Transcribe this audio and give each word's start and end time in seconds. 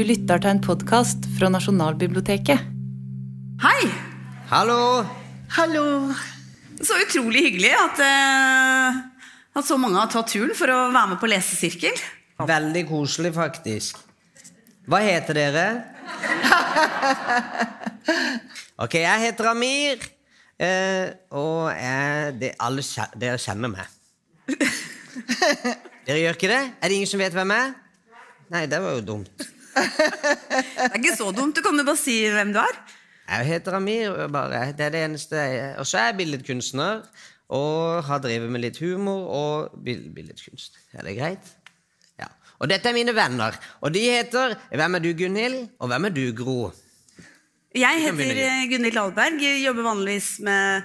Du 0.00 0.04
lytter 0.08 0.40
til 0.40 0.48
en 0.48 0.60
podkast 0.64 1.26
fra 1.36 1.50
Nasjonalbiblioteket. 1.52 2.62
Hei! 3.60 3.88
Hallo! 4.48 5.02
Hallo. 5.58 5.82
Så 6.80 6.96
utrolig 7.02 7.42
hyggelig 7.44 7.74
at, 7.76 8.00
uh, 8.00 8.96
at 9.60 9.68
så 9.68 9.76
mange 9.76 10.00
har 10.00 10.08
tatt 10.08 10.32
turen 10.32 10.54
for 10.56 10.72
å 10.72 10.78
være 10.86 11.10
med 11.10 11.20
på 11.20 11.28
lesesirkel. 11.28 12.00
Veldig 12.48 12.84
koselig, 12.88 13.34
faktisk. 13.36 14.00
Hva 14.88 15.02
heter 15.04 15.36
dere? 15.42 15.66
ok, 18.86 18.98
jeg 19.02 19.26
heter 19.26 19.52
Amir. 19.52 20.10
Uh, 20.56 21.12
og 21.44 21.62
jeg, 21.76 22.34
det, 22.40 22.54
alle 22.56 22.88
dere 23.20 23.36
kjenner 23.44 23.76
meg. 23.76 23.96
Dere 26.08 26.24
gjør 26.24 26.40
ikke 26.40 26.54
det? 26.56 26.64
Er 26.80 26.88
det 26.88 27.02
ingen 27.02 27.16
som 27.16 27.20
vet 27.20 27.36
hvem 27.36 27.58
jeg 27.58 27.68
er? 27.68 27.80
Nei, 28.56 28.68
det 28.72 28.80
var 28.80 28.96
jo 28.96 29.08
dumt. 29.12 29.50
Det 29.74 30.86
er 30.90 30.96
ikke 30.98 31.16
så 31.16 31.30
dumt. 31.36 31.56
Du 31.56 31.62
kan 31.64 31.76
jo 31.78 31.84
bare 31.86 32.00
si 32.00 32.16
hvem 32.32 32.52
du 32.54 32.60
er. 32.62 32.78
Jeg 33.30 33.46
heter 33.46 33.76
Amir, 33.78 34.16
bare. 34.34 34.72
Det 34.74 34.88
er 34.88 34.94
det 34.94 35.04
eneste 35.06 35.38
jeg 35.38 35.58
er. 35.62 35.74
Og 35.78 35.86
så 35.86 36.00
er 36.00 36.08
jeg 36.10 36.16
billedkunstner. 36.22 37.04
Og 37.50 38.04
har 38.06 38.20
drevet 38.22 38.50
med 38.50 38.62
litt 38.62 38.78
humor 38.82 39.24
og 39.34 39.78
bil- 39.84 40.08
billedkunst. 40.14 40.76
Er 40.94 41.06
det 41.06 41.16
greit? 41.18 41.48
Ja. 42.20 42.28
Og 42.58 42.70
dette 42.70 42.90
er 42.90 42.94
mine 42.94 43.14
venner. 43.16 43.56
Og 43.82 43.94
de 43.94 44.02
heter 44.06 44.54
Hvem 44.70 44.94
er 44.98 45.02
du, 45.06 45.10
Gunhild? 45.18 45.64
Og 45.80 45.90
hvem 45.90 46.04
er 46.10 46.14
du, 46.14 46.24
Gro? 46.38 46.58
Jeg 47.74 48.02
heter 48.02 48.66
Gunhild 48.70 48.94
Dahlberg, 48.98 49.42
jobber 49.64 49.82
vanligvis 49.86 50.30
med 50.46 50.82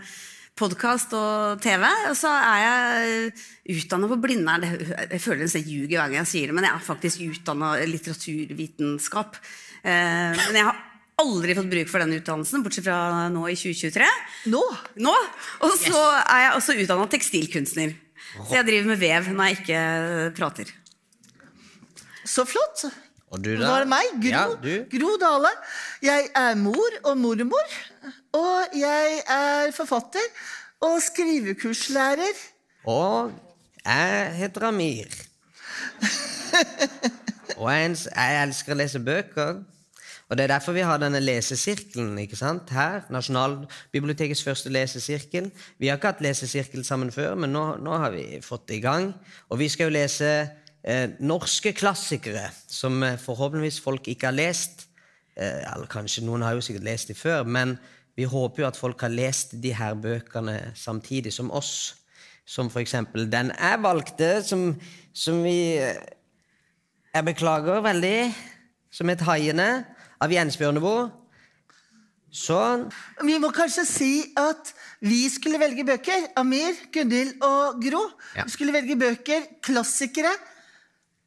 podkast 0.56 1.12
og 1.18 1.60
TV. 1.64 1.84
Og 2.10 2.16
så 2.18 2.32
er 2.32 2.62
jeg 2.64 3.76
utdanna 3.76 4.10
på 4.12 4.18
Blindern. 4.24 4.64
Jeg 4.64 5.22
føler 5.24 5.50
jeg 5.50 5.68
ljuger 5.68 5.98
hver 5.98 6.08
gang 6.14 6.22
jeg 6.22 6.32
sier 6.32 6.52
det, 6.52 6.56
men 6.58 6.68
jeg 6.68 6.78
er 6.78 6.86
faktisk 6.86 7.24
utdanna 7.28 7.74
litteraturvitenskap. 7.90 9.40
Eh, 9.84 10.32
Men 10.40 10.60
jeg 10.60 10.68
har 10.70 10.80
aldri 11.22 11.56
fått 11.56 11.70
bruk 11.72 11.92
for 11.92 12.04
den 12.04 12.16
utdannelsen, 12.18 12.64
bortsett 12.64 12.88
fra 12.88 13.28
nå 13.32 13.44
i 13.52 13.56
2023. 13.60 14.08
Nå? 14.52 14.64
Nå! 15.04 15.14
Og 15.68 15.76
så 15.80 16.02
er 16.24 16.48
jeg 16.48 16.56
også 16.58 16.78
utdanna 16.82 17.08
tekstilkunstner. 17.12 17.96
Så 18.36 18.58
jeg 18.58 18.68
driver 18.68 18.90
med 18.92 19.00
vev 19.00 19.30
når 19.32 19.52
jeg 19.52 19.60
ikke 19.62 19.84
prater. 20.36 20.72
Så 22.26 22.44
flott. 22.50 22.88
Og 23.36 23.44
du, 23.44 23.52
Nå 23.60 23.68
er 23.68 23.84
det 23.84 23.92
meg, 23.92 24.12
Gro, 24.24 24.44
Ja. 24.64 24.76
Gro 24.92 25.16
Dale. 25.20 25.52
Jeg 26.06 26.30
er 26.40 26.56
mor 26.56 27.00
og 27.04 27.18
mormor. 27.20 27.74
Og 28.36 28.76
jeg 28.80 29.22
er 29.28 29.72
forfatter 29.76 30.24
og 30.88 31.02
skrivekurslærer. 31.04 32.40
Og 32.88 33.34
jeg 33.86 34.32
heter 34.40 34.68
Amir. 34.70 35.12
Og 37.56 37.70
jeg, 37.72 37.96
jeg 38.10 38.42
elsker 38.44 38.74
å 38.74 38.78
lese 38.80 39.00
bøker. 39.00 39.62
Og 40.26 40.38
det 40.38 40.44
er 40.44 40.56
derfor 40.56 40.74
vi 40.74 40.84
har 40.84 40.98
denne 41.00 41.22
lesesirkelen 41.22 42.18
ikke 42.24 42.36
sant? 42.40 42.72
her. 42.74 43.06
Nasjonalbibliotekets 43.14 44.44
første 44.44 44.72
lesesirkel. 44.74 45.52
Vi 45.80 45.88
har 45.88 46.00
ikke 46.00 46.16
hatt 46.16 46.24
lesesirkel 46.26 46.84
sammen 46.88 47.12
før, 47.16 47.36
men 47.40 47.54
nå, 47.54 47.66
nå 47.84 48.00
har 48.02 48.12
vi 48.16 48.42
fått 48.44 48.68
det 48.72 48.80
i 48.80 48.84
gang. 48.84 49.12
Og 49.50 49.62
vi 49.62 49.70
skal 49.72 49.92
jo 49.92 49.96
lese 49.96 50.32
eh, 50.86 51.10
norske 51.20 51.74
klassikere 51.76 52.48
som 52.68 53.02
eh, 53.04 53.18
forhåpentligvis 53.22 53.82
folk 53.84 54.08
ikke 54.12 54.30
har 54.30 54.38
lest. 54.38 54.88
Eh, 55.36 55.66
eller 55.74 55.90
kanskje 55.92 56.24
noen 56.26 56.46
har 56.46 56.56
jo 56.56 56.64
sikkert 56.64 56.88
lest 56.88 57.12
de 57.12 57.18
før, 57.18 57.44
men 57.44 57.76
vi 58.16 58.28
håper 58.30 58.64
jo 58.64 58.70
at 58.70 58.80
folk 58.80 59.02
har 59.04 59.12
lest 59.12 59.58
de 59.62 59.74
her 59.76 59.98
bøkene 60.00 60.72
samtidig 60.78 61.34
som 61.36 61.52
oss. 61.52 61.96
Som 62.46 62.70
for 62.70 62.80
eksempel 62.80 63.26
den 63.32 63.50
jeg 63.52 63.82
valgte, 63.82 64.30
som, 64.46 64.70
som 65.14 65.42
vi 65.44 65.78
eh, 65.82 65.98
Jeg 67.16 67.24
beklager 67.26 67.80
veldig. 67.80 68.34
Som 68.92 69.10
het 69.10 69.22
'Haiene' 69.22 69.86
av 70.22 70.32
Jens 70.32 70.58
Bjørneboe. 70.58 71.10
Sånn. 72.36 72.90
Vi 73.24 73.38
må 73.40 73.50
kanskje 73.56 73.86
si 73.88 74.12
at 74.36 74.74
vi 75.00 75.22
skulle 75.32 75.60
velge 75.60 75.86
bøker. 75.88 76.28
Amir, 76.36 76.76
Gunhild 76.92 77.40
og 77.44 77.80
Gro. 77.84 78.02
Ja. 78.36 78.44
Skulle 78.52 78.76
velge 78.76 78.98
bøker, 79.00 79.48
klassikere, 79.64 80.34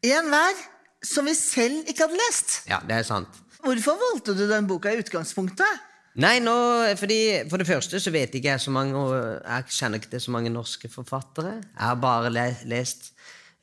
én 0.05 0.31
hver, 0.31 0.63
som 1.05 1.27
vi 1.27 1.35
selv 1.35 1.87
ikke 1.89 2.07
hadde 2.07 2.19
lest. 2.27 2.63
Ja, 2.71 2.81
det 2.87 2.97
er 2.99 3.07
sant. 3.07 3.41
Hvorfor 3.63 3.99
valgte 3.99 4.35
du 4.39 4.45
den 4.51 4.69
boka 4.71 4.93
i 4.93 5.01
utgangspunktet? 5.03 5.87
Nei, 6.19 6.39
nå, 6.43 6.55
fordi 6.99 7.49
For 7.51 7.61
det 7.61 7.67
første 7.69 8.01
så 8.03 8.11
vet 8.11 8.35
ikke 8.35 8.49
jeg 8.51 8.61
så 8.61 8.73
mange 8.75 8.99
Jeg 8.99 9.65
kjenner 9.71 10.01
ikke 10.01 10.11
til 10.11 10.23
så 10.25 10.33
mange 10.35 10.51
norske 10.51 10.89
forfattere. 10.91 11.59
Jeg 11.63 11.85
har 11.85 11.99
bare 12.03 12.33
le, 12.33 12.47
lest 12.71 13.13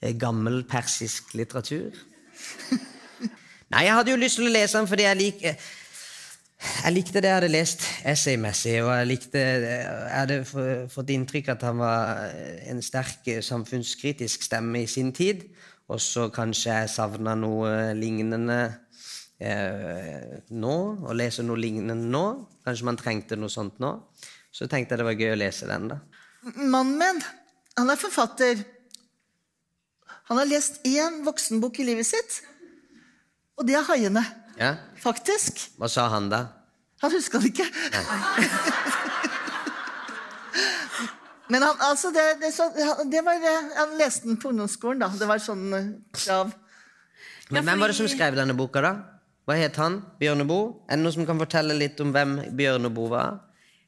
eh, 0.02 0.14
gammel 0.16 0.64
persisk 0.64 1.34
litteratur. 1.36 1.96
Nei, 3.74 3.88
jeg 3.88 3.96
hadde 3.98 4.14
jo 4.14 4.22
lyst 4.22 4.40
til 4.40 4.48
å 4.48 4.54
lese 4.54 4.78
den 4.78 4.88
fordi 4.88 5.08
jeg 5.08 5.22
liker 5.24 5.66
jeg 6.66 6.94
likte 6.96 7.22
det 7.22 7.30
jeg 7.30 7.36
hadde 7.36 7.52
lest 7.52 7.84
essaymessig, 8.08 8.78
og 8.82 8.90
jeg 8.96 9.08
likte 9.10 9.42
Jeg 9.42 10.14
hadde 10.14 10.38
fått 10.90 11.12
inntrykk 11.14 11.52
at 11.52 11.66
han 11.68 11.82
var 11.82 12.32
en 12.72 12.82
sterk 12.82 13.28
eh, 13.30 13.42
samfunnskritisk 13.44 14.46
stemme 14.48 14.86
i 14.86 14.90
sin 14.90 15.12
tid. 15.14 15.44
Og 15.92 16.02
så 16.02 16.30
kanskje 16.34 16.74
jeg 16.74 16.92
savna 16.96 17.36
noe 17.38 17.94
lignende 17.98 18.60
eh, 19.38 20.42
nå, 20.50 20.76
og 21.06 21.14
leser 21.18 21.46
noe 21.46 21.62
lignende 21.62 22.10
nå. 22.10 22.26
Kanskje 22.66 22.88
man 22.90 22.98
trengte 23.00 23.38
noe 23.38 23.54
sånt 23.54 23.78
nå. 23.84 23.92
Så 24.56 24.70
tenkte 24.72 24.96
jeg 24.96 25.04
det 25.04 25.10
var 25.10 25.20
gøy 25.20 25.36
å 25.36 25.40
lese 25.40 25.70
den, 25.70 25.90
da. 25.92 26.00
Mannen 26.56 26.98
min, 27.02 27.22
han 27.78 27.92
er 27.92 28.00
forfatter. 28.00 28.64
Han 30.30 30.42
har 30.42 30.50
lest 30.50 30.82
én 30.88 31.22
voksenbok 31.26 31.80
i 31.82 31.88
livet 31.92 32.08
sitt, 32.08 32.42
og 33.58 33.68
det 33.68 33.78
er 33.78 33.86
'Haiene'. 33.86 34.26
Ja? 34.58 34.76
Faktisk. 34.98 35.70
Hva 35.78 35.90
sa 35.92 36.08
han 36.10 36.30
da? 36.32 36.48
Han 37.04 37.12
huska 37.12 37.40
det 37.44 37.54
ikke. 37.54 37.68
Men 41.54 41.62
han, 41.62 41.76
altså 41.86 42.10
det, 42.14 42.24
det, 42.42 42.50
så, 42.56 42.70
det 43.12 43.22
var, 43.26 43.38
eh, 43.38 43.68
Han 43.78 43.98
leste 44.00 44.26
den 44.26 44.38
på 44.42 44.50
ungdomsskolen, 44.50 45.04
da. 45.04 45.10
Det 45.14 45.28
var 45.30 45.42
sånn 45.44 45.66
eh, 45.78 45.90
krav. 46.18 46.54
Men 47.54 47.68
hvem 47.68 47.84
var 47.84 47.92
det 47.94 47.98
som 48.00 48.08
skrev 48.10 48.38
denne 48.38 48.56
boka, 48.58 48.82
da? 48.82 48.94
Hva 49.46 49.58
het 49.60 49.76
han? 49.78 50.00
Bjørneboe? 50.18 50.72
Er 50.90 50.98
det 50.98 51.04
noen 51.04 51.14
som 51.14 51.28
kan 51.28 51.38
fortelle 51.38 51.76
litt 51.78 52.00
om 52.02 52.10
hvem 52.16 52.40
Bjørneboe 52.58 53.12
var? 53.12 53.36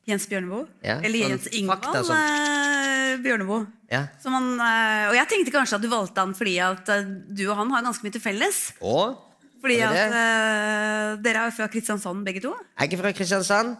Jens 0.07 0.27
Bjørneboe. 0.29 0.67
Ja, 0.85 0.99
Eller 1.01 1.23
sånn 1.25 1.33
Jens 1.33 1.47
Ingvald 1.57 1.87
sånn. 2.05 2.19
eh, 2.21 3.15
Bjørneboe. 3.25 3.65
Ja. 3.89 4.03
Han, 4.27 4.51
eh, 4.61 5.07
og 5.09 5.15
jeg 5.17 5.27
tenkte 5.33 5.55
kanskje 5.55 5.79
at 5.79 5.83
du 5.83 5.89
valgte 5.91 6.21
han 6.21 6.35
fordi 6.37 6.53
at 6.61 6.91
du 7.33 7.41
og 7.49 7.57
han 7.57 7.73
har 7.73 7.87
ganske 7.89 8.05
mye 8.05 8.13
til 8.13 8.21
felles. 8.23 8.61
Og? 8.85 9.17
Fordi 9.63 9.79
at 9.81 9.97
eh, 9.97 11.17
dere 11.25 11.41
er 11.41 11.49
jo 11.49 11.55
fra 11.57 11.67
Kristiansand 11.73 12.21
begge 12.27 12.45
to. 12.45 12.53
Jeg 12.53 12.85
er 12.85 12.91
ikke 12.91 13.01
fra 13.01 13.11
Kristiansand. 13.17 13.75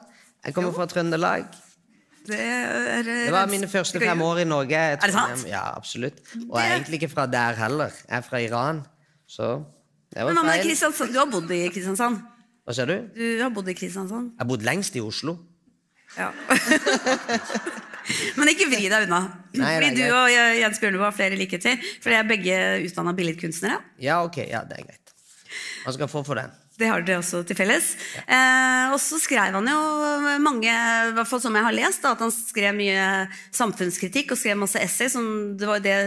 Jeg 0.47 0.57
kommer 0.57 0.73
fra 0.73 0.89
Trøndelag. 0.89 1.45
Det, 2.27 2.39
er, 2.39 3.03
Det 3.07 3.31
var 3.31 3.47
mine 3.51 3.67
første 3.71 3.99
fem 4.03 4.21
år 4.21 4.41
i 4.43 4.45
Norge. 4.47 4.75
Er 4.75 4.99
det 4.99 5.13
sant? 5.15 5.45
Ja, 5.47 5.63
absolutt. 5.77 6.19
Og 6.49 6.59
jeg 6.59 6.69
er 6.69 6.75
egentlig 6.75 6.99
ikke 7.01 7.13
fra 7.13 7.25
der 7.31 7.55
heller. 7.59 7.91
Jeg 8.03 8.17
er 8.19 8.25
fra 8.25 8.37
Iran. 8.43 8.81
Så 9.27 9.63
det 10.11 10.23
var 10.23 10.33
Men 10.33 10.43
feil. 10.43 10.75
Men 10.99 11.13
Du 11.13 11.19
har 11.19 11.29
bodd 11.31 11.51
i 11.55 11.67
Kristiansand. 11.71 12.19
Hva 12.67 12.75
sier 12.75 12.89
du? 12.89 12.97
Du 13.15 13.43
har 13.43 13.51
bodd 13.55 13.67
i 13.71 13.75
Kristiansand. 13.79 14.33
Jeg 14.33 14.43
har 14.43 14.49
bodd 14.49 14.63
lengst 14.67 14.95
i 14.99 15.03
Oslo. 15.03 15.37
Ja. 16.17 16.31
Men 18.39 18.47
ikke 18.51 18.67
vri 18.71 18.85
deg 18.87 19.07
unna. 19.07 19.19
Nei, 19.57 19.73
Fordi 19.75 19.89
du 19.97 20.05
og 20.15 20.27
Jens 20.31 20.79
Bjørneboe 20.79 21.09
har 21.09 21.15
flere 21.15 21.35
likheter. 21.39 21.75
For 22.03 22.11
de 22.11 22.15
er 22.19 22.27
begge 22.27 22.55
utdanna 22.87 23.11
billedkunstnere. 23.17 23.81
Ja, 24.03 24.21
ok. 24.23 24.37
Ja, 24.47 24.61
det 24.67 24.75
er 24.79 24.83
greit. 24.87 25.13
Hva 25.83 25.91
skal 25.95 26.07
få 26.11 26.23
for 26.27 26.35
den? 26.39 26.49
Det 26.77 26.89
har 26.91 27.01
dere 27.01 27.21
også 27.23 27.41
til 27.49 27.57
felles. 27.57 27.87
Eh, 28.29 28.91
og 28.93 28.99
så 29.01 29.17
skrev 29.21 29.55
han 29.57 29.69
jo 29.71 30.37
mange, 30.43 30.69
i 30.69 31.15
hvert 31.17 31.29
fall 31.29 31.41
som 31.41 31.55
jeg 31.57 31.65
har 31.65 31.73
lest, 31.73 32.03
da, 32.03 32.11
at 32.13 32.21
han 32.21 32.33
skrev 32.33 32.75
mye 32.77 33.07
samfunnskritikk 33.57 34.35
og 34.35 34.37
skrev 34.37 34.59
masse 34.61 34.81
essay. 34.81 35.09
Som 35.09 35.57
det 35.57 35.69
var 35.69 35.81
det 35.81 35.97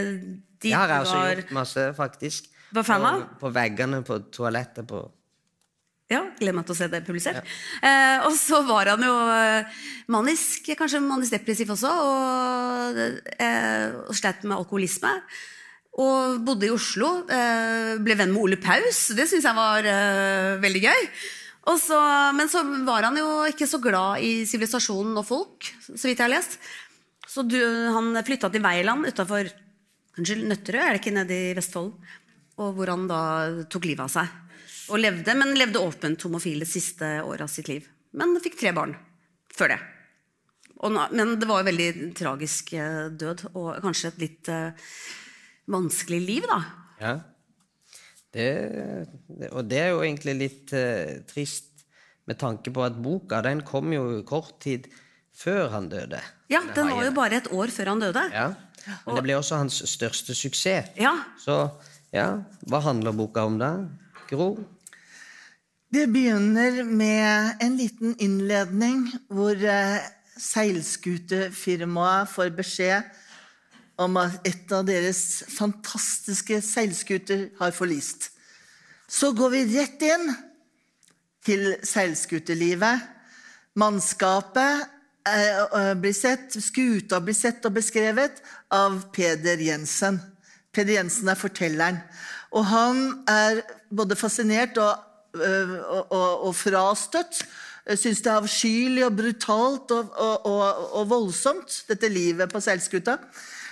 de 0.61 0.69
Det 0.69 0.75
har 0.77 0.87
jeg 0.93 1.07
også 1.07 1.17
var, 1.17 1.33
gjort 1.41 1.55
masse, 1.57 1.87
faktisk. 1.97 2.51
var 2.71 2.85
fan 2.87 3.07
av. 3.07 3.25
På, 3.33 3.47
på 3.47 3.53
veggene 3.57 4.03
på 4.07 4.19
toalettet 4.31 4.87
på 4.87 5.01
Ja, 6.11 6.25
Gleder 6.39 6.57
meg 6.57 6.65
til 6.67 6.75
å 6.75 6.79
se 6.79 6.87
det 6.91 7.03
publisert. 7.07 7.47
Eh, 7.83 8.17
og 8.27 8.33
så 8.35 8.61
var 8.67 8.89
han 8.91 9.03
jo 9.05 9.13
eh, 9.31 9.79
manisk, 10.11 10.67
kanskje 10.75 10.99
manisk 11.03 11.35
depressiv 11.37 11.71
også, 11.71 11.91
og, 12.03 12.99
eh, 13.39 13.95
og 14.07 14.15
slet 14.19 14.43
med 14.43 14.57
alkoholisme. 14.57 15.13
Og 15.99 16.39
bodde 16.47 16.69
i 16.69 16.71
Oslo. 16.71 17.25
Eh, 17.27 17.97
ble 17.99 18.15
venn 18.15 18.31
med 18.31 18.41
Ole 18.45 18.59
Paus. 18.61 19.09
Det 19.17 19.27
syns 19.27 19.47
jeg 19.47 19.57
var 19.57 19.87
eh, 19.87 20.55
veldig 20.63 20.83
gøy. 20.85 21.09
Så, 21.77 21.97
men 22.35 22.49
så 22.49 22.63
var 22.87 23.05
han 23.05 23.17
jo 23.19 23.43
ikke 23.49 23.67
så 23.69 23.77
glad 23.83 24.23
i 24.25 24.45
sivilisasjonen 24.49 25.19
og 25.19 25.27
folk, 25.27 25.67
så 25.85 26.07
vidt 26.07 26.17
jeg 26.17 26.25
har 26.25 26.33
lest. 26.33 26.57
Så 27.29 27.45
du, 27.45 27.59
han 27.93 28.17
flytta 28.25 28.49
til 28.51 28.63
Veiland 28.63 29.05
utafor 29.07 29.47
Nøtterøy, 30.17 30.81
er 30.81 30.89
det 30.91 30.99
ikke 30.99 31.13
nede 31.15 31.37
i 31.37 31.53
Vestfold? 31.55 31.93
Og 32.59 32.73
hvor 32.75 32.91
han 32.91 33.05
da 33.07 33.21
tok 33.71 33.87
livet 33.87 34.03
av 34.03 34.11
seg. 34.11 34.33
Og 34.91 34.99
levde, 34.99 35.37
men 35.37 35.53
levde 35.55 35.79
åpent 35.79 36.25
homofil 36.27 36.65
det 36.65 36.67
siste 36.67 37.13
året 37.23 37.45
av 37.45 37.53
sitt 37.53 37.69
liv. 37.71 37.85
Men 38.17 38.35
fikk 38.43 38.57
tre 38.59 38.73
barn 38.75 38.97
før 39.55 39.75
det. 39.75 39.79
Og, 40.81 40.97
men 41.13 41.37
det 41.39 41.47
var 41.47 41.61
jo 41.61 41.69
veldig 41.69 41.89
tragisk 42.17 42.73
eh, 42.73 43.07
død, 43.13 43.45
og 43.53 43.77
kanskje 43.85 44.11
et 44.11 44.21
litt 44.25 44.51
vanskelig 45.73 46.21
liv, 46.23 46.47
da. 46.49 46.61
Ja. 47.01 47.13
Det, 48.31 48.47
og 49.51 49.65
det 49.67 49.79
er 49.81 49.89
jo 49.91 50.03
egentlig 50.05 50.37
litt 50.39 50.73
uh, 50.75 51.19
trist 51.27 51.83
med 52.29 52.39
tanke 52.39 52.71
på 52.71 52.83
at 52.85 52.99
boka 53.01 53.41
den 53.43 53.63
kom 53.67 53.91
jo 53.91 54.21
kort 54.27 54.55
tid 54.63 54.87
før 55.35 55.71
han 55.73 55.89
døde. 55.91 56.19
Ja, 56.51 56.61
den 56.75 56.91
var 56.93 57.07
jo 57.07 57.15
bare 57.15 57.41
et 57.41 57.49
år 57.51 57.73
før 57.73 57.93
han 57.93 58.03
døde. 58.03 58.23
Ja. 58.31 58.51
Men 59.05 59.17
det 59.17 59.23
ble 59.25 59.35
også 59.37 59.59
hans 59.61 59.81
største 59.89 60.35
suksess. 60.37 60.93
Ja. 60.99 61.13
Så 61.39 61.57
ja, 62.13 62.27
hva 62.69 62.81
handler 62.85 63.15
boka 63.15 63.43
om 63.47 63.59
da? 63.61 63.73
Gro? 64.29 64.53
Det 65.91 66.05
begynner 66.11 66.83
med 66.87 67.63
en 67.63 67.75
liten 67.79 68.15
innledning 68.23 69.09
hvor 69.27 69.55
uh, 69.59 69.99
seilskutefirmaet 70.39 72.31
får 72.31 72.53
beskjed 72.55 73.09
om 74.01 74.17
at 74.21 74.47
et 74.47 74.71
av 74.73 74.85
deres 74.87 75.43
fantastiske 75.51 76.61
seilskuter 76.65 77.49
har 77.59 77.75
forlist. 77.75 78.31
Så 79.11 79.33
går 79.35 79.53
vi 79.53 79.61
rett 79.75 80.03
inn 80.07 80.31
til 81.45 81.73
seilskuterlivet. 81.83 83.07
Mannskapet 83.79 84.85
eh, 85.27 85.61
eh, 85.63 85.93
blir 85.99 86.15
sett, 86.15 86.55
skuta 86.63 87.21
blir 87.23 87.37
sett 87.37 87.65
og 87.67 87.75
beskrevet 87.77 88.41
av 88.73 88.99
Peder 89.15 89.61
Jensen. 89.63 90.19
Peder 90.71 90.99
Jensen 90.99 91.31
er 91.31 91.39
fortelleren. 91.39 91.99
Og 92.55 92.67
han 92.67 93.03
er 93.31 93.61
både 93.91 94.17
fascinert 94.19 94.79
og, 94.79 95.03
øh, 95.39 95.75
og, 95.79 96.11
og, 96.11 96.47
og 96.49 96.55
frastøtt. 96.55 97.43
Syns 97.97 98.21
det 98.21 98.29
er 98.29 98.37
avskyelig 98.37 99.05
og 99.07 99.15
brutalt 99.17 99.91
og, 99.91 101.01
voldsomt, 101.09 101.81
dette 101.89 102.11
livet 102.11 102.51
på 102.51 102.61
seilskuta. 102.61 103.17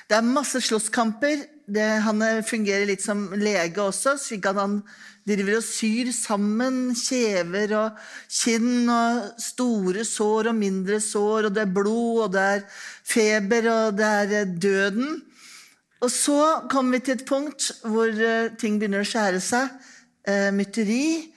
Det 0.09 0.17
er 0.17 0.25
masse 0.25 0.57
slåsskamper. 0.65 1.43
Han 2.01 2.23
fungerer 2.41 2.87
litt 2.89 3.03
som 3.03 3.27
lege 3.37 3.77
også, 3.83 4.15
slik 4.17 4.47
at 4.49 4.57
han 4.57 4.79
driver 5.29 5.59
og 5.59 5.65
syr 5.67 6.09
sammen 6.15 6.95
kjever 6.97 7.75
og 7.77 7.99
kinn 8.25 8.89
og 8.89 9.27
store 9.43 10.05
sår 10.07 10.49
og 10.49 10.57
mindre 10.57 10.97
sår, 11.03 11.51
og 11.51 11.53
det 11.53 11.61
er 11.61 11.75
blod, 11.75 12.23
og 12.23 12.33
det 12.33 12.47
er 12.55 12.65
feber, 13.05 13.69
og 13.69 13.99
det 13.99 14.09
er 14.09 14.55
døden. 14.65 15.19
Og 16.01 16.09
så 16.09 16.41
kommer 16.71 16.97
vi 16.97 17.03
til 17.05 17.19
et 17.19 17.27
punkt 17.29 17.69
hvor 17.83 18.09
uh, 18.09 18.49
ting 18.57 18.81
begynner 18.81 19.05
å 19.05 19.11
skjære 19.11 19.43
seg. 19.43 19.77
Mytteri, 20.53 21.31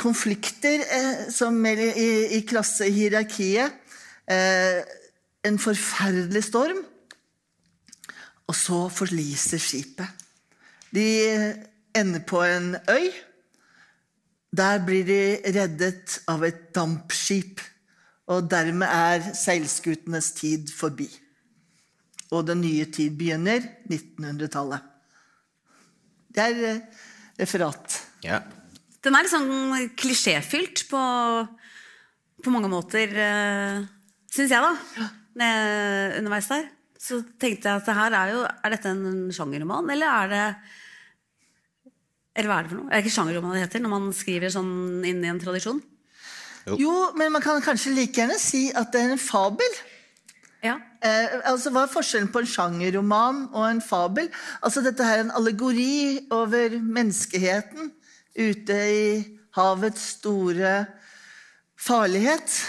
konflikter 0.00 0.80
som 1.34 1.58
i, 1.68 2.06
i 2.38 2.38
klassehierarkiet. 2.48 3.74
en 5.44 5.58
forferdelig 5.60 6.44
storm. 6.46 6.80
Og 8.52 8.56
så 8.58 8.78
forliser 8.92 9.60
skipet. 9.62 10.24
De 10.92 11.04
ender 11.96 12.20
på 12.28 12.42
en 12.44 12.74
øy. 12.76 13.06
Der 14.52 14.82
blir 14.84 15.06
de 15.08 15.20
reddet 15.54 16.18
av 16.28 16.44
et 16.44 16.66
dampskip. 16.76 17.62
Og 18.28 18.50
dermed 18.52 18.84
er 18.92 19.30
seilskutenes 19.38 20.34
tid 20.36 20.68
forbi. 20.76 21.08
Og 22.32 22.44
den 22.50 22.60
nye 22.60 22.90
tid 22.92 23.16
begynner 23.16 23.64
1900-tallet. 23.88 24.84
Det 26.32 26.44
er 26.44 26.60
eh, 26.74 26.84
referat. 27.40 27.96
Ja. 28.24 28.42
Den 29.04 29.16
er 29.16 29.24
litt 29.24 29.32
sånn 29.32 29.88
klisjéfylt 29.96 30.84
på, 30.92 31.02
på 32.44 32.52
mange 32.52 32.68
måter, 32.72 33.16
uh, 33.16 33.82
syns 34.32 34.52
jeg, 34.52 34.60
da. 34.62 34.76
Ja. 35.00 35.10
underveis 36.20 36.52
der 36.52 36.68
så 37.02 37.18
tenkte 37.40 37.68
jeg 37.68 37.80
at 37.80 37.88
det 37.88 37.98
her 37.98 38.14
er 38.14 38.30
jo 38.30 38.42
Er 38.46 38.74
dette 38.76 38.90
en 38.92 39.30
sjangerroman, 39.34 39.88
eller 39.90 40.06
er 40.06 40.28
det 40.32 40.44
Eller 42.38 42.50
hva 42.50 42.58
er 42.60 42.66
det 42.66 42.72
for 42.72 42.78
noe? 42.80 42.90
Er 42.90 42.94
det 42.94 43.02
ikke 43.04 43.16
sjangerroman 43.16 43.56
det 43.56 43.64
heter 43.64 43.82
når 43.82 43.94
man 43.96 44.12
skriver 44.16 44.52
sånn 44.54 44.74
inn 45.08 45.24
i 45.24 45.32
en 45.32 45.40
tradisjon? 45.42 45.82
Jo. 46.68 46.76
Jo, 46.78 46.92
men 47.18 47.32
man 47.34 47.42
kan 47.42 47.58
kanskje 47.64 47.94
like 47.96 48.14
gjerne 48.14 48.38
si 48.38 48.68
at 48.70 48.92
det 48.94 49.00
er 49.02 49.16
en 49.16 49.20
fabel. 49.20 49.80
Ja. 50.62 50.76
Eh, 51.02 51.40
altså, 51.50 51.72
Hva 51.74 51.84
er 51.84 51.90
forskjellen 51.90 52.30
på 52.30 52.44
en 52.44 52.48
sjangerroman 52.48 53.40
og 53.50 53.66
en 53.66 53.82
fabel? 53.82 54.30
Altså, 54.62 54.84
Dette 54.86 55.04
her 55.04 55.18
er 55.18 55.24
en 55.26 55.34
allegori 55.34 56.22
over 56.30 56.78
menneskeheten 56.78 57.90
ute 58.38 58.78
i 58.94 59.08
havets 59.58 60.04
store 60.16 60.76
farlighet. 61.76 62.60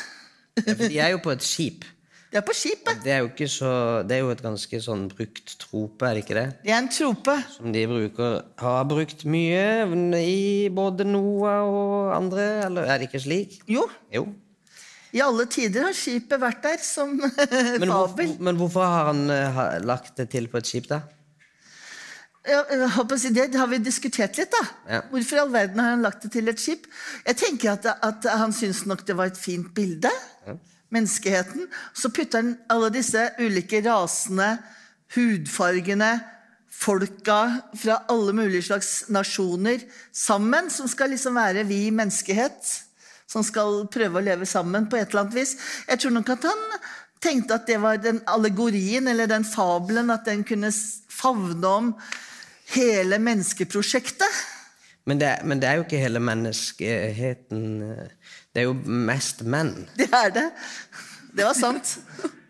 Ja, 0.58 0.74
for 0.74 0.90
de 0.90 1.00
er 1.00 1.14
jo 1.14 1.22
på 1.24 1.34
et 1.34 1.46
skip. 1.46 1.86
Det 2.34 2.40
er 2.40 2.46
på 2.48 2.54
skipet. 2.58 3.02
Det 3.06 3.12
er 3.14 3.20
jo 3.22 3.28
ikke 3.30 3.46
så, 3.52 3.72
det 4.10 4.16
er 4.16 4.24
jo 4.24 4.32
et 4.34 4.40
ganske 4.42 4.78
sånn 4.82 5.04
brukt 5.12 5.52
trope, 5.62 6.08
er 6.08 6.18
det 6.18 6.24
ikke 6.24 6.38
det? 6.40 6.46
Det 6.64 6.72
er 6.74 6.80
en 6.82 6.88
trope. 6.90 7.36
Som 7.54 7.76
de 7.76 7.84
bruker, 7.92 8.40
har 8.58 8.88
brukt 8.90 9.22
mye 9.30 9.68
i 10.18 10.40
både 10.74 11.06
Noah 11.06 11.60
og 11.68 12.16
andre, 12.16 12.48
eller 12.66 12.90
er 12.90 12.98
det 13.04 13.12
ikke 13.12 13.22
slik? 13.22 13.60
Jo, 13.70 13.86
Jo. 14.10 14.26
i 15.14 15.22
alle 15.22 15.46
tider 15.46 15.86
har 15.86 15.94
skipet 15.94 16.42
vært 16.42 16.66
der 16.66 16.82
som 16.82 17.14
Men, 17.22 17.86
hvor, 17.86 18.08
fabel. 18.08 18.34
men 18.42 18.58
hvorfor 18.58 18.82
har 18.82 19.12
han 19.12 19.28
ha, 19.30 19.68
lagt 19.86 20.18
det 20.18 20.32
til 20.34 20.50
på 20.50 20.58
et 20.58 20.74
skip, 20.74 20.90
da? 20.90 21.04
Ja, 22.50 22.66
si 23.16 23.30
det, 23.30 23.52
det 23.54 23.62
har 23.62 23.70
vi 23.70 23.78
diskutert 23.78 24.42
litt, 24.42 24.50
da. 24.52 24.66
Ja. 24.90 25.06
Hvorfor 25.14 25.38
i 25.38 25.46
all 25.46 25.54
verden 25.54 25.80
har 25.86 25.94
han 25.94 26.02
lagt 26.02 26.26
det 26.26 26.34
til 26.34 26.50
et 26.50 26.60
skip? 26.60 26.90
Jeg 27.30 27.38
tenker 27.46 27.78
at, 27.78 27.86
at 28.02 28.26
han 28.42 28.52
syns 28.58 28.88
nok 28.90 29.06
det 29.06 29.22
var 29.22 29.30
et 29.30 29.38
fint 29.40 29.70
bilde. 29.78 30.10
Menneskeheten. 30.94 31.68
Så 31.94 32.12
putter 32.14 32.44
han 32.44 32.54
alle 32.72 32.92
disse 32.94 33.26
ulike 33.42 33.82
rasene, 33.86 34.56
hudfargene, 35.16 36.14
folka 36.74 37.40
fra 37.78 38.00
alle 38.12 38.34
mulige 38.36 38.68
slags 38.70 39.06
nasjoner 39.14 39.84
sammen, 40.12 40.70
som 40.74 40.90
skal 40.90 41.14
liksom 41.14 41.38
være 41.38 41.66
vi 41.70 41.88
menneskehet. 41.94 42.74
Som 43.30 43.46
skal 43.46 43.86
prøve 43.94 44.20
å 44.20 44.26
leve 44.26 44.46
sammen 44.46 44.90
på 44.90 45.00
et 45.00 45.10
eller 45.10 45.24
annet 45.24 45.38
vis. 45.38 45.56
Jeg 45.88 46.02
tror 46.02 46.14
nok 46.18 46.34
at 46.36 46.50
han 46.50 46.66
tenkte 47.24 47.56
at 47.56 47.70
det 47.70 47.80
var 47.82 48.02
den 48.02 48.20
allegorien 48.30 49.08
eller 49.08 49.30
den 49.32 49.46
fabelen, 49.48 50.12
at 50.14 50.28
den 50.28 50.44
kunne 50.46 50.70
favne 51.10 51.72
om 51.80 51.94
hele 52.74 53.20
menneskeprosjektet. 53.24 54.44
Men 55.06 55.20
det, 55.20 55.34
men 55.44 55.60
det 55.60 55.68
er 55.68 55.76
jo 55.76 55.84
ikke 55.84 56.00
hele 56.00 56.20
menneskeheten 56.24 57.64
eh, 57.84 58.06
Det 58.56 58.62
er 58.64 58.70
jo 58.70 58.76
mest 58.86 59.42
menn. 59.44 59.74
Det 59.98 60.08
er 60.14 60.30
det. 60.32 60.46
Det 61.36 61.44
var 61.48 61.54
sant. 61.58 61.98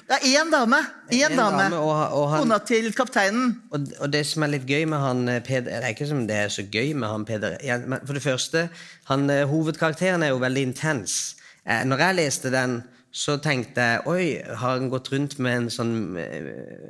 Det 0.03 0.17
er 0.19 0.25
én 0.43 0.49
dame. 0.51 0.77
Én 1.09 1.31
En 1.31 1.37
dame. 1.39 1.63
dame, 1.63 1.77
og- 1.79 2.11
og 2.19 2.29
han- 2.29 2.39
Kona 2.43 2.57
til 2.59 2.91
kapteinen. 2.93 3.61
Og, 3.71 3.87
og 3.99 4.11
det 4.13 4.25
som 4.27 4.43
er 4.43 4.47
litt 4.47 4.65
gøy 4.67 4.85
med 4.85 4.99
han 4.99 5.29
eh, 5.29 5.39
Peder 5.41 5.79
Det 5.79 5.83
er 5.83 5.93
ikke 5.95 6.07
som 6.07 6.27
det 6.27 6.35
er 6.35 6.47
så 6.49 6.65
gøy 6.69 6.93
med 6.93 7.07
han 7.09 7.25
Peder 7.25 7.57
For 8.05 8.13
det 8.13 8.21
første, 8.23 8.69
han, 9.05 9.29
eh, 9.29 9.45
hovedkarakteren 9.47 10.23
er 10.23 10.27
jo 10.35 10.37
veldig 10.43 10.61
intens. 10.67 11.35
Når 11.65 11.97
jeg 11.97 12.15
leste 12.15 12.51
den, 12.51 12.83
så 13.13 13.37
tenkte 13.39 13.79
jeg 13.81 14.01
Oi, 14.05 14.41
har 14.55 14.73
han 14.79 14.89
gått 14.89 15.07
rundt 15.13 15.39
med 15.39 15.55
en 15.57 15.69
sånn 15.69 16.17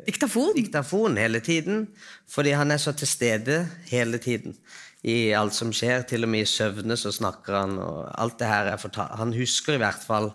Diktafon? 0.08 0.55
diktafon 0.55 1.17
hele 1.17 1.39
tiden? 1.39 1.88
Fordi 2.27 2.50
han 2.58 2.72
er 2.72 2.77
så 2.77 2.91
til 2.98 3.08
stede 3.08 3.67
hele 3.91 4.17
tiden 4.17 4.55
i 5.03 5.33
alt 5.36 5.55
som 5.55 5.74
skjer. 5.75 6.05
Til 6.07 6.24
og 6.24 6.31
med 6.31 6.45
i 6.45 6.50
søvne 6.50 6.98
så 7.00 7.12
snakker 7.12 7.57
han, 7.60 7.77
og 7.83 8.07
alt 8.22 8.39
det 8.39 8.48
her 8.48 8.72
er 8.72 8.81
fortalt. 8.81 9.17
Han 9.19 9.36
husker 9.36 9.75
i 9.75 9.81
hvert 9.83 10.03
fall 10.07 10.31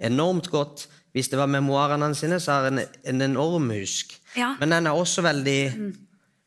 enormt 0.00 0.50
godt. 0.52 0.86
Hvis 1.12 1.28
det 1.28 1.40
var 1.40 1.50
memoarene 1.50 2.06
hans 2.06 2.22
sine, 2.22 2.38
så 2.40 2.52
har 2.52 2.68
han 2.70 2.84
en 3.04 3.22
enorm 3.22 3.70
husk. 3.72 4.14
Ja. 4.36 4.54
Men 4.60 4.72
han 4.72 4.86
er 4.86 4.90
også 4.94 5.22
veldig 5.26 5.72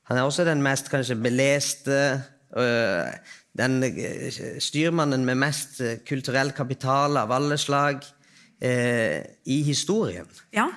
Han 0.04 0.18
er 0.18 0.22
også 0.28 0.44
den 0.44 0.62
mest 0.62 0.90
kanskje 0.92 1.16
beleste 1.16 2.22
øh, 2.58 3.06
Den 3.58 3.84
øh, 3.84 4.60
styrmannen 4.60 5.26
med 5.26 5.36
mest 5.36 5.82
øh, 5.82 5.98
kulturell 6.08 6.52
kapital 6.52 7.18
av 7.18 7.32
alle 7.32 7.58
slag 7.58 8.00
øh, 8.64 9.22
i 9.46 9.62
historien. 9.64 10.28
Ja. 10.54 10.68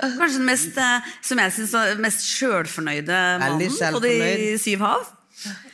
Kanskje 0.00 0.38
den 0.38 0.46
mest, 0.46 0.78
eh, 0.78 1.12
som 1.22 1.38
jeg 1.38 1.52
synes, 1.52 1.74
mest 1.98 2.26
sjølfornøyde 2.26 3.38
mannen 3.38 3.70
på 3.92 4.00
de 4.00 4.58
syv 4.58 4.78
hav. 4.78 5.06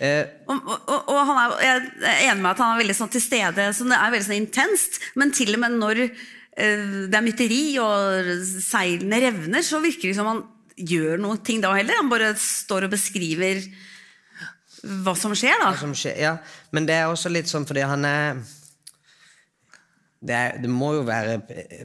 Eh, 0.01 0.25
Og, 0.51 0.71
og, 0.81 1.11
og 1.13 1.21
han 1.29 1.41
er, 1.43 1.57
jeg 1.63 1.75
er 1.81 2.23
enig 2.31 2.43
med 2.43 2.51
at 2.53 2.63
han 2.65 2.75
er 2.75 2.83
veldig 2.83 2.97
sånn 2.97 3.13
til 3.13 3.23
stede, 3.25 3.69
så 3.77 3.87
det 3.89 3.99
er 3.99 4.15
veldig 4.15 4.29
sånn 4.29 4.41
intenst. 4.41 5.01
Men 5.21 5.35
til 5.37 5.55
og 5.55 5.63
med 5.65 5.77
når 5.79 6.03
eh, 6.07 6.87
det 7.11 7.19
er 7.19 7.27
mytteri 7.27 7.63
og 7.83 8.33
seilene 8.65 9.21
revner, 9.27 9.65
så 9.67 9.83
virker 9.85 10.11
det 10.11 10.19
som 10.19 10.31
han 10.31 10.43
gjør 10.81 11.21
noe 11.21 11.41
ting 11.45 11.61
da 11.63 11.75
heller. 11.77 12.01
Han 12.01 12.11
bare 12.13 12.33
står 12.41 12.89
og 12.89 12.95
beskriver 12.95 13.63
hva 15.05 15.13
som 15.19 15.35
skjer, 15.37 15.59
da. 15.61 15.75
som 15.77 15.93
skjer, 15.97 16.17
ja. 16.23 16.37
Men 16.73 16.87
det 16.89 16.97
er 16.97 17.11
også 17.11 17.29
litt 17.33 17.51
sånn 17.51 17.67
fordi 17.69 17.85
han 17.85 18.07
er 18.09 18.41
det, 20.21 20.37
er, 20.37 20.57
det 20.61 20.69
må 20.69 20.93
jo 20.99 21.05
være 21.09 21.39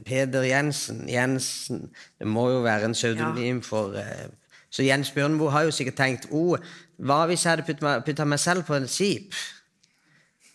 Peder 0.04 0.44
Jensen. 0.44 1.06
Jensen. 1.08 1.86
Det 2.20 2.28
må 2.28 2.50
jo 2.52 2.60
være 2.66 2.90
en 2.90 2.96
pseudonym 2.96 3.62
for 3.64 3.96
eh, 3.96 4.26
Så 4.68 4.84
Jens 4.84 5.08
Bjørneboe 5.14 5.52
har 5.54 5.64
jo 5.64 5.72
sikkert 5.72 5.96
tenkt 5.96 6.26
oh, 6.36 6.58
hva 6.96 7.24
hvis 7.28 7.44
jeg 7.44 7.56
hadde 7.56 8.00
putta, 8.06 8.24
meg 8.24 8.40
selv 8.40 8.64
på 8.68 8.76
et 8.78 8.88
skip? 8.90 9.36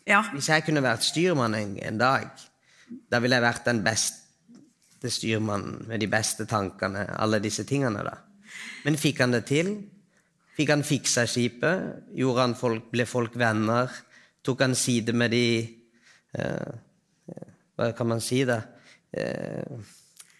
Ja. 0.07 0.23
Hvis 0.33 0.49
jeg 0.49 0.65
kunne 0.65 0.83
vært 0.83 1.05
styrmann 1.05 1.55
en, 1.57 1.75
en 1.77 1.99
dag, 2.01 2.31
da 3.11 3.21
ville 3.21 3.37
jeg 3.37 3.45
vært 3.45 3.67
den 3.69 3.83
beste 3.85 5.11
styrmannen 5.13 5.85
med 5.89 6.01
de 6.01 6.09
beste 6.09 6.47
tankene, 6.49 7.05
alle 7.21 7.41
disse 7.43 7.65
tingene, 7.69 8.03
da. 8.05 8.17
Men 8.85 8.97
fikk 8.97 9.21
han 9.21 9.35
det 9.35 9.45
til? 9.49 9.75
Fikk 10.57 10.73
han 10.73 10.85
fiksa 10.85 11.27
skipet? 11.29 12.09
Gjorde 12.17 12.47
han 12.47 12.57
folk, 12.57 12.89
ble 12.91 13.05
folk 13.09 13.37
venner? 13.39 13.93
Tok 14.41 14.65
han 14.65 14.75
side 14.75 15.13
med 15.13 15.31
de 15.33 15.45
uh, 16.37 16.73
Hva 17.77 17.91
kan 17.97 18.09
man 18.09 18.21
si, 18.21 18.41
da? 18.45 18.59
Eh, 19.11 19.79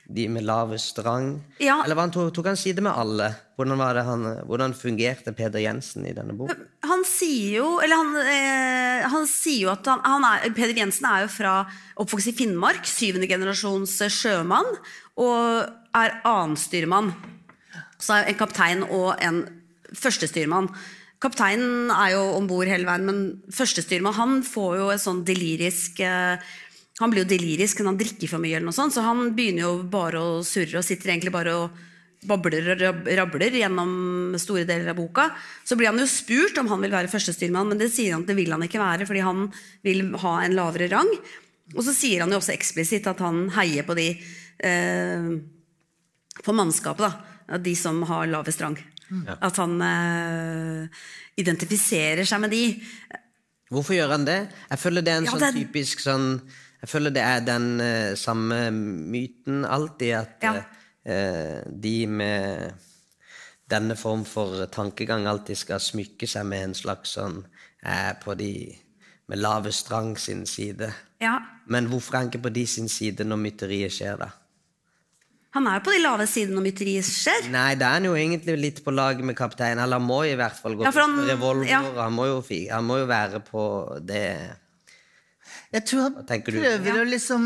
de 0.10 0.28
med 0.32 0.44
lavest 0.44 1.00
rang? 1.06 1.36
Ja. 1.62 1.82
Eller 1.84 1.96
var 1.96 2.08
han 2.08 2.14
tok, 2.14 2.32
tok 2.36 2.50
han 2.52 2.60
side 2.60 2.84
med 2.84 2.92
alle? 2.92 3.30
Hvordan, 3.56 3.82
han, 4.08 4.26
hvordan 4.50 4.74
fungerte 4.76 5.34
Peder 5.38 5.64
Jensen 5.64 6.06
i 6.10 6.14
denne 6.18 6.36
boken? 6.38 6.66
Han 6.90 7.04
sier 7.08 7.60
jo 7.60 7.68
Eller 7.84 8.00
han, 8.02 8.16
eh, 8.26 9.10
han 9.12 9.28
sier 9.30 9.68
jo 9.68 9.74
at 9.74 9.88
han, 9.88 10.02
han 10.04 10.26
er, 10.28 10.48
Peder 10.58 10.78
Jensen 10.78 11.08
er 11.08 11.26
jo 11.26 11.34
fra 11.34 11.54
oppvokst 12.02 12.32
i 12.34 12.36
Finnmark, 12.36 12.88
syvende 12.90 13.30
generasjons 13.30 14.00
eh, 14.02 14.12
sjømann, 14.12 14.70
og 15.22 15.70
er 15.98 16.18
annenstyrmann. 16.28 17.12
Så 18.02 18.16
er 18.16 18.26
jo 18.26 18.34
en 18.34 18.42
kaptein 18.42 18.84
og 18.88 19.14
en 19.22 19.44
førstestyrmann. 19.92 20.72
Kapteinen 21.22 21.92
er 21.94 22.16
jo 22.16 22.24
om 22.40 22.48
bord 22.50 22.70
hele 22.72 22.88
veien, 22.88 23.06
men 23.06 23.20
førstestyrmann 23.54 24.18
han 24.18 24.40
får 24.48 24.78
jo 24.80 24.88
et 24.90 25.04
sånn 25.04 25.22
delirisk 25.28 26.02
eh, 26.02 26.42
han 27.02 27.12
blir 27.14 27.26
jo 27.26 27.32
delirisk 27.34 27.82
når 27.82 27.92
han 27.92 28.02
drikker 28.02 28.30
for 28.32 28.44
mye, 28.44 28.56
eller 28.58 28.70
noe 28.70 28.78
sånt, 28.78 28.96
så 28.96 29.04
han 29.06 29.32
begynner 29.38 29.66
jo 29.66 29.72
bare 29.92 30.22
å 30.22 30.42
surre 30.46 30.80
og 30.80 30.86
sitter 30.88 31.14
egentlig 31.14 31.34
bare 31.34 31.56
og 31.58 31.80
babler 32.30 32.68
og 32.76 33.08
rabler 33.18 33.56
gjennom 33.58 34.36
store 34.38 34.68
deler 34.70 34.92
av 34.94 35.00
boka. 35.00 35.32
Så 35.66 35.74
blir 35.78 35.90
han 35.90 35.98
jo 35.98 36.06
spurt 36.10 36.60
om 36.62 36.70
han 36.70 36.84
vil 36.86 36.94
være 36.94 37.10
førstestyrmann, 37.10 37.72
men 37.74 37.82
det 37.82 37.90
sier 37.94 38.14
han 38.14 38.22
at 38.26 38.30
det 38.30 38.38
vil 38.38 38.54
han 38.54 38.62
ikke 38.68 38.82
være, 38.82 39.08
fordi 39.10 39.24
han 39.26 39.48
vil 39.86 40.04
ha 40.22 40.36
en 40.46 40.58
lavere 40.58 40.92
rang. 40.94 41.10
Og 41.74 41.82
så 41.88 41.96
sier 41.96 42.22
han 42.22 42.34
jo 42.34 42.38
også 42.42 42.54
eksplisitt 42.54 43.10
at 43.10 43.24
han 43.26 43.48
heier 43.56 43.88
på 43.88 43.96
de 43.98 44.08
eh, 44.14 45.28
på 46.46 46.56
mannskapet, 46.58 47.10
da. 47.10 47.58
De 47.60 47.74
som 47.76 47.98
har 48.08 48.30
lavest 48.32 48.62
rang. 48.64 48.78
At 49.44 49.58
han 49.60 49.74
eh, 49.84 51.02
identifiserer 51.42 52.24
seg 52.28 52.40
med 52.46 52.54
de. 52.54 52.62
Hvorfor 53.72 53.98
gjør 53.98 54.14
han 54.14 54.28
det? 54.28 54.38
Jeg 54.70 54.80
føler 54.80 55.04
det 55.04 55.12
er 55.16 55.24
en 55.24 55.28
Ja, 55.28 55.34
sånn 55.34 55.44
det... 55.44 55.52
typisk 55.58 56.04
sånn 56.04 56.28
Jeg 56.82 56.90
føler 56.90 57.14
det 57.14 57.22
er 57.22 57.44
den 57.46 57.68
eh, 57.82 58.16
samme 58.18 58.72
myten 58.74 59.66
alltid, 59.66 60.12
at 60.18 60.42
Ja. 60.44 60.54
eh, 61.06 61.62
de 61.70 62.08
med 62.08 62.74
denne 63.70 63.96
form 63.96 64.26
for 64.26 64.66
tankegang 64.66 65.28
alltid 65.30 65.56
skal 65.58 65.80
smykke 65.80 66.28
seg 66.28 66.46
med 66.46 66.64
en 66.64 66.74
slags 66.76 67.14
sånn 67.18 67.44
eh, 67.86 68.14
på 68.24 68.34
de 68.38 68.50
med 69.30 69.40
lavest 69.40 69.92
rang 69.92 70.16
sin 70.20 70.46
side. 70.46 70.90
Ja, 71.22 71.38
Men 71.68 71.86
hvorfor 71.88 72.16
er 72.16 72.18
han 72.26 72.32
ikke 72.32 72.42
på 72.50 72.54
de 72.54 72.66
sin 72.68 72.90
side 72.90 73.24
når 73.24 73.38
mytteriet 73.38 73.94
skjer, 73.96 74.18
da? 74.20 74.28
Han 75.54 75.68
er 75.68 75.78
jo 75.80 75.84
på 75.86 75.92
de 75.94 76.02
lave 76.02 76.26
sidene 76.28 76.56
når 76.58 76.64
mytteriet 76.66 77.06
skjer. 77.08 77.48
Nei, 77.52 77.76
da 77.76 77.86
er 77.92 77.98
han 78.00 78.06
jo 78.08 78.14
egentlig 78.16 78.58
litt 78.60 78.84
på 78.86 78.92
lag 78.96 79.20
med 79.24 79.36
kapteinen. 79.36 79.84
Eller 79.84 80.00
han 80.00 80.08
må 80.08 80.22
i 80.26 80.36
hvert 80.40 80.56
fall 80.56 80.76
gå 80.80 80.84
Ja, 80.88 80.92
for 80.96 81.02
han- 81.06 81.26
revolver. 81.28 81.68
ja. 81.68 81.82
Han, 82.02 82.14
må 82.14 82.26
jo, 82.28 82.38
han 82.72 82.84
må 82.88 82.98
jo 83.02 83.06
være 83.06 83.40
på 83.44 83.64
det 84.08 84.24
Jeg 85.72 85.86
tror 85.88 86.02
han 86.04 86.42
prøver 86.44 86.88
ja. 86.90 86.96
å 87.00 87.08
liksom 87.08 87.46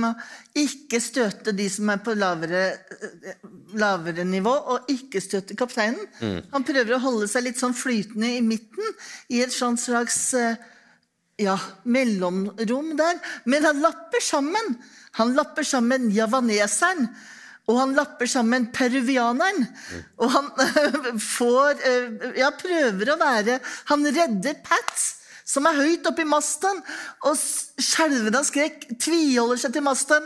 ikke 0.58 0.98
støte 1.04 1.54
de 1.54 1.68
som 1.70 1.92
er 1.94 2.00
på 2.02 2.16
lavere, 2.18 2.64
eh, 2.96 3.36
lavere 3.78 4.26
nivå, 4.26 4.54
og 4.74 4.90
ikke 4.90 5.22
støte 5.22 5.58
kapteinen. 5.58 6.02
Mm. 6.18 6.40
Han 6.56 6.66
prøver 6.66 6.96
å 6.96 7.04
holde 7.04 7.30
seg 7.30 7.46
litt 7.46 7.62
sånn 7.62 7.76
flytende 7.78 8.32
i 8.40 8.42
midten, 8.42 8.96
i 9.30 9.44
et 9.46 9.54
sånt 9.54 9.84
slags 9.84 10.18
eh, 10.40 10.58
ja, 11.38 11.60
mellomrom 11.84 12.96
der. 12.98 13.22
Men 13.46 13.70
han 13.70 13.86
lapper 13.86 14.24
sammen. 14.24 14.76
Han 15.20 15.36
lapper 15.38 15.68
sammen 15.68 16.10
javaneseren. 16.16 17.10
Og 17.66 17.80
han 17.80 17.96
lapper 17.98 18.30
sammen 18.30 18.68
peruvianeren. 18.74 19.66
Og 20.22 20.34
han 20.34 20.50
får 21.38 21.86
eh, 21.86 22.26
Ja, 22.42 22.52
prøver 22.58 23.14
å 23.14 23.20
være 23.22 23.60
Han 23.90 24.06
redder 24.06 24.60
Pat, 24.66 25.06
som 25.46 25.68
er 25.70 25.78
høyt 25.78 26.08
oppe 26.10 26.24
i 26.24 26.28
masten, 26.30 26.80
og 27.30 27.36
skjelvende 27.38 28.40
av 28.42 28.48
skrekk 28.48 28.88
tviholder 28.98 29.60
seg 29.62 29.76
til 29.76 29.86
masten. 29.86 30.26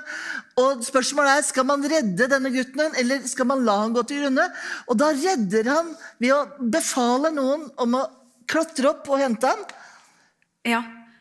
Og 0.61 0.85
spørsmålet 0.87 1.41
er 1.41 1.47
skal 1.49 1.67
man 1.67 1.83
redde 1.91 2.29
denne 2.31 2.51
gutten, 2.53 2.95
eller 3.01 3.25
skal 3.27 3.49
man 3.51 3.65
la 3.67 3.81
han 3.81 3.95
gå 3.97 4.05
til 4.07 4.23
grunne? 4.23 4.45
Og 4.87 4.99
da 5.01 5.11
redder 5.17 5.73
han 5.73 5.91
ved 6.23 6.31
å 6.37 6.69
befale 6.71 7.33
noen 7.35 7.67
om 7.83 7.99
å 7.99 8.05
klatre 8.49 8.93
opp 8.93 9.11
og 9.11 9.19
hente 9.21 9.51
han. 9.51 9.67
Ja. 10.67 10.79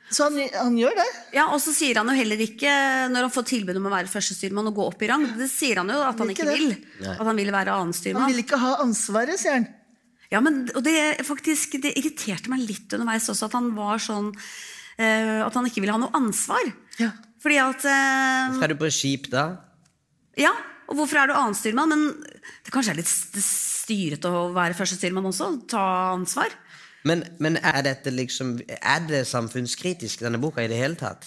Så 0.09 0.25
han, 0.25 0.39
han 0.55 0.77
gjør 0.79 0.95
det. 0.97 1.07
Ja, 1.37 1.51
Og 1.53 1.59
så 1.61 1.75
sier 1.77 1.99
han 2.01 2.09
jo 2.09 2.15
heller 2.17 2.41
ikke, 2.41 2.71
når 3.13 3.27
han 3.27 3.33
får 3.35 3.45
tilbud 3.51 3.77
om 3.77 3.91
å 3.91 3.93
være 3.93 4.09
førstestyrmann 4.09 4.71
og 4.71 4.79
gå 4.79 4.87
opp 4.89 5.03
i 5.05 5.11
rang, 5.11 5.27
det 5.37 5.51
sier 5.53 5.83
han 5.83 5.91
jo 5.93 5.99
at 6.01 6.23
han 6.23 6.33
Ikke 6.33 6.47
ikke 6.47 6.55
vil. 6.55 6.71
vil. 6.73 7.11
At 7.13 7.27
han 7.29 7.37
vil 7.43 7.53
være 7.53 7.75
Han 7.77 7.93
vil 8.31 8.41
ikke 8.41 8.61
ha 8.63 8.79
ansvaret, 8.87 9.37
sier 9.43 9.59
han. 9.59 9.69
Ja, 10.33 10.43
men, 10.45 10.67
og 10.77 10.83
det, 10.85 10.95
faktisk, 11.25 11.79
det 11.81 11.95
irriterte 11.97 12.51
meg 12.53 12.61
litt 12.69 12.93
underveis 12.93 13.29
også 13.33 13.47
at 13.49 13.55
han 13.57 13.71
var 13.77 13.97
sånn 14.03 14.27
uh, 14.37 15.39
At 15.47 15.55
han 15.57 15.69
ikke 15.71 15.81
ville 15.81 15.95
ha 15.95 16.01
noe 16.03 16.13
ansvar. 16.19 16.69
Ja. 17.01 17.15
Fordi 17.41 17.57
at 17.63 17.87
uh, 17.89 18.51
Hvorfor 18.53 18.67
er 18.69 18.75
du 18.75 18.81
på 18.83 18.91
skip 18.93 19.31
da? 19.33 19.47
Ja, 20.39 20.53
og 20.89 21.01
hvorfor 21.01 21.23
er 21.23 21.31
du 21.31 21.37
annenstyrmann? 21.37 21.91
Men 21.95 22.05
det 22.67 22.75
kanskje 22.75 22.93
er 22.93 23.01
litt 23.01 23.09
st- 23.11 23.41
styrete 23.45 24.29
å 24.29 24.51
være 24.53 24.77
førstestyrmann 24.77 25.31
også? 25.31 25.49
Ta 25.71 25.83
ansvar? 26.13 26.53
Men, 27.09 27.25
men 27.43 27.57
er 27.57 27.81
dette 27.87 28.13
liksom 28.13 28.57
Er 28.77 29.05
det 29.09 29.23
samfunnskritisk, 29.31 30.23
denne 30.27 30.41
boka, 30.43 30.63
i 30.65 30.71
det 30.71 30.79
hele 30.81 30.99
tatt? 30.99 31.27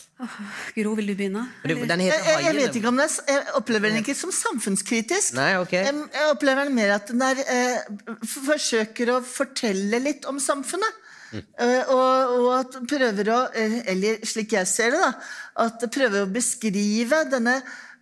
Gro, 0.76 0.96
vil 1.00 1.12
du 1.12 1.16
begynne? 1.18 1.46
Jeg, 1.66 1.78
heter 1.82 2.04
jeg, 2.06 2.44
jeg 2.46 2.58
vet 2.60 2.80
ikke 2.82 2.92
om 2.92 3.00
det, 3.02 3.08
er 3.26 3.40
jeg 3.40 3.56
opplever 3.58 3.90
den 3.90 4.02
ikke 4.04 4.18
som 4.18 4.34
samfunnskritisk. 4.36 5.36
Nei, 5.38 5.54
ok. 5.62 5.78
Jeg, 5.80 5.96
jeg 6.14 6.34
opplever 6.36 6.70
den 6.70 6.78
mer 6.78 6.96
at 7.00 7.10
den 7.10 7.24
er, 7.26 7.42
eh, 7.56 8.18
forsøker 8.36 9.16
å 9.16 9.22
fortelle 9.26 10.02
litt 10.04 10.28
om 10.30 10.42
samfunnet. 10.42 11.00
Eh, 11.32 11.88
og, 11.88 12.34
og 12.36 12.50
at 12.58 12.76
prøver 12.92 13.32
å, 13.32 13.40
eh, 13.56 13.78
eller 13.94 14.20
slik 14.28 14.56
jeg 14.58 14.68
ser 14.70 14.92
det, 14.96 15.00
da, 15.00 15.12
at 15.66 15.80
det 15.80 15.92
prøver 15.94 16.26
å 16.26 16.32
beskrive 16.32 17.24
denne 17.32 17.62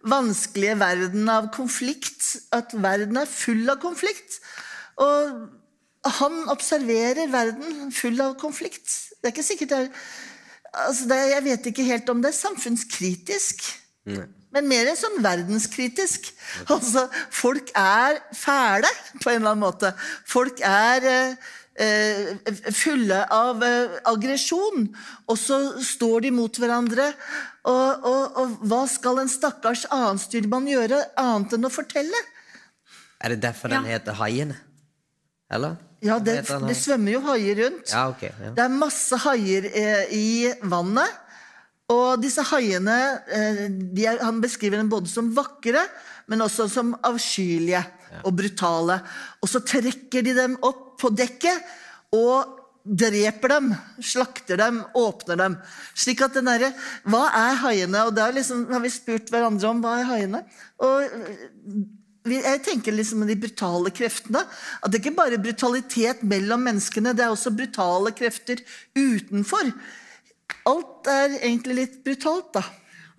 vanskelige 0.09 0.77
verden 0.79 1.29
av 1.29 1.51
konflikt. 1.53 2.23
At 2.55 2.73
verden 2.73 3.21
er 3.21 3.29
full 3.29 3.69
av 3.69 3.81
konflikt. 3.83 4.39
Og 4.99 5.47
han 6.05 6.47
observerer 6.49 7.27
verden 7.31 7.91
full 7.91 8.19
av 8.23 8.35
konflikt. 8.39 8.87
Det 9.19 9.29
er 9.29 9.33
ikke 9.35 9.43
sikkert 9.43 9.69
det 9.73 9.79
er 9.83 9.89
altså 10.85 11.07
det, 11.09 11.17
Jeg 11.33 11.43
vet 11.43 11.65
ikke 11.71 11.83
helt 11.87 12.09
om 12.13 12.21
det 12.23 12.29
er 12.31 12.37
samfunnskritisk. 12.39 13.63
Men 14.49 14.65
mer 14.65 14.87
sånn 14.97 15.19
verdenskritisk. 15.21 16.31
Altså, 16.73 17.03
folk 17.35 17.69
er 17.77 18.17
fæle 18.33 18.89
på 19.21 19.29
en 19.29 19.41
eller 19.41 19.51
annen 19.51 19.61
måte. 19.65 19.91
Folk 20.25 20.61
er 20.65 21.05
eh, 21.05 21.35
eh, 21.85 22.31
fulle 22.73 23.19
av 23.35 23.61
eh, 23.65 23.99
aggresjon, 24.09 24.87
og 25.29 25.37
så 25.37 25.59
står 25.85 26.25
de 26.25 26.31
mot 26.33 26.57
hverandre. 26.63 27.11
Og, 27.69 28.07
og, 28.09 28.39
og 28.41 28.65
hva 28.71 28.81
skal 28.89 29.21
en 29.21 29.29
stakkars 29.29 29.85
annenstyrmann 29.93 30.65
gjøre 30.71 31.03
annet 31.21 31.53
enn 31.59 31.69
å 31.69 31.73
fortelle? 31.73 32.23
Er 33.21 33.35
det 33.35 33.43
derfor 33.45 33.69
den 33.69 33.85
Ja. 33.85 33.99
heter 33.99 34.17
Haiene? 34.17 34.57
Eller? 35.51 35.77
Ja, 36.05 36.19
det, 36.23 36.41
det 36.47 36.75
svømmer 36.79 37.17
jo 37.17 37.23
haier 37.27 37.63
rundt. 37.63 37.91
Ja, 37.91 38.05
okay, 38.11 38.31
Ja. 38.39 38.53
Det 38.55 38.63
er 38.65 38.75
masse 38.75 39.19
haier 39.25 39.67
eh, 39.67 40.13
i 40.15 40.29
vannet. 40.71 41.25
Og 41.89 42.21
disse 42.21 42.43
haiene 42.51 42.97
eh, 43.33 43.65
de 43.69 44.05
er, 44.05 44.21
Han 44.21 44.41
beskriver 44.43 44.77
dem 44.77 44.91
både 44.91 45.09
som 45.09 45.31
vakre, 45.35 45.81
men 46.29 46.45
også 46.45 46.69
som 46.69 46.93
avskyelige 47.03 47.81
og 48.23 48.33
brutale. 48.37 48.99
Og 49.41 49.49
så 49.49 49.61
trekker 49.65 50.25
de 50.25 50.35
dem 50.37 50.55
opp 50.65 50.99
på 51.01 51.11
dekket 51.15 51.75
og 52.15 52.55
dreper 52.89 53.51
dem, 53.53 53.69
slakter 54.01 54.57
dem, 54.57 54.79
åpner 54.97 55.37
dem. 55.37 55.57
Slik 55.97 56.23
at 56.25 56.37
den 56.37 56.47
derre 56.49 56.71
Hva 57.09 57.27
er 57.37 57.59
haiene? 57.63 58.05
Og 58.07 58.15
da 58.17 58.29
liksom, 58.33 58.65
har 58.71 58.81
vi 58.83 58.91
spurt 58.93 59.29
hverandre 59.33 59.69
om 59.69 59.81
hva 59.83 59.99
er 59.99 60.09
haiene. 60.09 60.43
Og 60.85 61.17
jeg 62.27 62.61
tenker 62.65 62.95
liksom 62.95 63.23
de 63.27 63.37
brutale 63.39 63.93
kreftene. 63.95 64.43
At 64.83 64.91
det 64.91 64.99
ikke 65.01 65.15
bare 65.17 65.37
er 65.37 65.43
brutalitet 65.43 66.25
mellom 66.27 66.65
menneskene, 66.67 67.15
det 67.15 67.25
er 67.25 67.33
også 67.33 67.55
brutale 67.55 68.11
krefter 68.17 68.61
utenfor. 68.97 69.71
Alt 70.69 71.09
er 71.09 71.39
egentlig 71.39 71.79
litt 71.83 71.97
brutalt, 72.05 72.51
da. 72.57 72.65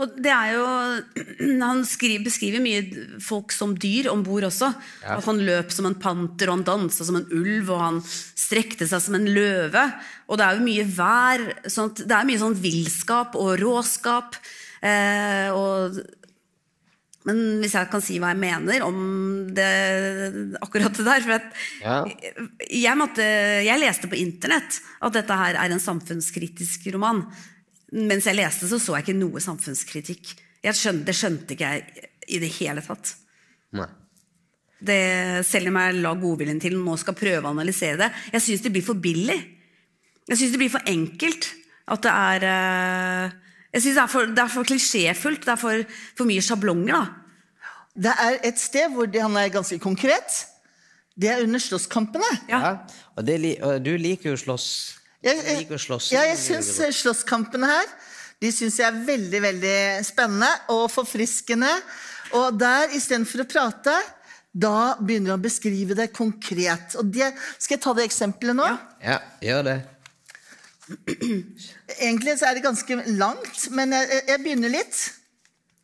Og 0.00 0.14
det 0.25 0.30
er 0.33 0.54
jo, 0.54 0.66
Han 1.71 1.83
skriver, 1.88 2.25
beskriver 2.25 2.62
mye 2.64 2.85
folk 3.25 3.52
som 3.52 3.75
dyr 3.76 4.11
om 4.12 4.23
bord 4.25 4.49
også. 4.49 4.71
At 5.04 5.26
han 5.26 5.42
løp 5.45 5.75
som 5.75 5.88
en 5.88 5.99
panter, 6.00 6.49
og 6.49 6.59
han 6.59 6.69
dansa 6.69 7.07
som 7.07 7.21
en 7.21 7.28
ulv, 7.28 7.69
og 7.69 7.83
han 7.85 8.00
strekte 8.07 8.88
seg 8.88 9.04
som 9.04 9.19
en 9.19 9.28
løve. 9.28 9.85
Og 10.28 10.40
det 10.40 10.47
er 10.47 10.57
jo 10.57 10.66
mye 10.69 10.87
vær. 10.97 11.45
Sånt, 11.69 12.04
det 12.04 12.16
er 12.16 12.28
mye 12.28 12.40
sånn 12.40 12.57
villskap 12.61 13.37
og 13.40 13.54
råskap. 13.61 14.40
Eh, 14.80 15.52
og, 15.52 16.00
men 17.29 17.41
hvis 17.61 17.75
jeg 17.77 17.89
kan 17.93 18.00
si 18.00 18.17
hva 18.23 18.31
jeg 18.33 18.41
mener 18.41 18.85
om 18.87 18.97
det, 19.53 19.67
akkurat 20.65 20.97
det 20.97 21.05
der 21.05 21.25
for 21.27 21.35
at 21.37 21.49
Ja. 21.85 21.97
jeg, 22.71 22.97
måtte, 22.97 23.27
jeg 23.67 23.81
leste 23.83 24.09
på 24.09 24.17
internett 24.17 24.81
at 25.05 25.12
dette 25.19 25.37
her 25.37 25.59
er 25.61 25.75
en 25.75 25.83
samfunnskritisk 25.83 26.87
roman. 26.95 27.27
Mens 27.93 28.25
jeg 28.25 28.39
leste, 28.39 28.69
så 28.71 28.79
så 28.81 28.97
jeg 28.97 29.09
ikke 29.09 29.19
noe 29.21 29.41
samfunnskritikk. 29.43 30.33
Jeg 30.65 30.75
skjønte, 30.79 31.05
det 31.11 31.17
skjønte 31.19 31.57
ikke 31.57 31.71
jeg 31.75 32.09
i 32.29 32.39
det 32.41 32.53
hele 32.61 32.81
tatt. 32.85 33.15
Nei. 33.77 33.87
det, 34.81 35.45
selv 35.47 35.69
om 35.69 35.77
jeg 35.77 36.00
la 36.00 36.15
godviljen 36.17 36.61
til 36.62 36.79
nå 36.81 36.97
skal 36.99 37.15
prøve 37.19 37.45
å 37.45 37.53
analysere 37.53 37.99
det. 38.00 38.09
Jeg 38.33 38.43
syns 38.47 38.62
det 38.65 38.73
blir 38.73 38.87
for 38.87 38.95
billig. 38.97 39.37
Jeg 40.31 40.39
syns 40.41 40.55
det 40.55 40.61
blir 40.62 40.73
for 40.73 40.89
enkelt. 40.89 41.50
At 41.91 42.03
det 42.07 42.12
er 42.15 42.47
eh, 42.49 43.39
Jeg 43.71 43.83
synes 43.83 43.97
det 43.97 44.03
er 44.03 44.11
for, 44.11 44.31
det 44.37 44.45
er 44.45 44.53
for 44.53 44.67
klisjéfullt. 44.67 45.45
Det 45.47 45.55
er 45.55 45.61
for, 45.61 45.83
for 46.19 46.31
mye 46.31 46.45
sjablonger. 46.45 46.95
da. 46.95 47.67
Det 48.00 48.15
er 48.27 48.39
et 48.49 48.59
sted 48.59 48.95
hvor 48.95 49.11
det, 49.11 49.23
han 49.23 49.37
er 49.37 49.53
ganske 49.53 49.79
konkret. 49.83 50.45
Det 51.21 51.29
er 51.31 51.43
under 51.45 51.61
slåsskampene. 51.61 52.31
Ja. 52.49 52.61
Ja. 52.61 52.73
Og, 53.17 53.27
det, 53.27 53.37
og 53.62 53.83
du 53.85 53.93
liker 53.97 54.33
jo 54.33 54.39
slåss. 54.41 54.71
Jeg, 55.23 55.37
jeg, 55.45 55.59
liker 55.65 55.79
slåss. 55.79 56.12
ja, 56.15 56.23
jeg 56.25 56.39
syns 56.41 56.73
eh, 56.81 56.95
slåsskampene 56.97 57.69
her 57.69 57.91
de 58.41 58.49
synes 58.55 58.79
jeg 58.81 58.89
er 58.89 59.03
veldig 59.05 59.43
veldig 59.45 59.77
spennende 60.07 60.49
og 60.73 60.87
forfriskende. 60.93 61.71
Og 62.39 62.57
der, 62.57 62.95
istedenfor 62.97 63.45
å 63.45 63.49
prate, 63.50 63.95
da 64.50 64.95
begynner 65.00 65.35
han 65.35 65.43
å 65.43 65.45
beskrive 65.45 65.97
det 65.99 66.09
konkret. 66.17 66.97
Og 67.00 67.11
det, 67.12 67.33
Skal 67.59 67.77
jeg 67.77 67.85
ta 67.85 67.95
det 67.99 68.07
eksempelet 68.09 68.57
nå? 68.57 68.69
Ja, 69.05 69.19
gjør 69.45 69.67
det. 69.67 69.77
Egentlig 72.00 72.37
så 72.40 72.49
er 72.50 72.56
det 72.59 72.64
ganske 72.64 72.97
langt, 73.18 73.66
men 73.75 73.92
jeg, 73.97 74.23
jeg- 74.28 74.42
begynner 74.44 74.73
litt. 74.73 75.00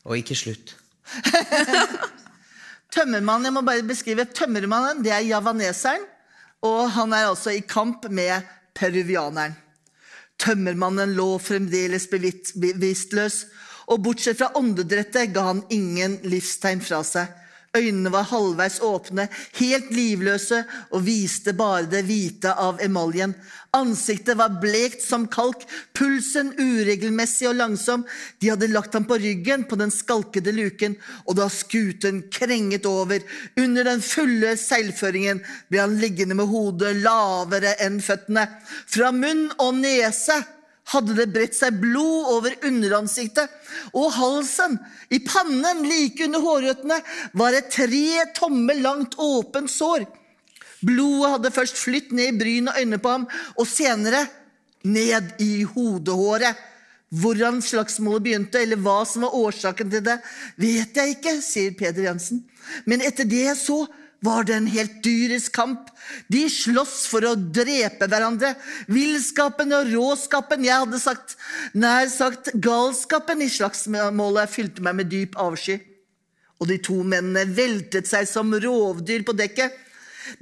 Og 0.07 0.19
ikke 0.21 0.37
slutt. 0.39 0.75
Tømmermannen, 2.97 3.49
jeg 3.51 3.55
må 3.57 3.63
bare 3.67 3.85
beskrive 3.87 4.25
Tømmermannen, 4.35 5.03
det 5.05 5.13
er 5.13 5.27
javaneseren, 5.29 6.05
og 6.65 6.87
han 6.97 7.13
er 7.13 7.29
altså 7.31 7.53
i 7.55 7.61
kamp 7.69 8.07
med 8.11 8.47
peruvianeren. 8.77 9.57
Tømmermannen 10.41 11.15
lå 11.17 11.27
fremdeles 11.41 12.09
bevisstløs, 12.13 13.43
og 13.87 14.01
bortsett 14.05 14.41
fra 14.41 14.51
åndedrettet 14.59 15.31
ga 15.35 15.45
han 15.53 15.63
ingen 15.73 16.19
livstegn 16.27 16.81
fra 16.85 17.03
seg. 17.07 17.31
Øynene 17.77 18.13
var 18.13 18.29
halvveis 18.31 18.81
åpne, 18.85 19.29
helt 19.61 19.93
livløse, 19.95 20.63
og 20.91 21.05
viste 21.07 21.53
bare 21.57 21.87
det 21.91 22.05
hvite 22.09 22.55
av 22.57 22.81
emaljen. 22.85 23.35
Ansiktet 23.77 24.39
var 24.39 24.57
blekt 24.63 25.03
som 25.05 25.27
kalk, 25.29 25.67
pulsen 25.97 26.55
uregelmessig 26.57 27.49
og 27.51 27.59
langsom. 27.59 28.07
De 28.41 28.51
hadde 28.53 28.71
lagt 28.73 28.97
ham 28.97 29.05
på 29.09 29.19
ryggen 29.21 29.67
på 29.69 29.77
den 29.77 29.93
skalkede 29.93 30.55
luken, 30.57 30.97
og 31.27 31.37
da 31.41 31.51
skuten 31.53 32.25
krenget 32.33 32.89
over 32.89 33.21
under 33.61 33.91
den 33.91 34.03
fulle 34.05 34.57
seilføringen, 34.61 35.43
ble 35.69 35.85
han 35.85 36.01
liggende 36.01 36.39
med 36.39 36.49
hodet 36.49 36.97
lavere 37.03 37.77
enn 37.85 38.01
føttene. 38.05 38.49
Fra 38.89 39.13
munn 39.13 39.51
og 39.61 39.75
nese 39.83 40.41
hadde 40.93 41.17
det 41.19 41.31
bredt 41.35 41.57
seg 41.57 41.81
blod 41.83 42.31
over 42.37 42.55
underansiktet, 42.67 43.51
og 43.97 44.13
halsen, 44.15 44.79
i 45.11 45.19
pannen 45.25 45.83
like 45.89 46.27
under 46.29 46.45
hårrøttene, 46.45 47.01
var 47.35 47.57
et 47.57 47.73
tre 47.75 48.27
tommer 48.37 48.79
langt 48.83 49.19
åpent 49.19 49.73
sår. 49.73 50.07
Blodet 50.87 51.33
hadde 51.35 51.55
først 51.55 51.81
flytt 51.81 52.13
ned 52.15 52.35
i 52.35 52.39
bryn 52.39 52.71
og 52.71 52.79
øynene 52.79 53.03
på 53.03 53.15
ham, 53.17 53.29
og 53.59 53.67
senere 53.67 54.27
ned 54.87 55.35
i 55.43 55.65
hodehåret. 55.67 56.55
Hvordan 57.17 57.61
slagsmålet 57.63 58.25
begynte, 58.25 58.61
eller 58.61 58.81
hva 58.83 59.01
som 59.07 59.25
var 59.27 59.35
årsaken 59.39 59.91
til 59.91 60.03
det, 60.07 60.17
vet 60.59 60.99
jeg 60.99 61.17
ikke, 61.17 61.37
sier 61.43 61.75
Peder 61.79 62.09
Jensen. 62.09 62.43
Men 62.85 63.03
etter 63.07 63.29
det 63.29 63.45
jeg 63.45 63.59
så, 63.59 63.85
var 64.25 64.47
det 64.47 64.55
en 64.57 64.69
helt 64.71 65.03
dyrisk 65.05 65.53
kamp. 65.57 65.91
De 66.33 66.47
sloss 66.51 67.05
for 67.11 67.25
å 67.27 67.35
drepe 67.37 68.09
hverandre. 68.09 68.55
Villskapen 68.91 69.75
og 69.77 69.91
råskapen, 69.93 70.65
jeg 70.67 70.85
hadde 70.85 71.01
sagt, 71.03 71.37
nær 71.75 72.09
sagt 72.13 72.53
galskapen 72.55 73.45
i 73.45 73.51
slagsmålet, 73.53 74.53
fylte 74.53 74.85
meg 74.85 75.01
med 75.01 75.13
dyp 75.13 75.37
avsky. 75.41 75.79
Og 76.61 76.71
de 76.71 76.79
to 76.81 77.03
mennene 77.05 77.45
veltet 77.53 78.09
seg 78.09 78.29
som 78.31 78.55
rovdyr 78.55 79.27
på 79.27 79.37
dekket. 79.37 79.75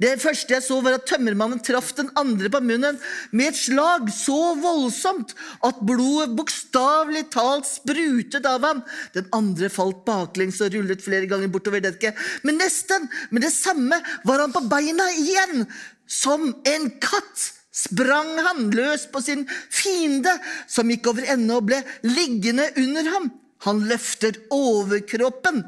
Det 0.01 0.15
første 0.21 0.55
jeg 0.55 0.65
så, 0.65 0.79
var 0.83 0.97
at 0.97 1.07
tømmermannen 1.09 1.61
traff 1.65 1.91
den 1.97 2.09
andre 2.19 2.49
på 2.51 2.61
munnen 2.63 2.99
med 3.31 3.51
et 3.51 3.59
slag 3.59 4.09
så 4.13 4.55
voldsomt 4.61 5.35
at 5.65 5.81
blodet 5.85 6.35
bokstavelig 6.37 7.25
talt 7.35 7.69
sprutet 7.69 8.47
av 8.49 8.65
ham. 8.65 8.83
Den 9.15 9.29
andre 9.35 9.69
falt 9.73 10.03
baklengs 10.07 10.61
og 10.65 10.73
rullet 10.75 11.03
flere 11.05 11.29
ganger 11.31 11.51
bortover 11.53 11.83
dekket. 11.85 12.17
Men 12.43 12.59
nesten 12.61 13.09
med 13.31 13.45
det 13.45 13.53
samme 13.55 14.01
var 14.27 14.43
han 14.43 14.55
på 14.55 14.65
beina 14.71 15.07
igjen, 15.19 15.67
som 16.07 16.51
en 16.65 16.89
katt. 17.03 17.51
Sprang 17.75 18.37
han 18.39 18.69
løs 18.71 19.03
på 19.11 19.19
sin 19.19 19.41
fiende, 19.51 20.31
som 20.71 20.87
gikk 20.87 21.09
over 21.11 21.25
ende 21.33 21.57
og 21.57 21.65
ble 21.67 21.81
liggende 22.07 22.69
under 22.79 23.09
ham. 23.11 23.33
Han 23.65 23.81
løfter 23.89 24.37
overkroppen 24.53 25.65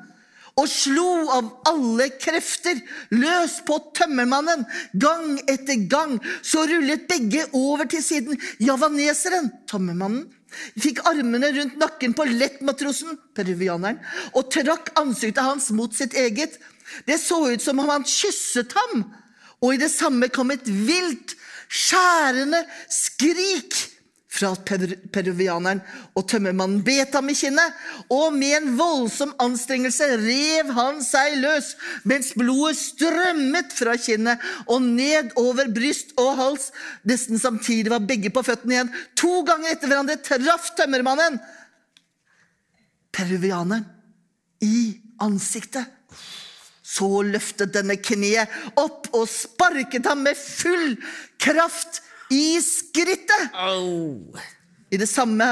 og 0.58 0.66
slo 0.70 1.28
av 1.30 1.50
alle 1.70 2.10
krefter 2.18 2.80
løs 3.14 3.60
på 3.68 3.78
tømmermannen. 3.98 4.66
Gang 4.98 5.38
etter 5.46 5.84
gang 5.90 6.18
så 6.42 6.66
rullet 6.70 7.06
begge 7.10 7.46
over 7.54 7.86
til 7.90 8.04
siden. 8.04 8.40
Javaneseren, 8.64 9.52
tømmermannen, 9.70 10.26
fikk 10.82 11.04
armene 11.10 11.52
rundt 11.54 11.78
nakken 11.78 12.16
på 12.18 12.26
lettmatrosen, 12.30 13.20
peruvianeren, 13.38 14.00
og 14.34 14.50
trakk 14.54 14.94
ansiktet 15.00 15.46
hans 15.46 15.70
mot 15.76 15.94
sitt 15.94 16.18
eget. 16.18 16.58
Det 17.06 17.20
så 17.22 17.44
ut 17.52 17.62
som 17.62 17.84
om 17.84 17.92
han 17.92 18.08
kysset 18.08 18.74
ham, 18.78 19.06
og 19.62 19.76
i 19.76 19.82
det 19.82 19.92
samme 19.94 20.30
kom 20.34 20.54
et 20.54 20.66
vilt, 20.66 21.36
skjærende 21.68 22.62
skrik 22.94 23.76
fra 24.38 24.54
per 24.68 24.84
peruvianeren, 25.14 25.82
og 26.18 26.28
tømmermannen 26.30 26.84
bet 26.86 27.16
ham 27.18 27.30
i 27.32 27.36
kinnet, 27.38 27.76
og 28.14 28.36
med 28.36 28.56
en 28.60 28.72
voldsom 28.78 29.34
anstrengelse 29.42 30.10
rev 30.22 30.72
han 30.78 31.02
seg 31.06 31.40
løs, 31.42 31.74
mens 32.08 32.34
blodet 32.38 32.78
strømmet 32.80 33.74
fra 33.78 33.98
kinnet 34.02 34.44
og 34.68 34.86
ned 34.86 35.34
over 35.42 35.70
bryst 35.74 36.14
og 36.22 36.36
hals. 36.40 36.72
Nesten 37.08 37.42
samtidig 37.42 37.92
var 37.94 38.06
begge 38.06 38.32
på 38.34 38.46
føttene 38.46 38.78
igjen. 38.78 38.96
To 39.20 39.42
ganger 39.48 39.74
etter 39.74 39.92
hverandre 39.92 40.20
traff 40.22 40.72
tømmermannen 40.78 41.42
peruvianeren 43.18 43.86
i 44.62 44.98
ansiktet. 45.24 45.86
Så 46.88 47.22
løftet 47.26 47.74
denne 47.76 47.98
kneet 48.00 48.52
opp 48.80 49.10
og 49.18 49.28
sparket 49.30 50.08
ham 50.08 50.24
med 50.26 50.38
full 50.40 50.96
kraft 51.42 52.02
i 52.34 52.60
skrittet. 52.64 53.52
Au! 53.54 54.34
I 54.92 54.98
det 54.98 55.10
samme 55.10 55.46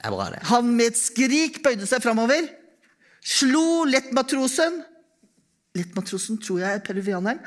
Det 0.00 0.10
bra, 0.10 0.30
det. 0.30 0.40
han 0.46 0.68
med 0.76 0.92
et 0.92 0.98
skrik 0.98 1.58
bøyde 1.64 1.86
seg 1.88 2.02
framover, 2.02 2.46
slo 3.20 3.84
lettmatrosen 3.84 4.84
Lettmatrosen 5.76 6.38
tror 6.42 6.58
jeg 6.64 6.74
er 6.74 6.80
peruvianeren. 6.82 7.38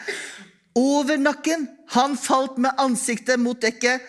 Over 0.80 1.18
nakken. 1.20 1.66
Han 1.92 2.16
falt 2.18 2.56
med 2.58 2.72
ansiktet 2.80 3.36
mot 3.40 3.60
dekket, 3.60 4.00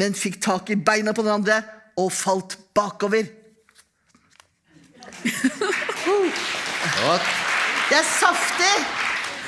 men 0.00 0.16
fikk 0.16 0.38
tak 0.40 0.70
i 0.72 0.78
beina 0.80 1.12
på 1.12 1.20
den 1.26 1.34
andre 1.34 1.58
og 2.00 2.08
falt 2.12 2.56
bakover. 2.74 3.28
Det 7.90 7.98
er 7.98 8.06
saftig! 8.06 8.74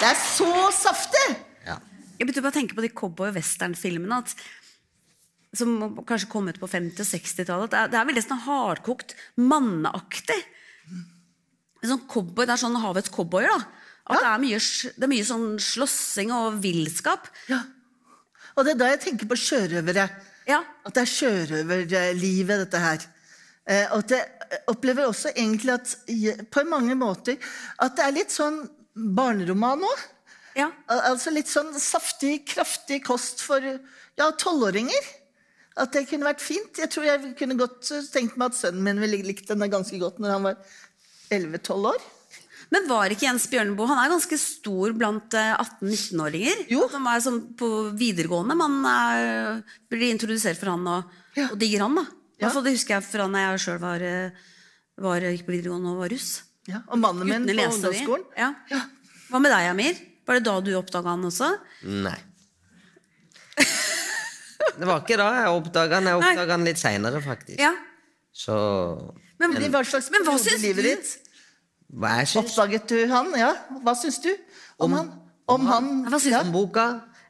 Det 0.00 0.06
er 0.10 0.18
så 0.18 0.52
saftig! 0.74 1.26
Ja. 2.22 2.24
Jeg 2.24 2.28
begynte 2.30 2.42
bare 2.44 2.52
å 2.54 2.58
tenke 2.60 2.76
på 2.78 2.82
de 2.84 2.88
cowboy- 2.94 3.30
og 3.32 3.36
western-filmene. 3.36 4.22
Som 5.52 5.74
kanskje 6.08 6.28
kom 6.32 6.48
ut 6.48 6.58
på 6.60 6.68
50- 6.70 7.02
og 7.02 7.08
60-tallet. 7.08 7.70
Det, 7.72 7.78
er- 7.82 7.88
det 7.92 7.98
er 7.98 8.06
veldig 8.08 8.22
sånn 8.24 8.44
hardkokt, 8.46 9.14
manneaktig. 9.36 10.38
Sånn 11.82 12.04
cowboy, 12.08 12.46
det 12.46 12.54
er 12.54 12.62
sånn 12.62 12.78
havets 12.80 13.10
cowboyer. 13.12 13.48
da. 13.50 13.66
At 14.12 14.18
det, 14.22 14.28
er 14.30 14.38
mye, 14.42 14.58
det 14.98 15.04
er 15.06 15.10
mye 15.12 15.24
sånn 15.26 15.48
slåssing 15.62 16.30
og 16.34 16.60
villskap. 16.62 17.26
Ja. 17.50 17.60
Og 18.56 18.64
det 18.66 18.74
er 18.74 18.78
da 18.80 18.88
jeg 18.92 19.00
tenker 19.08 19.26
på 19.30 19.36
sjørøvere. 19.38 20.06
Ja. 20.46 20.62
At 20.86 20.94
det 20.94 21.02
er 21.02 21.10
sjørøverlivet, 21.12 22.64
dette 22.64 22.78
her. 22.82 23.04
Eh, 23.66 23.86
og 23.94 24.02
at 24.02 24.10
jeg 24.16 24.62
opplever 24.72 25.06
også 25.06 25.30
egentlig 25.34 25.74
at 25.74 25.92
på 26.50 26.64
mange 26.66 26.94
måter 26.98 27.36
at 27.78 27.94
det 27.96 28.04
er 28.08 28.16
litt 28.16 28.30
sånn 28.34 28.62
barneroman 28.94 29.80
nå. 29.84 29.92
Ja. 30.58 30.68
Al- 30.92 31.04
Altså 31.12 31.32
litt 31.34 31.48
sånn 31.50 31.72
saftig, 31.80 32.42
kraftig 32.52 33.02
kost 33.06 33.40
for 33.44 33.60
ja, 33.64 34.30
tolvåringer. 34.38 35.10
At 35.80 35.92
det 35.96 36.04
kunne 36.10 36.28
vært 36.28 36.42
fint. 36.44 36.76
Jeg 36.76 36.90
tror 36.92 37.06
jeg 37.08 37.34
kunne 37.38 37.56
godt 37.56 37.88
eh, 37.96 38.02
tenkt 38.12 38.36
meg 38.36 38.50
at 38.52 38.58
sønnen 38.58 38.82
min 38.84 39.00
ville 39.00 39.22
likt 39.24 39.48
denne 39.48 39.70
ganske 39.72 39.96
godt 40.02 40.18
når 40.20 40.34
han 40.34 40.48
var 40.50 40.58
11-12 41.32 41.86
år. 41.94 42.02
Men 42.72 42.86
var 42.88 43.12
ikke 43.12 43.26
Jens 43.26 43.44
Bjørneboe 43.52 43.84
Han 43.90 43.98
er 44.00 44.12
ganske 44.14 44.36
stor 44.40 44.92
blant 44.96 45.34
eh, 45.36 45.54
18-19-åringer. 45.60 46.62
Jo. 46.72 46.86
han 46.92 47.08
er 47.08 47.24
sånn 47.24 47.40
på 47.56 47.68
videregående. 47.96 48.56
Man 48.56 48.78
er, 48.88 49.62
blir 49.92 50.12
introdusert 50.12 50.60
for 50.60 50.72
han 50.74 50.86
og, 50.88 51.18
Ja. 51.36 51.48
og 51.50 51.58
digger 51.60 51.86
han. 51.86 51.96
da. 52.00 52.06
Ja. 52.42 52.50
Det 52.52 52.74
husker 52.74 52.98
jeg 52.98 53.06
fra 53.06 53.28
da 53.30 53.42
jeg 53.46 53.60
sjøl 53.64 53.80
var, 53.80 54.02
eh, 54.04 54.48
var, 55.00 55.24
gikk 55.24 55.46
på 55.48 55.54
videregående 55.56 55.92
og 55.94 56.00
var 56.04 56.12
russ. 56.12 56.30
Ja, 56.68 56.82
og 56.86 56.98
mannen 57.00 57.26
min 57.26 57.46
på 57.48 57.64
ungdomsskolen. 57.72 58.24
Ja. 58.38 58.52
Ja. 58.70 58.82
Hva 59.32 59.40
med 59.40 59.50
deg, 59.50 59.68
Amir? 59.72 60.00
Var 60.26 60.38
det 60.38 60.44
da 60.46 60.54
du 60.62 60.70
oppdaga 60.78 61.16
han 61.16 61.24
også? 61.28 61.48
Nei. 62.04 62.18
Det 64.72 64.86
var 64.88 65.02
ikke 65.02 65.18
da 65.20 65.26
jeg 65.36 65.56
oppdaga 65.58 65.98
han. 65.98 66.06
Jeg 66.08 66.20
oppdaga 66.20 66.54
han 66.56 66.64
litt 66.66 66.80
seinere, 66.80 67.20
faktisk. 67.24 67.58
Ja. 67.60 67.72
Så 68.32 68.54
Men, 69.42 69.52
men 69.52 69.68
hva 69.74 69.82
slags 69.84 70.08
men 70.14 70.24
hva 70.24 70.38
syns 70.40 70.62
livet 70.62 70.86
du? 70.86 70.88
ditt? 70.88 71.10
Hva 71.92 72.14
jeg 72.22 72.30
syns 72.30 72.40
Oppdaget 72.46 72.86
du 72.88 73.00
han? 73.10 73.28
Ja, 73.36 73.50
hva 73.84 73.92
syns 73.98 74.20
du 74.24 74.30
om, 74.80 74.94
han? 74.96 75.10
Om 75.50 75.66
han? 75.68 75.90
Hva 76.08 76.20
syns 76.22 76.32
ja. 76.38 76.40
du? 76.40 76.48
om 76.48 76.54
boka, 76.54 76.86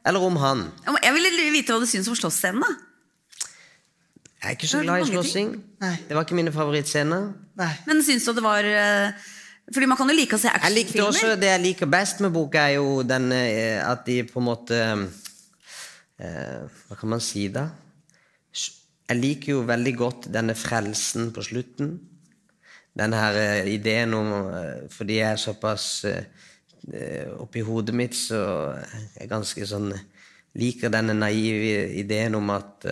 eller 0.07 0.23
om 0.23 0.37
han. 0.39 0.63
Jeg 1.03 1.15
ville 1.17 1.49
vite 1.57 1.75
hva 1.75 1.81
du 1.83 1.89
syns 1.89 2.07
om 2.07 2.15
slåssscenen. 2.15 2.63
da. 2.63 3.49
Jeg 4.43 4.49
er 4.51 4.55
ikke 4.57 4.67
så 4.69 4.79
Det 4.79 4.83
er 4.83 4.87
glad 4.87 4.95
i 4.95 5.03
mange 5.03 5.11
ting. 5.11 5.19
slåssing. 5.23 5.51
Nei. 5.83 5.93
Det 6.07 6.15
var 6.15 6.25
ikke 6.27 6.35
mine 6.39 6.51
favorittscener. 6.55 7.27
Nei. 7.59 7.71
Men 7.89 8.03
syns 8.07 8.25
du 8.25 8.31
at 8.31 8.39
det 8.39 8.45
var 8.45 8.67
eh, 8.67 9.27
Fordi 9.71 9.87
man 9.87 9.97
kan 9.97 10.09
jo 10.11 10.15
like 10.17 10.35
å 10.35 10.41
se 10.41 10.49
Jeg 10.49 10.59
actionfilmer. 10.59 11.37
Det 11.39 11.51
jeg 11.51 11.63
liker 11.63 11.89
best 11.91 12.19
med 12.23 12.33
boka, 12.35 12.65
er 12.67 12.81
jo 12.81 13.03
den 13.07 13.31
eh, 13.31 13.79
at 13.79 14.03
de 14.05 14.19
på 14.27 14.41
en 14.41 14.47
måte 14.49 14.79
eh, 16.19 16.63
Hva 16.87 16.99
kan 16.99 17.13
man 17.15 17.23
si, 17.23 17.47
da? 17.53 17.69
Jeg 19.09 19.19
liker 19.19 19.55
jo 19.55 19.67
veldig 19.67 19.93
godt 19.99 20.27
denne 20.33 20.55
frelsen 20.55 21.31
på 21.35 21.43
slutten. 21.45 21.95
Den 22.93 23.13
her 23.17 23.37
eh, 23.39 23.73
ideen 23.73 24.13
om 24.13 24.31
eh, 24.53 24.85
Fordi 24.93 25.17
jeg 25.17 25.31
er 25.31 25.41
såpass 25.41 25.87
eh, 26.05 27.29
Oppi 27.41 27.63
hodet 27.65 27.95
mitt 27.95 28.15
så 28.17 28.41
er 28.75 29.23
jeg 29.23 29.31
ganske 29.31 29.67
sånn 29.69 29.93
Liker 30.59 30.91
denne 30.93 31.15
naive 31.17 31.87
ideen 31.97 32.35
om 32.37 32.51
at 32.53 32.85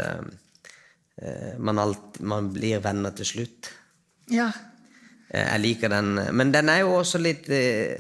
man, 1.62 1.77
alt, 1.77 2.15
man 2.25 2.47
blir 2.49 2.79
venner 2.81 3.13
til 3.13 3.27
slutt. 3.29 3.67
Ja. 4.34 4.47
Eh, 5.33 5.45
Jeg 5.53 5.61
liker 5.63 5.89
den. 5.89 6.15
Men 6.35 6.51
den 6.51 6.69
er 6.69 6.81
jo 6.83 6.95
også 6.99 7.19
litt 7.21 7.49
eh, 7.49 7.99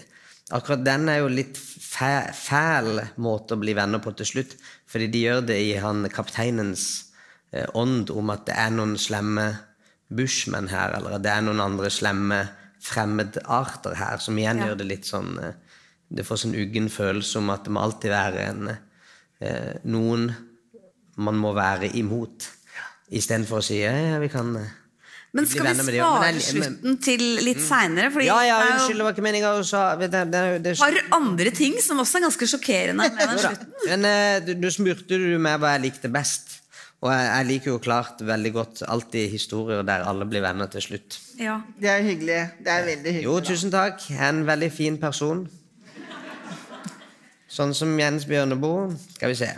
Akkurat 0.51 0.81
den 0.83 1.07
er 1.07 1.21
jo 1.21 1.29
litt 1.31 1.55
fæ- 1.55 2.33
fæl 2.35 2.97
måte 3.23 3.55
å 3.55 3.59
bli 3.61 3.71
venner 3.77 4.01
på 4.03 4.11
til 4.19 4.25
slutt. 4.27 4.57
Fordi 4.91 5.07
de 5.07 5.21
gjør 5.23 5.45
det 5.47 5.55
i 5.63 5.77
han 5.79 6.03
kapteinens 6.11 7.05
eh, 7.53 7.67
ånd 7.73 8.11
om 8.11 8.29
at 8.33 8.43
det 8.49 8.57
er 8.59 8.73
noen 8.75 8.97
slemme 8.99 9.45
bushmenn 10.11 10.67
her, 10.67 10.91
eller 10.97 11.15
at 11.15 11.23
det 11.23 11.31
er 11.31 11.45
noen 11.45 11.61
andre 11.63 11.87
slemme 11.89 12.41
fremmedarter 12.83 13.95
her, 13.95 14.17
som 14.19 14.35
igjen 14.37 14.59
Ja. 14.59 14.65
gjør 14.67 14.77
det 14.81 14.87
litt 14.89 15.05
sånn 15.07 15.37
Det 16.11 16.25
får 16.27 16.41
sånn 16.41 16.55
uggen 16.59 16.89
følelse 16.91 17.37
om 17.39 17.49
at 17.53 17.63
det 17.63 17.71
må 17.71 17.79
alltid 17.85 18.11
være 18.11 18.41
en 18.49 18.77
noen 19.87 20.25
man 21.15 21.37
må 21.39 21.53
være 21.55 21.87
imot. 21.95 22.49
Istedenfor 23.11 23.61
å 23.61 23.63
si 23.63 23.77
ja, 23.79 23.93
ja, 23.95 24.17
vi 24.19 24.27
kan 24.27 24.51
Men 25.33 25.45
skal 25.47 25.63
vi 25.63 25.73
svare 25.79 26.19
men 26.19 26.39
jeg- 26.39 26.55
men- 26.59 26.63
slutten 26.63 26.97
til 27.01 27.21
litt 27.45 27.61
seinere? 27.63 28.23
Ja, 28.25 28.41
ja, 28.43 28.57
unnskyld, 28.67 28.97
det 28.97 29.05
var 29.05 29.13
ikke 29.13 29.23
meninga 29.23 29.51
å 29.55 30.77
par 30.77 30.97
andre 31.15 31.51
ting 31.55 31.77
som 31.79 31.99
også 32.03 32.17
er 32.19 32.25
ganske 32.27 32.47
sjokkerende 32.51 32.97
med 33.07 33.17
den 33.17 33.37
slutten. 33.39 33.69
Men 33.87 34.05
eh, 34.05 34.39
du, 34.45 34.53
du 34.55 34.67
spurte 34.71 35.07
du 35.07 35.37
meg 35.39 35.59
hva 35.61 35.77
jeg 35.77 35.85
likte 35.87 36.11
best. 36.11 36.57
Og 37.01 37.09
jeg, 37.09 37.25
jeg 37.31 37.45
liker 37.47 37.71
jo 37.71 37.79
klart 37.79 38.19
veldig 38.21 38.51
godt 38.53 38.83
alltid 38.87 39.31
historier 39.31 39.81
der 39.87 40.03
alle 40.05 40.25
blir 40.29 40.41
venner 40.43 40.67
til 40.67 40.81
slutt. 40.81 41.17
Ja. 41.39 41.61
Det 41.79 41.89
er 41.89 42.03
hyggelig. 42.05 42.41
Det 42.59 42.67
er 42.75 42.83
veldig 42.85 43.13
hyggelig. 43.15 43.23
Jo, 43.23 43.39
tusen 43.39 43.71
takk. 43.71 44.03
Jeg 44.11 44.19
er 44.19 44.29
en 44.35 44.43
veldig 44.45 44.71
fin 44.71 44.97
person. 45.01 45.47
Sånn 47.51 47.73
som 47.75 47.97
Jens 47.99 48.25
Bjørneboe. 48.29 48.91
Skal 49.15 49.29
vi 49.33 49.35
se. 49.35 49.49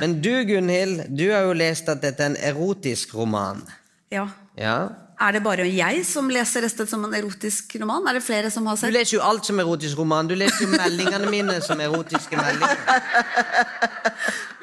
Men 0.00 0.20
du, 0.24 0.32
Gunhild, 0.48 1.06
du 1.14 1.26
har 1.30 1.44
jo 1.46 1.52
lest 1.56 1.88
at 1.92 2.00
dette 2.04 2.24
er 2.24 2.32
en 2.32 2.36
erotisk 2.36 3.14
roman. 3.20 3.62
ja. 4.10 4.28
Ja? 4.58 4.76
Er 5.22 5.36
det 5.36 5.42
bare 5.44 5.64
jeg 5.70 6.00
som 6.08 6.26
leser 6.32 6.64
dette 6.66 6.84
som 6.90 7.04
en 7.06 7.12
erotisk 7.14 7.76
roman? 7.78 8.06
Er 8.10 8.18
det 8.18 8.24
flere 8.26 8.50
som 8.50 8.66
har 8.66 8.80
Du 8.80 8.90
leser 8.90 9.16
jo 9.16 9.20
alt 9.22 9.46
som 9.46 9.60
erotisk 9.62 10.00
roman. 10.00 10.26
Du 10.26 10.34
leser 10.34 10.64
jo 10.64 10.70
meldingene 10.72 11.30
mine 11.30 11.58
som 11.62 11.80
erotiske 11.80 12.38
meldinger. 12.38 12.80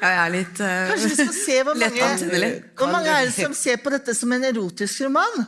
Ja, 0.00 0.10
jeg 0.10 0.18
er 0.24 0.34
litt 0.34 0.60
uh, 0.60 0.74
Kanskje 0.90 1.08
vi 1.08 1.16
skal 1.16 1.32
se 1.36 1.56
hvor 1.64 1.76
mange, 1.76 2.50
hvor 2.76 2.92
mange 2.92 3.14
er 3.14 3.26
det 3.28 3.34
som 3.36 3.56
ser 3.56 3.80
på 3.84 3.92
dette 3.92 4.14
som 4.16 4.32
en 4.36 4.44
erotisk 4.48 5.06
roman? 5.06 5.42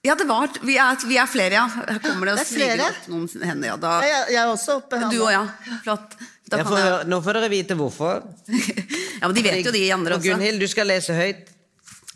Ja, 0.00 0.14
det 0.16 0.24
var 0.24 0.48
Vi 0.64 0.78
er, 0.80 0.96
vi 1.04 1.18
er 1.20 1.28
flere, 1.28 1.58
ja. 1.58 1.66
Her 1.68 1.98
kommer 2.00 2.30
det 2.30 2.38
Det 2.40 2.46
flere. 2.48 2.76
sviger 2.76 2.86
opp 2.88 3.08
noen 3.12 3.48
hender. 3.50 3.68
Ja, 3.68 3.76
da, 3.80 3.94
Jeg, 4.04 4.22
jeg 4.32 4.40
er 4.42 4.52
også 4.52 4.76
oppe. 4.80 5.00
du 5.12 5.18
òg, 5.20 5.32
ja. 5.34 5.42
Flott. 5.84 6.16
Da 6.50 6.62
kan 6.62 6.70
får, 6.72 6.78
jeg, 6.80 7.08
nå 7.12 7.20
får 7.22 7.36
dere 7.38 7.50
vite 7.52 7.76
hvorfor. 7.78 8.22
ja, 9.20 9.28
men 9.28 9.36
De 9.36 9.44
vet 9.44 9.60
jo, 9.64 9.72
de 9.76 9.82
andre 9.94 10.16
Og. 10.16 10.24
Gunhild, 10.24 10.60
du 10.60 10.68
skal 10.72 10.88
lese 10.88 11.14
høyt. 11.14 11.52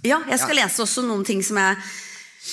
Ja, 0.04 0.20
jeg 0.28 0.40
skal 0.42 0.58
lese 0.60 0.84
også 0.84 1.04
noen 1.06 1.24
ting 1.26 1.40
som 1.44 1.58
jeg 1.60 1.78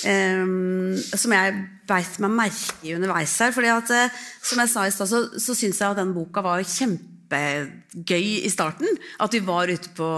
um, 0.08 0.96
Som 1.12 1.34
jeg 1.36 1.56
beit 1.88 2.20
meg 2.24 2.36
merke 2.38 2.86
i 2.86 2.94
underveis 2.96 3.34
her. 3.42 3.52
fordi 3.52 3.72
at, 3.72 3.90
eh, 3.92 4.20
Som 4.42 4.62
jeg 4.62 4.72
sa 4.72 4.86
i 4.86 4.92
stad, 4.94 5.10
så, 5.10 5.24
så 5.36 5.56
syns 5.58 5.80
jeg 5.82 5.90
at 5.90 6.00
den 6.00 6.14
boka 6.16 6.44
var 6.44 6.62
kjempegøy 6.64 8.28
i 8.46 8.52
starten. 8.52 8.88
At 9.20 9.34
vi 9.34 9.42
var 9.44 9.68
ute 9.68 9.92
på 9.96 10.08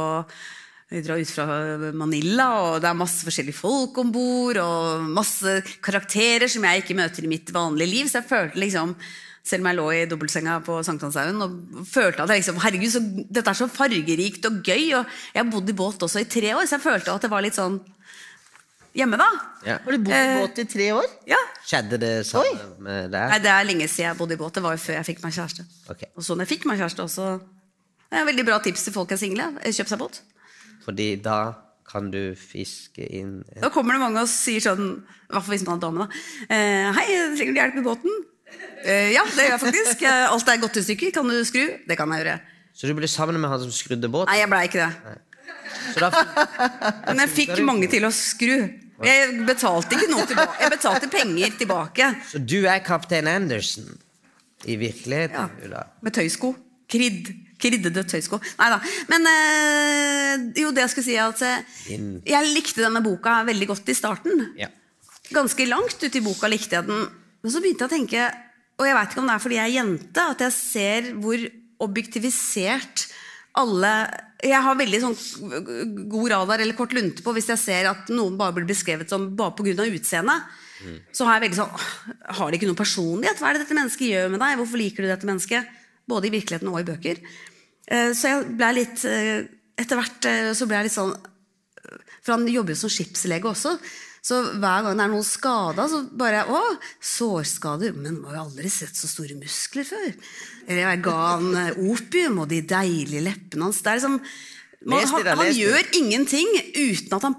vi 0.94 1.00
drar 1.02 1.18
ut 1.18 1.30
fra 1.32 1.44
Manila, 1.96 2.46
og 2.60 2.82
det 2.84 2.86
er 2.86 2.98
masse 2.98 3.24
forskjellige 3.26 3.56
folk 3.56 3.96
om 3.98 4.12
bord. 4.14 4.60
Og 4.62 5.06
masse 5.16 5.56
karakterer 5.82 6.46
som 6.46 6.62
jeg 6.68 6.84
ikke 6.84 6.98
møter 6.98 7.24
i 7.24 7.30
mitt 7.32 7.50
vanlige 7.54 7.90
liv. 7.90 8.10
Så 8.10 8.20
jeg 8.20 8.30
følte 8.30 8.62
liksom 8.62 8.94
selv 9.44 9.60
om 9.60 9.68
jeg 9.68 9.76
lå 9.76 9.86
i 9.92 10.04
dobbeltsenga 10.08 10.54
på 10.64 10.78
Sankthanshaugen 10.86 11.42
og 11.44 11.82
følte 11.88 12.24
at 12.24 12.30
jeg 12.32 12.40
liksom, 12.40 12.60
herregud, 12.64 12.92
så, 12.94 13.02
dette 13.28 13.50
er 13.52 13.58
så 13.58 13.66
fargerikt 13.68 14.46
og 14.48 14.62
gøy. 14.64 14.86
Og 14.96 15.02
jeg 15.34 15.40
har 15.42 15.50
bodd 15.52 15.68
i 15.68 15.76
båt 15.76 16.06
også 16.06 16.22
i 16.22 16.28
tre 16.32 16.54
år, 16.56 16.64
så 16.64 16.78
jeg 16.78 16.84
følte 16.86 17.12
at 17.12 17.26
det 17.26 17.30
var 17.32 17.44
litt 17.44 17.58
sånn 17.58 17.76
hjemme, 18.96 19.18
da. 19.20 19.26
Ja. 19.66 19.76
Har 19.84 19.92
du 19.92 19.98
bodd 20.06 20.14
i 20.14 20.20
Eh, 20.22 20.38
båt 20.40 20.62
i 20.62 20.64
tre 20.70 20.86
år? 20.96 21.10
Ja. 21.28 21.40
Skjedde 21.66 21.98
det 22.00 22.12
samme 22.28 22.70
med 22.86 23.12
deg? 23.12 23.34
Nei, 23.34 23.40
det 23.44 23.52
er 23.52 23.68
lenge 23.68 23.88
siden 23.90 24.08
jeg 24.08 24.20
bodde 24.22 24.36
i 24.38 24.40
båt. 24.40 24.54
Det 24.56 24.64
var 24.64 24.78
jo 24.78 24.82
før 24.86 24.98
jeg 25.00 25.08
fikk 25.12 25.22
meg 25.26 25.36
kjæreste. 25.36 25.66
Okay. 25.92 26.08
Og 26.16 26.24
så 26.24 26.36
når 26.36 26.46
jeg 26.46 26.54
fikk 26.56 26.66
meg 26.70 26.80
kjæreste 26.80 27.04
også 27.04 27.28
Det 28.08 28.20
er 28.20 28.28
veldig 28.28 28.44
bra 28.46 28.58
tips 28.62 28.84
til 28.86 28.94
folk 28.94 29.12
er 29.12 29.18
single. 29.20 29.50
Kjøp 29.66 29.88
seg 29.90 29.98
båt. 29.98 30.20
Fordi 30.84 31.08
da 31.20 31.38
kan 31.90 32.10
du 32.12 32.34
fiske 32.38 33.04
inn 33.12 33.42
Da 33.60 33.68
kommer 33.74 33.96
det 33.96 34.00
mange 34.00 34.22
og 34.22 34.30
sier 34.30 34.62
sånn, 34.62 35.02
i 35.04 35.32
hvert 35.34 35.44
fall 35.44 35.52
hvis 35.56 35.66
man 35.66 35.76
er 35.76 35.82
dame, 35.84 36.06
da. 36.06 36.22
Eh, 36.48 36.92
hei, 36.96 37.06
trenger 37.36 37.52
du 37.52 37.60
hjelp 37.60 37.74
med 37.80 37.84
båten? 37.90 38.22
Eh, 38.84 39.12
ja, 39.14 39.22
det 39.24 39.46
gjør 39.46 39.52
jeg 39.54 39.60
faktisk. 39.62 40.02
Eh, 40.04 40.24
Alt 40.30 40.48
er 40.52 40.58
godt 40.62 40.76
i 40.80 40.84
stykker. 40.84 41.12
Kan 41.16 41.28
du 41.32 41.38
skru? 41.48 41.62
Det 41.88 41.96
kan 41.98 42.10
jeg 42.14 42.24
gjøre. 42.24 42.38
Så 42.74 42.90
du 42.90 42.94
ble 42.98 43.08
sammen 43.08 43.38
med 43.40 43.48
han 43.52 43.62
som 43.62 43.70
skrudde 43.72 44.10
båt? 44.12 44.28
Nei, 44.28 44.40
jeg 44.42 44.50
blei 44.50 44.64
ikke 44.68 44.82
det. 44.82 45.20
Men 47.08 47.22
jeg 47.24 47.30
fikk 47.34 47.54
mange 47.66 47.88
til 47.92 48.04
å 48.06 48.10
skru. 48.14 48.56
Jeg 49.04 49.32
betalte 49.48 49.96
ikke 49.96 50.10
noe 50.12 50.26
tilbake. 50.28 50.58
Jeg 50.62 50.72
betalte 50.74 51.08
penger 51.12 51.56
tilbake. 51.58 52.10
så 52.30 52.38
du 52.42 52.60
er 52.70 52.82
kaptein 52.86 53.26
Anderson 53.30 53.88
i 54.70 54.76
virkeligheten? 54.80 55.50
Ja. 55.70 55.82
Med 56.04 56.14
tøysko. 56.16 56.54
Kridd. 56.90 57.32
Kriddede 57.60 58.04
tøysko. 58.10 58.38
Nei 58.60 58.68
da. 58.74 58.78
Men 59.10 59.26
øh, 59.30 60.46
jo, 60.62 60.70
det 60.74 60.84
jeg 60.84 60.92
skulle 60.92 61.06
si 61.08 61.16
er 61.16 61.30
at 61.30 61.42
jeg 62.28 62.52
likte 62.54 62.84
denne 62.84 63.00
boka 63.04 63.38
veldig 63.48 63.70
godt 63.72 63.88
i 63.92 63.96
starten. 63.96 64.48
Ja. 64.60 64.68
Ganske 65.34 65.66
langt 65.70 66.02
ut 66.04 66.18
i 66.18 66.22
boka 66.24 66.50
likte 66.52 66.76
jeg 66.78 66.88
den. 66.90 67.06
Men 67.44 67.52
så 67.52 67.60
begynte 67.60 67.84
jeg 67.84 67.90
å 67.90 67.94
tenke, 67.94 68.26
og 68.80 68.88
jeg 68.88 68.96
vet 68.96 69.12
ikke 69.12 69.20
om 69.22 69.28
det 69.28 69.34
er 69.36 69.42
fordi 69.44 69.58
jeg 69.60 69.68
er 69.68 69.76
jente, 69.76 70.22
at 70.24 70.44
jeg 70.46 70.54
ser 70.56 71.10
hvor 71.22 71.42
objektivisert 71.84 73.08
alle 73.60 73.90
Jeg 74.44 74.60
har 74.60 74.76
veldig 74.76 74.98
sånn 75.00 75.14
god 76.10 76.30
radar 76.32 76.60
eller 76.60 76.76
kort 76.76 76.92
lunte 76.96 77.22
på 77.24 77.32
hvis 77.36 77.46
jeg 77.52 77.60
ser 77.60 77.86
at 77.88 78.10
noen 78.12 78.34
bare 78.36 78.56
blir 78.56 78.66
beskrevet 78.68 79.08
som 79.08 79.28
bare 79.36 79.54
pga. 79.56 79.86
utseendet. 79.86 80.48
Så 81.14 81.24
har 81.24 81.38
jeg 81.38 81.44
veldig 81.46 81.60
sånn 81.60 81.84
Har 82.38 82.50
de 82.50 82.58
ikke 82.58 82.68
noen 82.68 82.80
personlighet? 82.80 83.38
Hva 83.38 83.48
er 83.50 83.56
det 83.56 83.62
dette 83.64 83.76
mennesket 83.78 84.10
gjør 84.10 84.32
med 84.34 84.42
deg? 84.42 84.58
Hvorfor 84.58 84.80
liker 84.80 85.04
du 85.04 85.08
dette 85.08 85.28
mennesket? 85.28 85.70
Både 86.10 86.28
i 86.28 86.34
virkeligheten 86.34 86.68
og 86.68 86.80
i 86.80 86.88
bøker. 86.90 87.22
Eh, 87.88 88.10
Så 88.12 88.32
jeg 88.32 88.50
ble 88.58 88.72
litt 88.80 89.04
eh, 89.08 89.46
Etter 89.80 90.00
hvert 90.00 90.28
eh, 90.28 90.50
så 90.52 90.68
ble 90.68 90.80
jeg 90.82 90.90
litt 90.90 90.98
sånn 90.98 91.14
for 92.24 92.38
han 92.38 92.48
jobber 92.48 92.72
jo 92.72 92.80
som 92.80 92.92
skipslege 92.92 93.44
også. 93.50 93.74
Så 94.24 94.38
hver 94.56 94.86
gang 94.86 94.96
det 94.96 95.04
er 95.04 95.10
noen 95.12 95.26
skada, 95.28 95.84
så 95.90 95.98
bare 96.16 96.46
Å, 96.48 96.60
sårskader. 97.04 97.92
Men 97.96 98.22
har 98.24 98.38
jo 98.38 98.44
aldri 98.46 98.70
sett 98.72 98.96
så 98.96 99.10
store 99.10 99.36
muskler 99.36 99.84
før. 99.84 100.06
Eller 100.64 100.80
jeg 100.86 101.02
ga 101.04 101.16
han 101.34 101.50
eh, 101.60 101.80
opium 101.92 102.40
og 102.40 102.48
de 102.52 102.62
deilige 102.64 103.20
leppene 103.26 103.68
hans. 103.68 103.82
Det 103.84 103.92
er 103.92 104.00
liksom, 104.00 104.16
man, 104.88 105.10
han 105.12 105.42
han 105.42 105.52
gjør 105.52 105.90
ingenting 106.00 106.48
uten 106.72 107.18
at 107.18 107.28
han 107.28 107.36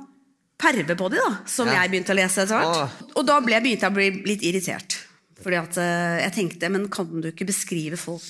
perver 0.62 0.96
på 0.98 1.10
de, 1.12 1.20
da. 1.26 1.32
Som 1.50 1.68
Ja. 1.72 1.82
jeg 1.82 1.96
begynte 1.96 2.14
å 2.14 2.20
lese 2.22 2.46
etter 2.46 2.62
hvert. 2.62 3.02
Og 3.18 3.26
da 3.28 3.40
ble 3.44 3.58
jeg 3.58 3.66
begynte 3.66 3.90
jeg 3.90 3.96
å 3.96 3.98
bli 3.98 4.10
litt 4.30 4.46
irritert. 4.46 5.00
Fordi 5.42 5.58
at 5.60 5.78
eh, 5.82 6.22
jeg 6.24 6.36
tenkte, 6.38 6.70
men 6.72 6.86
kan 6.94 7.10
du 7.22 7.32
ikke 7.34 7.50
beskrive 7.50 7.98
folk 8.00 8.30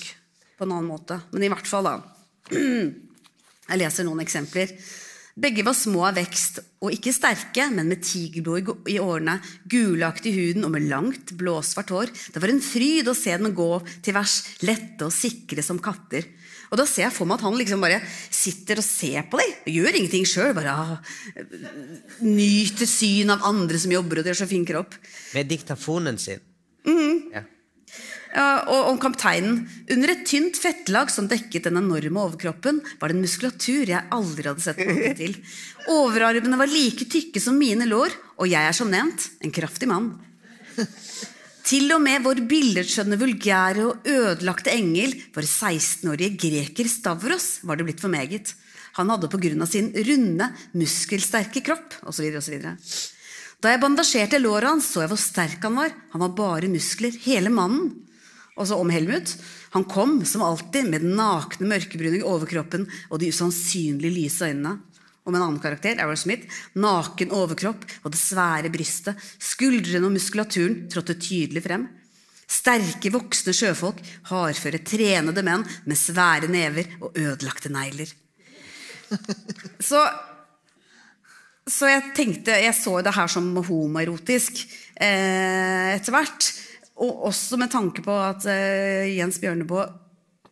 på 0.56 0.64
en 0.64 0.72
annen 0.72 0.88
måte? 0.88 1.20
Men 1.30 1.44
i 1.44 1.52
hvert 1.52 1.68
fall, 1.68 1.86
da. 1.92 2.00
Jeg 3.66 3.80
leser 3.80 4.06
noen 4.06 4.20
eksempler. 4.22 4.70
Begge 5.36 5.66
var 5.66 5.74
små 5.76 6.00
av 6.08 6.16
vekst 6.16 6.62
og 6.80 6.94
ikke 6.94 7.12
sterke, 7.12 7.66
men 7.68 7.90
med 7.90 8.00
tigerblod 8.00 8.88
i 8.88 8.94
årene, 9.02 9.34
gulaktig 9.68 10.32
i 10.32 10.38
huden 10.38 10.64
og 10.64 10.72
med 10.72 10.86
langt, 10.88 11.34
blåsvart 11.36 11.92
hår. 11.92 12.12
Det 12.32 12.40
var 12.40 12.52
en 12.52 12.62
fryd 12.64 13.10
å 13.10 13.14
se 13.16 13.34
dem 13.36 13.52
gå 13.56 13.68
til 14.04 14.16
vers, 14.16 14.38
lette 14.64 15.04
og 15.04 15.12
sikre 15.12 15.64
som 15.66 15.80
katter. 15.82 16.24
Og 16.70 16.80
da 16.80 16.86
ser 16.88 17.04
jeg 17.04 17.14
for 17.14 17.28
meg 17.28 17.36
at 17.36 17.44
han 17.46 17.58
liksom 17.60 17.84
bare 17.84 17.98
sitter 18.32 18.80
og 18.80 18.86
ser 18.86 19.28
på 19.28 19.42
dem. 19.42 19.52
Gjør 19.76 19.98
ingenting 19.98 20.24
sjøl, 20.26 20.54
bare 20.56 20.72
ah, 20.72 20.96
nyter 22.24 22.88
syn 22.88 23.34
av 23.36 23.44
andre 23.46 23.82
som 23.82 23.92
jobber 23.92 24.22
og 24.22 24.30
har 24.32 24.40
så 24.40 24.48
fin 24.48 24.64
kropp. 24.66 24.96
Med 25.36 25.52
diktafonen 25.52 26.16
sin. 26.22 26.40
Mhm. 26.88 27.12
Ja. 27.36 27.44
Og 28.36 28.90
om 28.90 28.98
kapteinen. 29.00 29.62
Under 29.92 30.12
et 30.12 30.26
tynt 30.28 30.58
fettlag 30.60 31.08
som 31.12 31.28
dekket 31.30 31.70
den 31.70 31.80
enorme 31.80 32.20
overkroppen, 32.26 32.82
var 33.00 33.08
det 33.08 33.16
en 33.16 33.24
muskulatur 33.24 33.88
jeg 33.88 34.12
aldri 34.12 34.50
hadde 34.50 34.64
sett 34.64 34.82
maken 34.82 35.16
til. 35.16 35.38
Overarmene 35.94 36.58
var 36.60 36.68
like 36.68 37.08
tykke 37.08 37.40
som 37.40 37.56
mine 37.56 37.88
lår, 37.88 38.12
og 38.36 38.50
jeg 38.50 38.68
er 38.68 38.76
som 38.76 38.92
nevnt 38.92 39.30
en 39.40 39.54
kraftig 39.54 39.88
mann. 39.88 40.12
Til 41.66 41.88
og 41.96 42.02
med 42.04 42.22
vår 42.22 42.44
billedskjønne, 42.46 43.16
vulgære 43.18 43.88
og 43.88 44.06
ødelagte 44.06 44.70
engel, 44.70 45.16
vår 45.34 45.48
16-årige 45.48 46.36
greker 46.38 46.86
Stavros, 46.90 47.48
var 47.66 47.80
det 47.80 47.88
blitt 47.88 48.04
for 48.04 48.12
meget. 48.12 48.52
Han 49.00 49.10
hadde 49.10 49.28
av 49.28 49.66
sin 49.68 49.90
runde, 49.92 50.46
muskelsterke 50.72 51.64
kropp 51.64 51.96
osv. 52.06 52.28
osv. 52.38 52.62
Da 53.60 53.72
jeg 53.72 53.80
bandasjerte 53.82 54.38
låret 54.38 54.68
hans, 54.68 54.92
så 54.92 55.02
jeg 55.02 55.10
hvor 55.10 55.20
sterk 55.20 55.64
han 55.64 55.80
var. 55.80 55.92
Han 56.12 56.22
var 56.22 56.36
bare 56.36 56.70
muskler, 56.70 57.16
hele 57.24 57.50
mannen. 57.50 57.90
Og 58.56 58.68
så 58.68 58.78
om 58.80 58.90
Helmut. 58.90 59.34
Han 59.76 59.84
kom, 59.84 60.18
som 60.24 60.44
alltid, 60.44 60.88
med 60.88 61.04
den 61.04 61.16
nakne, 61.18 61.68
mørkebrune 61.68 62.22
overkroppen 62.24 62.86
og 63.10 63.20
de 63.20 63.28
usannsynlig 63.32 64.12
lyse 64.14 64.48
øynene. 64.48 64.78
Om 65.26 65.34
en 65.34 65.42
annen 65.42 65.60
karakter, 65.60 65.98
Arrow 65.98 66.16
Smith, 66.16 66.46
naken 66.78 67.32
overkropp 67.34 67.82
og 68.04 68.12
det 68.14 68.20
svære 68.20 68.70
brystet, 68.72 69.18
skuldrene 69.42 70.06
og 70.06 70.14
muskulaturen 70.14 70.84
trådte 70.92 71.18
tydelig 71.18 71.64
frem. 71.64 71.88
Sterke, 72.46 73.10
voksne 73.10 73.50
sjøfolk, 73.56 73.98
hardføre, 74.30 74.78
trenede 74.86 75.42
menn 75.44 75.66
med 75.84 75.98
svære 75.98 76.46
never 76.50 76.86
og 77.00 77.18
ødelagte 77.18 77.72
negler. 77.74 78.12
Så, 79.88 80.00
så 81.62 81.86
jeg 81.86 82.08
tenkte 82.16 82.56
Jeg 82.58 82.74
så 82.74 82.96
det 83.06 83.12
her 83.14 83.28
som 83.30 83.52
homoerotisk 83.54 84.64
eh, 84.98 85.92
etter 85.94 86.10
hvert. 86.14 86.48
Og 86.96 87.26
også 87.28 87.58
med 87.60 87.70
tanke 87.72 88.02
på 88.04 88.12
at 88.16 88.46
uh, 88.48 89.04
Jens 89.12 89.36
Bjørneboe 89.42 89.84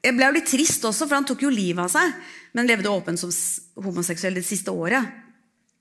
Jeg 0.05 0.17
ble 0.17 0.29
jo 0.29 0.37
litt 0.37 0.51
trist 0.51 0.85
også, 0.85 1.07
for 1.07 1.17
han 1.17 1.29
tok 1.29 1.47
jo 1.47 1.53
livet 1.53 1.81
av 1.87 1.93
seg, 1.93 2.11
men 2.53 2.69
levde 2.69 2.93
åpent 2.93 3.21
som 3.21 3.33
homoseksuell 3.85 4.37
det 4.37 4.45
siste 4.45 4.73
året. 4.75 5.09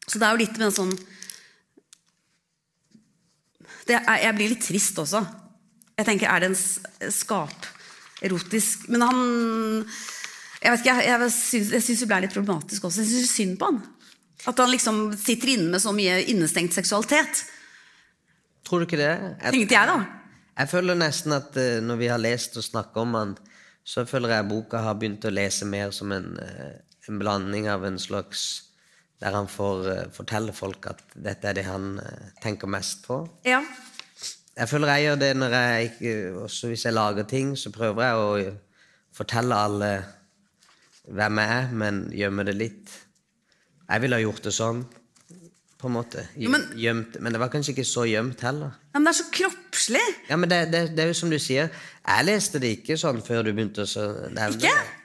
Så 0.08 0.20
det 0.20 0.28
er 0.28 0.36
jo 0.36 0.44
litt 0.44 0.60
med 0.60 0.70
en 0.70 0.78
sånn 0.78 0.94
er, 3.92 4.22
Jeg 4.24 4.36
blir 4.38 4.54
litt 4.54 4.64
trist 4.64 5.00
også. 5.04 5.24
Jeg 6.00 6.08
tenker, 6.08 6.32
er 6.32 6.42
det 6.42 6.50
en 6.50 7.12
skaperotisk 7.14 8.88
Men 8.90 9.04
han 9.06 9.20
Jeg 10.64 10.72
vet 10.72 10.82
ikke, 10.82 10.96
jeg, 10.96 11.10
jeg, 11.12 11.34
syns, 11.36 11.74
jeg 11.76 11.86
syns 11.86 12.02
det 12.06 12.10
ble 12.10 12.22
litt 12.24 12.36
problematisk 12.36 12.88
også. 12.88 13.04
Jeg 13.04 13.12
syns 13.12 13.36
synd 13.36 13.58
på 13.60 13.68
han. 13.68 13.84
At 14.48 14.60
han 14.60 14.72
liksom 14.72 15.06
sitter 15.20 15.54
inne 15.58 15.76
med 15.76 15.84
så 15.84 15.92
mye 15.96 16.22
innestengt 16.32 16.76
seksualitet. 16.76 17.44
Tror 18.64 18.80
du 18.80 18.88
ikke 18.88 19.00
det? 19.00 19.12
Jeg, 19.12 19.52
Tenkte 19.52 19.76
jeg, 19.76 19.92
da. 19.92 20.23
Jeg 20.54 20.70
føler 20.70 20.98
nesten 21.00 21.34
at 21.36 21.56
eh, 21.58 21.80
når 21.82 22.00
vi 22.02 22.10
har 22.12 22.22
lest 22.22 22.58
og 22.60 22.66
snakket 22.66 23.02
om 23.02 23.16
han, 23.18 23.34
så 23.84 24.06
føler 24.08 24.36
jeg 24.36 24.50
boka 24.52 24.84
har 24.86 24.98
begynt 25.00 25.26
å 25.26 25.34
lese 25.34 25.66
mer 25.68 25.92
som 25.96 26.14
en, 26.16 26.36
eh, 26.40 26.78
en 27.10 27.20
blanding 27.20 27.68
av 27.72 27.86
en 27.88 28.00
slags 28.00 28.70
Der 29.24 29.32
han 29.32 29.48
får 29.48 29.86
eh, 29.88 30.08
fortelle 30.12 30.52
folk 30.52 30.88
at 30.90 31.00
dette 31.16 31.48
er 31.48 31.56
det 31.56 31.64
han 31.64 31.94
tenker 32.44 32.68
mest 32.68 33.06
på. 33.08 33.22
Ja. 33.48 33.62
Jeg 34.58 34.68
føler 34.68 34.92
jeg 34.92 35.06
gjør 35.06 35.20
det 35.22 35.30
når 35.38 35.56
jeg 35.56 35.86
ikke 35.88 36.42
Også 36.44 36.68
hvis 36.68 36.84
jeg 36.86 36.94
lager 36.94 37.24
ting, 37.24 37.54
så 37.56 37.72
prøver 37.72 38.04
jeg 38.04 38.20
å 38.20 38.58
fortelle 39.16 39.56
alle 39.56 39.92
hvem 41.08 41.40
jeg 41.40 41.56
er, 41.56 41.72
men 41.72 42.04
gjemme 42.12 42.46
det 42.48 42.56
litt. 42.58 42.92
Jeg 43.88 44.04
ville 44.04 44.20
ha 44.20 44.26
gjort 44.26 44.44
det 44.44 44.54
sånn, 44.56 44.84
på 45.84 45.92
en 45.92 45.96
måte. 45.98 46.24
Jo, 46.40 46.50
men- 46.54 46.66
Gjemt, 46.80 47.20
men 47.20 47.36
det 47.36 47.40
var 47.44 47.52
kanskje 47.54 47.76
ikke 47.76 47.86
så 47.88 48.08
gjemt 48.08 48.42
heller. 48.48 48.72
ja 48.94 49.00
men 49.00 49.06
det 49.10 49.14
er 49.14 49.20
så 49.20 49.30
kroppslig. 49.36 50.04
Ja, 50.30 50.38
men 50.40 50.50
det, 50.50 50.60
det, 50.72 50.82
det 50.96 51.04
er 51.04 51.12
jo 51.12 51.20
som 51.20 51.30
du 51.30 51.38
sier, 51.40 51.70
jeg 52.08 52.26
leste 52.32 52.60
det 52.64 52.78
ikke 52.80 52.98
sånn 53.00 53.20
før 53.26 53.44
du 53.44 53.52
begynte 53.54 53.84
å 53.86 54.06
nevne 54.32 54.56
Ikke? 54.58 54.72
det. 54.72 55.00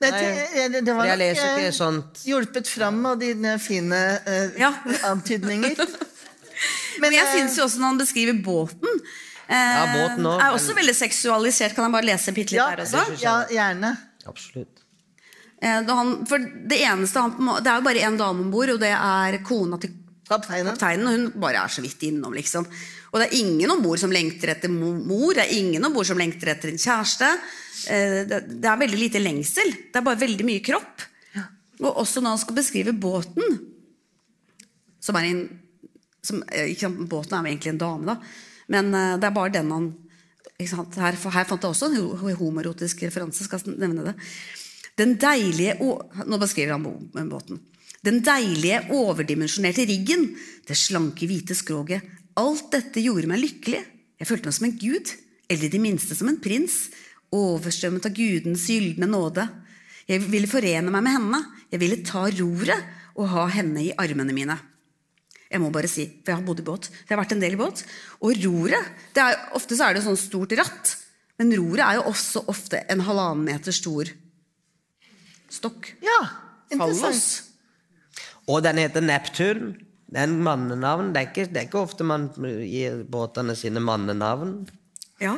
Det, 0.00 0.10
Nei, 0.14 0.68
det, 0.72 0.80
det, 0.86 0.92
var 0.96 1.10
nok 1.10 1.60
eh, 1.60 1.66
sånt 1.76 2.22
hjulpet 2.24 2.68
fram 2.72 3.02
av 3.10 3.18
dine 3.20 3.58
fine 3.60 3.98
eh, 4.24 4.54
Ja. 4.56 4.70
antydninger. 5.10 5.76
Men 7.02 7.12
jeg 7.12 7.26
eh, 7.26 7.34
syns 7.36 7.58
jo 7.58 7.66
også 7.66 7.82
når 7.82 7.92
han 7.92 8.00
beskriver 8.00 8.38
båten 8.44 8.88
eh, 8.88 9.52
Ja, 9.52 9.84
båten 9.92 10.24
også, 10.24 10.40
Er 10.46 10.56
også 10.56 10.76
veldig 10.78 10.94
seksualisert. 10.96 11.74
Kan 11.76 11.84
jeg 11.90 11.92
bare 11.98 12.08
lese 12.14 12.32
bitte 12.32 12.56
litt 12.56 12.62
ja, 12.62 12.70
der 12.72 12.86
også? 12.86 13.04
ja, 13.20 13.34
gjerne. 13.52 13.92
Absolutt. 14.30 14.79
Eh, 15.62 15.82
han, 15.84 16.12
for 16.26 16.40
det 16.40 16.78
eneste 16.80 17.20
han, 17.20 17.34
Det 17.60 17.68
er 17.68 17.80
jo 17.80 17.84
bare 17.84 18.04
én 18.08 18.16
dame 18.16 18.46
om 18.46 18.52
bord, 18.52 18.72
og 18.74 18.80
det 18.80 18.94
er 18.96 19.42
kona 19.44 19.78
til 19.78 19.92
Kapteinen. 20.30 20.72
kapteinen. 20.72 21.06
Og 21.06 21.12
hun 21.12 21.40
bare 21.42 21.64
er 21.64 21.68
så 21.68 21.82
vidt 21.82 22.02
innom, 22.06 22.32
liksom. 22.32 22.66
Og 23.10 23.18
det 23.18 23.26
er 23.26 23.38
ingen 23.40 23.70
om 23.70 23.82
bord 23.82 23.98
som 23.98 24.12
lengter 24.14 24.54
etter 24.54 24.70
mor, 24.70 25.34
det 25.34 25.42
er 25.42 25.58
ingen 25.58 25.84
om 25.84 25.92
bord 25.92 26.06
som 26.06 26.18
lengter 26.18 26.52
etter 26.52 26.70
en 26.70 26.78
kjæreste. 26.78 27.30
Eh, 27.90 28.20
det, 28.30 28.64
er 28.64 28.78
veldig 28.78 28.98
lite 28.98 29.18
lengsel. 29.18 29.72
Det 29.90 29.98
er 29.98 30.06
bare 30.06 30.20
veldig 30.20 30.46
mye 30.46 30.62
kropp. 30.62 31.02
Og 31.80 31.96
også 31.96 32.20
når 32.20 32.36
han 32.36 32.38
skal 32.38 32.56
beskrive 32.60 32.92
båten, 32.92 33.58
som 35.00 35.16
er 35.16 35.30
en 35.30 35.42
som, 36.22 36.42
eh, 36.52 36.76
sant, 36.76 37.08
Båten 37.08 37.32
er 37.32 37.42
jo 37.42 37.56
egentlig 37.56 37.72
en 37.72 37.78
dame, 37.78 38.06
da. 38.06 38.16
Men 38.68 38.92
det 38.92 39.24
er 39.24 39.34
bare 39.34 39.50
den 39.50 39.70
han 39.72 39.96
sant? 40.68 40.94
Her, 40.94 41.16
her 41.16 41.44
fant 41.44 41.62
jeg 41.62 41.70
også 41.70 41.88
en 41.88 42.36
homoerotisk 42.36 43.02
referanse. 43.02 43.44
skal 43.44 43.58
jeg 43.64 43.78
nevne 43.80 44.04
det. 44.04 44.14
Den 44.98 45.16
deilige 45.20 45.76
Nå 45.78 46.38
beskriver 46.40 46.76
han 46.76 47.30
båten. 47.30 47.60
Den 48.00 48.22
deilige, 48.24 48.80
overdimensjonerte 48.96 49.84
riggen, 49.84 50.30
det 50.64 50.76
slanke, 50.78 51.26
hvite 51.28 51.56
skroget. 51.56 52.00
Alt 52.40 52.70
dette 52.72 53.02
gjorde 53.04 53.28
meg 53.28 53.42
lykkelig. 53.42 53.82
Jeg 54.20 54.28
følte 54.28 54.48
meg 54.48 54.56
som 54.56 54.68
en 54.70 54.78
gud, 54.80 55.12
eller 55.50 55.66
i 55.66 55.72
det 55.72 55.80
minste 55.82 56.16
som 56.16 56.30
en 56.30 56.40
prins. 56.40 56.86
Overstrømmet 57.36 58.08
av 58.08 58.14
gudens 58.16 58.64
gylne 58.72 59.08
nåde. 59.10 59.44
Jeg 60.08 60.24
ville 60.32 60.48
forene 60.48 60.88
meg 60.88 61.04
med 61.04 61.16
henne. 61.18 61.42
Jeg 61.68 61.82
ville 61.82 62.00
ta 62.06 62.24
roret 62.32 62.88
og 63.20 63.28
ha 63.34 63.44
henne 63.52 63.84
i 63.84 63.92
armene 64.00 64.34
mine. 64.34 64.56
Jeg 65.50 65.60
må 65.60 65.68
bare 65.74 65.90
si, 65.90 66.06
for 66.22 66.32
jeg 66.32 66.38
har 66.38 66.46
bodd 66.46 66.62
i 66.62 66.66
båt. 66.66 66.88
Jeg 67.04 67.12
har 67.12 67.20
vært 67.20 67.36
en 67.36 67.44
del 67.44 67.58
i 67.58 67.60
båt. 67.60 67.84
Og 68.22 68.40
roret 68.46 69.18
er, 69.18 69.36
Ofte 69.58 69.76
så 69.76 69.90
er 69.90 69.98
det 69.98 70.06
sånn 70.06 70.18
stort 70.18 70.54
ratt, 70.56 70.96
men 71.42 71.52
roret 71.58 71.84
er 71.84 71.98
jo 71.98 72.08
også 72.14 72.46
ofte 72.48 72.80
en 72.88 73.04
halvannen 73.04 73.44
meter 73.50 73.74
stor 73.74 74.08
stokk. 75.50 75.92
Ja, 76.04 76.18
interessant. 76.72 77.14
Fallos. 77.14 77.46
Og 78.50 78.62
den 78.66 78.78
heter 78.82 79.04
Neptun. 79.04 79.72
Det 80.10 80.18
er 80.18 80.26
en 80.26 80.40
mannenavn. 80.42 81.12
Det 81.14 81.20
er 81.22 81.28
ikke, 81.30 81.46
det 81.52 81.56
er 81.60 81.66
ikke 81.68 81.78
ofte 81.84 82.02
man 82.06 82.28
gir 82.66 83.04
båtene 83.10 83.54
sine 83.58 83.78
mannenavn. 83.84 84.56
Ja. 85.22 85.36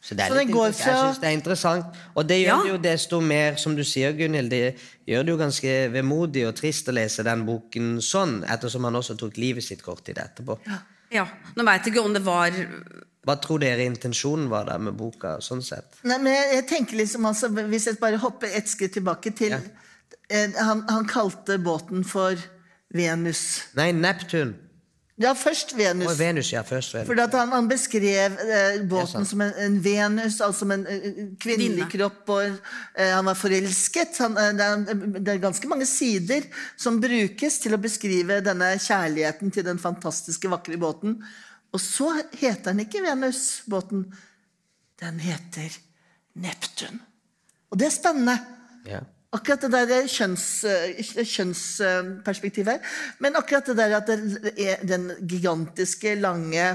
Så, 0.00 0.14
det 0.14 0.28
er 0.28 0.30
Så 0.30 0.36
litt 0.38 0.52
går 0.54 0.68
interessant. 0.70 0.94
Jeg 0.94 1.08
syns 1.08 1.18
det 1.24 1.26
er 1.28 1.34
interessant. 1.34 1.96
Og 2.14 2.28
det 2.28 2.36
gjør 2.38 2.52
Ja. 2.52 2.58
det 2.62 2.70
jo 2.70 2.76
desto 2.84 3.20
mer, 3.20 3.56
som 3.58 3.74
du 3.74 3.82
sier, 3.82 4.12
Gunhild, 4.14 4.50
det 4.50 4.76
gjør 5.10 5.24
det 5.26 5.32
jo 5.34 5.40
ganske 5.40 5.72
vemodig 5.92 6.46
og 6.46 6.54
trist 6.54 6.86
å 6.88 6.94
lese 6.94 7.24
den 7.26 7.42
boken 7.48 7.96
sånn, 8.00 8.44
ettersom 8.46 8.84
han 8.86 8.94
også 8.94 9.16
tok 9.18 9.36
livet 9.36 9.64
sitt 9.66 9.82
kort 9.82 10.04
tid 10.06 10.18
etterpå. 10.22 10.58
ja. 11.10 11.26
Nå 11.56 11.64
veit 11.66 11.82
jeg 11.84 11.94
ikke 11.96 12.04
om 12.04 12.14
det 12.14 12.22
var 12.22 12.52
Hva 13.26 13.34
tror 13.42 13.58
dere 13.60 13.84
intensjonen 13.88 14.46
var 14.52 14.68
der 14.70 14.78
med 14.78 14.94
boka, 14.96 15.36
sånn 15.44 15.62
sett? 15.64 15.98
Nei, 16.06 16.18
men 16.22 16.32
jeg, 16.32 16.52
jeg 16.54 16.66
tenker 16.70 17.00
liksom 17.02 17.26
altså, 17.28 17.48
Hvis 17.50 17.88
jeg 17.90 17.98
bare 18.00 18.20
hopper 18.22 18.52
ett 18.54 18.70
skritt 18.70 18.94
tilbake 18.96 19.34
til 19.36 19.56
Ja. 19.56 19.60
eh, 20.30 20.54
han, 20.56 20.84
han 20.88 21.04
kalte 21.10 21.58
båten 21.58 22.04
for 22.06 22.38
Venus. 22.94 23.64
Nei, 23.76 23.90
Neptun. 23.92 24.54
Ja, 25.18 25.32
først 25.34 25.72
Venus. 25.74 26.06
Og 26.12 26.18
Venus, 26.20 26.52
ja. 26.54 26.60
Først 26.62 26.94
Venus. 26.94 27.08
Fordi 27.10 27.22
at 27.24 27.32
han, 27.34 27.50
han 27.50 27.66
beskrev 27.68 28.36
eh, 28.38 28.76
båten 28.88 29.26
som 29.26 29.40
en, 29.42 29.50
en 29.64 29.80
Venus, 29.82 30.36
altså 30.38 30.60
som 30.62 30.70
en 30.76 30.84
eh, 30.86 31.08
kvinnelig 31.42 31.88
Kvinne. 31.88 31.88
kropp, 31.90 32.22
og 32.36 32.44
eh, 32.46 33.10
han 33.10 33.26
var 33.26 33.34
forelsket. 33.34 34.14
Han, 34.22 34.38
eh, 34.38 34.52
det, 34.54 34.68
er, 34.70 35.02
det 35.18 35.32
er 35.34 35.42
ganske 35.42 35.68
mange 35.68 35.88
sider 35.90 36.46
som 36.78 37.00
brukes 37.02 37.58
til 37.64 37.74
å 37.74 37.80
beskrive 37.82 38.38
denne 38.46 38.70
kjærligheten 38.78 39.50
til 39.58 39.66
den 39.66 39.82
fantastiske, 39.82 40.48
vakre 40.54 40.78
båten. 40.78 41.18
Og 41.74 41.80
så 41.82 42.10
heter 42.40 42.72
den 42.72 42.80
ikke 42.86 43.02
Venus, 43.04 43.62
båten. 43.68 44.06
Den 45.00 45.18
heter 45.20 45.74
Neptun. 46.40 47.00
Og 47.70 47.78
det 47.78 47.86
er 47.90 47.94
spennende. 47.94 48.38
Ja. 48.88 49.02
Akkurat 49.36 49.60
det 49.66 49.82
der 49.90 50.06
kjønns, 50.08 50.44
eh, 50.64 51.02
kjønnsperspektivet 51.28 52.70
her. 52.78 52.92
Men 53.20 53.36
akkurat 53.36 53.66
det 53.68 53.76
der 53.76 53.96
at 53.98 54.06
det 54.08 54.54
er 54.56 54.80
den 54.88 55.10
gigantiske, 55.28 56.14
lange 56.16 56.70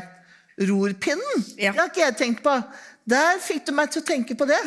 rorpinnen, 0.61 1.45
Ja. 1.57 1.71
det 1.71 1.79
har 1.79 1.89
ikke 1.89 2.03
jeg 2.05 2.17
tenkt 2.19 2.43
på. 2.45 2.53
Der 3.09 3.39
fikk 3.41 3.65
du 3.65 3.71
meg 3.73 3.89
til 3.91 4.03
å 4.03 4.05
tenke 4.05 4.35
på 4.37 4.45
det. 4.47 4.59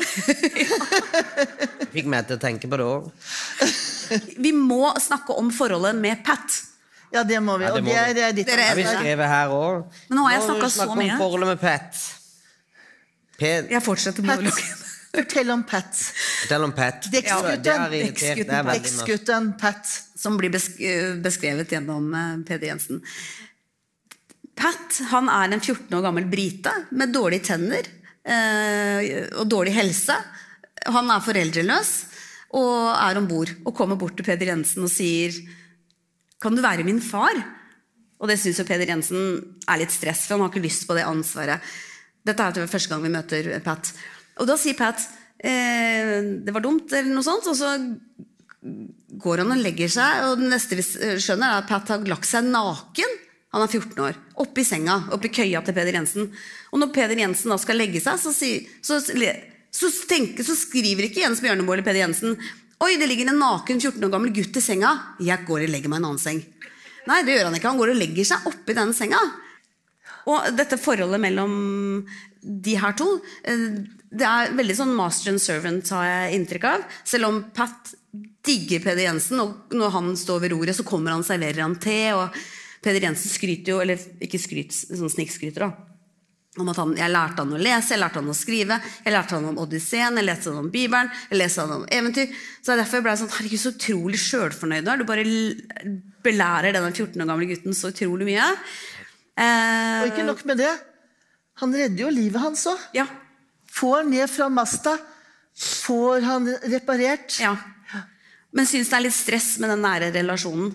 Fikk 1.94 2.08
meg 2.10 2.26
til 2.28 2.36
å 2.36 2.40
tenke 2.42 2.68
på 2.68 2.76
det 2.76 2.84
òg. 2.84 3.06
Vi 4.42 4.52
må 4.52 4.90
snakke 5.00 5.32
om 5.38 5.48
forholdet 5.54 5.94
med 5.96 6.24
Pat. 6.26 6.58
Ja, 7.14 7.22
det 7.22 7.38
må 7.42 7.56
vi. 7.58 7.64
Ja, 7.66 7.74
det 7.74 7.80
og 7.80 7.86
det 7.86 7.96
er, 7.96 8.14
det 8.16 8.24
er 8.26 8.34
ditt 8.36 8.48
Dere 8.48 8.64
er 8.64 8.72
Har 8.72 8.78
vi 8.78 8.86
skrevet 8.88 9.30
her 9.30 9.54
òg? 9.54 10.00
Men 10.08 10.18
nå 10.18 10.26
har 10.26 10.36
jeg 10.36 10.46
snakket 10.48 10.74
så 10.74 10.88
mye. 10.90 11.12
om 11.12 11.22
forholdet 11.22 11.52
med 11.52 11.62
Pat. 11.62 12.02
Pet, 13.36 13.70
Jeg 13.70 13.84
fortsetter 13.84 14.24
med 14.24 14.42
monologen. 14.42 14.82
Fortell 15.16 15.50
om 15.50 15.62
Pat. 15.64 15.96
Fortell 16.42 16.64
om 16.66 16.72
Pat. 16.76 17.08
Det. 17.12 17.22
Eksgutten 18.76 19.52
Pat. 19.60 19.92
som 20.16 20.36
blir 20.36 20.52
eh, 20.56 21.14
beskrevet 21.24 21.72
gjennom 21.72 22.08
eh, 22.14 22.32
Peder 22.48 22.72
Jensen. 22.72 23.02
Pat 24.56 25.00
han 25.12 25.28
er 25.28 25.52
en 25.52 25.60
14 25.60 25.92
år 25.98 26.04
gammel 26.04 26.28
brite 26.32 26.72
med 26.96 27.12
dårlige 27.12 27.48
tenner 27.52 27.88
eh, 28.24 29.28
og 29.36 29.48
dårlig 29.52 29.76
helse. 29.76 30.16
Han 30.88 31.10
er 31.12 31.24
foreldreløs 31.24 31.92
og 32.56 32.92
er 32.94 33.20
om 33.20 33.28
bord 33.28 33.52
og 33.64 33.74
kommer 33.76 33.98
bort 34.00 34.16
til 34.16 34.26
Peder 34.26 34.52
Jensen 34.52 34.86
og 34.86 34.92
sier 34.92 35.36
Kan 36.42 36.56
du 36.56 36.62
være 36.64 36.84
min 36.86 37.00
far? 37.00 37.36
Og 38.20 38.30
det 38.30 38.38
syns 38.40 38.60
jo 38.60 38.64
Peder 38.68 38.88
Jensen 38.88 39.40
er 39.68 39.80
litt 39.82 39.92
stress, 39.92 40.24
for 40.26 40.36
han 40.36 40.46
har 40.46 40.52
ikke 40.54 40.64
lyst 40.64 40.86
på 40.88 40.96
det 40.96 41.04
ansvaret. 41.08 41.64
Dette 42.26 42.46
er 42.48 42.70
første 42.70 42.90
gang 42.92 43.04
vi 43.04 43.12
møter 43.12 43.50
Pat. 43.64 43.92
Og 44.40 44.48
da 44.48 44.56
sier 44.60 44.76
Pat 44.78 45.02
eh, 45.38 46.40
det 46.44 46.54
var 46.54 46.64
dumt, 46.64 46.90
eller 46.92 47.12
noe 47.12 47.24
sånt. 47.26 47.46
Og 47.52 47.56
så 47.58 47.74
går 49.20 49.42
han 49.44 49.52
og 49.54 49.62
legger 49.62 49.92
seg, 49.92 50.24
og 50.26 50.40
det 50.40 50.48
neste 50.50 50.78
vi 50.80 50.84
skjønner, 50.86 51.46
er 51.52 51.62
at 51.62 51.68
Pat 51.70 51.92
har 51.92 52.08
lagt 52.08 52.28
seg 52.28 52.48
naken. 52.50 53.14
Han 53.54 53.64
er 53.64 53.70
14 53.72 54.02
år. 54.04 54.16
Oppi 54.42 54.64
senga, 54.66 54.96
oppi 55.14 55.30
køya 55.32 55.62
til 55.64 55.76
Peder 55.76 55.96
Jensen. 55.96 56.32
Og 56.72 56.80
når 56.82 56.90
Peder 56.96 57.20
Jensen 57.20 57.52
da 57.52 57.60
skal 57.62 57.78
legge 57.80 58.02
seg, 58.04 58.18
så, 58.20 58.32
sier- 58.34 58.66
så, 58.84 58.98
så, 59.00 59.92
tenker, 60.10 60.44
så 60.44 60.56
skriver 60.58 61.06
ikke 61.08 61.22
Jens 61.22 61.40
Bjørneboe 61.44 61.78
eller 61.78 61.86
Peder 61.86 62.02
Jensen 62.04 62.36
Oi, 62.84 62.98
det 63.00 63.06
ligger 63.08 63.30
en 63.32 63.40
naken 63.40 63.78
14 63.80 64.04
år 64.04 64.12
gammel 64.12 64.32
gutt 64.36 64.58
i 64.58 64.60
senga. 64.60 64.90
Jeg 65.24 65.46
går 65.48 65.64
og 65.64 65.72
legger 65.72 65.88
meg 65.88 65.96
i 65.96 66.02
en 66.02 66.08
annen 66.10 66.20
seng. 66.20 66.42
Nei, 67.08 67.22
det 67.24 67.36
gjør 67.36 67.48
han 67.48 67.56
ikke. 67.56 67.70
Han 67.72 67.80
går 67.80 67.92
og 67.94 68.00
legger 68.02 68.28
seg 68.28 68.48
oppi 68.50 68.76
den 68.76 68.92
senga. 68.96 69.20
Og 70.28 70.50
dette 70.58 70.76
forholdet 70.80 71.22
mellom 71.22 71.54
de 72.42 72.74
her 72.78 72.94
to 72.98 73.06
eh, 73.46 73.62
Det 74.10 74.26
er 74.26 74.52
veldig 74.54 74.76
sånn 74.78 74.92
master 74.94 75.32
and 75.32 75.42
servant, 75.42 75.88
har 75.94 76.04
jeg 76.06 76.36
inntrykk 76.40 76.68
av. 76.68 76.84
Selv 77.06 77.30
om 77.30 77.40
Pat 77.56 77.94
digger 78.46 78.84
Peder 78.84 79.06
Jensen, 79.06 79.40
og 79.42 79.74
når 79.74 79.96
han 79.96 80.12
står 80.18 80.44
ved 80.44 80.54
roret, 80.54 80.76
så 80.76 80.86
kommer 80.86 81.14
han 81.14 81.24
og 81.24 81.28
serverer 81.28 81.64
han 81.64 81.78
te. 81.80 82.00
Og 82.12 82.36
Peder 82.84 83.08
Jensen 83.08 83.32
skryter 83.32 83.72
jo, 83.72 83.80
eller 83.86 84.04
ikke 84.22 84.42
skryt, 84.42 84.76
sånn 84.76 85.12
snikskryter, 85.12 85.64
da. 85.64 85.95
Om 86.56 86.70
at 86.72 86.78
han, 86.80 86.92
jeg 86.96 87.12
lærte 87.12 87.42
han 87.44 87.52
å 87.52 87.58
lese, 87.60 87.92
jeg 87.92 88.00
lærte 88.00 88.20
han 88.22 88.32
å 88.32 88.34
skrive, 88.36 88.78
jeg 89.04 89.12
lærte 89.12 89.36
han 89.36 89.44
om 89.50 89.58
Odysseen, 89.60 90.16
jeg 90.16 90.24
leste 90.24 90.48
han 90.48 90.62
om 90.62 90.70
Bibelen, 90.72 91.10
jeg 91.28 91.36
leste 91.42 91.60
han 91.66 91.74
om 91.74 91.82
eventyr. 91.92 92.32
Så 92.64 92.76
derfor 92.80 93.02
ble 93.04 93.12
jeg 93.12 93.20
sånn, 93.20 93.32
herregud, 93.36 93.60
så 93.60 93.72
utrolig 93.74 94.20
sjølfornøyd 94.22 94.86
du 94.86 94.90
er. 94.94 95.02
Du 95.02 95.08
bare 95.10 95.24
belærer 96.24 96.72
denne 96.72 96.94
14 96.94 97.20
år 97.20 97.28
gamle 97.28 97.50
gutten 97.50 97.76
så 97.76 97.92
utrolig 97.92 98.28
mye. 98.30 98.48
Eh, 99.36 100.00
Og 100.06 100.10
ikke 100.14 100.24
nok 100.30 100.42
med 100.48 100.62
det. 100.64 100.72
Han 101.60 101.76
redder 101.76 102.06
jo 102.06 102.10
livet 102.12 102.40
hans 102.40 102.64
òg. 102.72 102.80
Ja. 102.96 103.04
Får 103.76 104.08
ned 104.08 104.28
fra 104.32 104.48
masta. 104.48 104.96
Får 105.56 106.24
han 106.24 106.48
reparert. 106.72 107.36
Ja. 107.40 107.54
Men 108.56 108.68
syns 108.68 108.88
det 108.88 108.96
er 108.96 109.04
litt 109.04 109.16
stress 109.16 109.58
med 109.60 109.72
den 109.74 109.84
nære 109.84 110.08
relasjonen. 110.14 110.72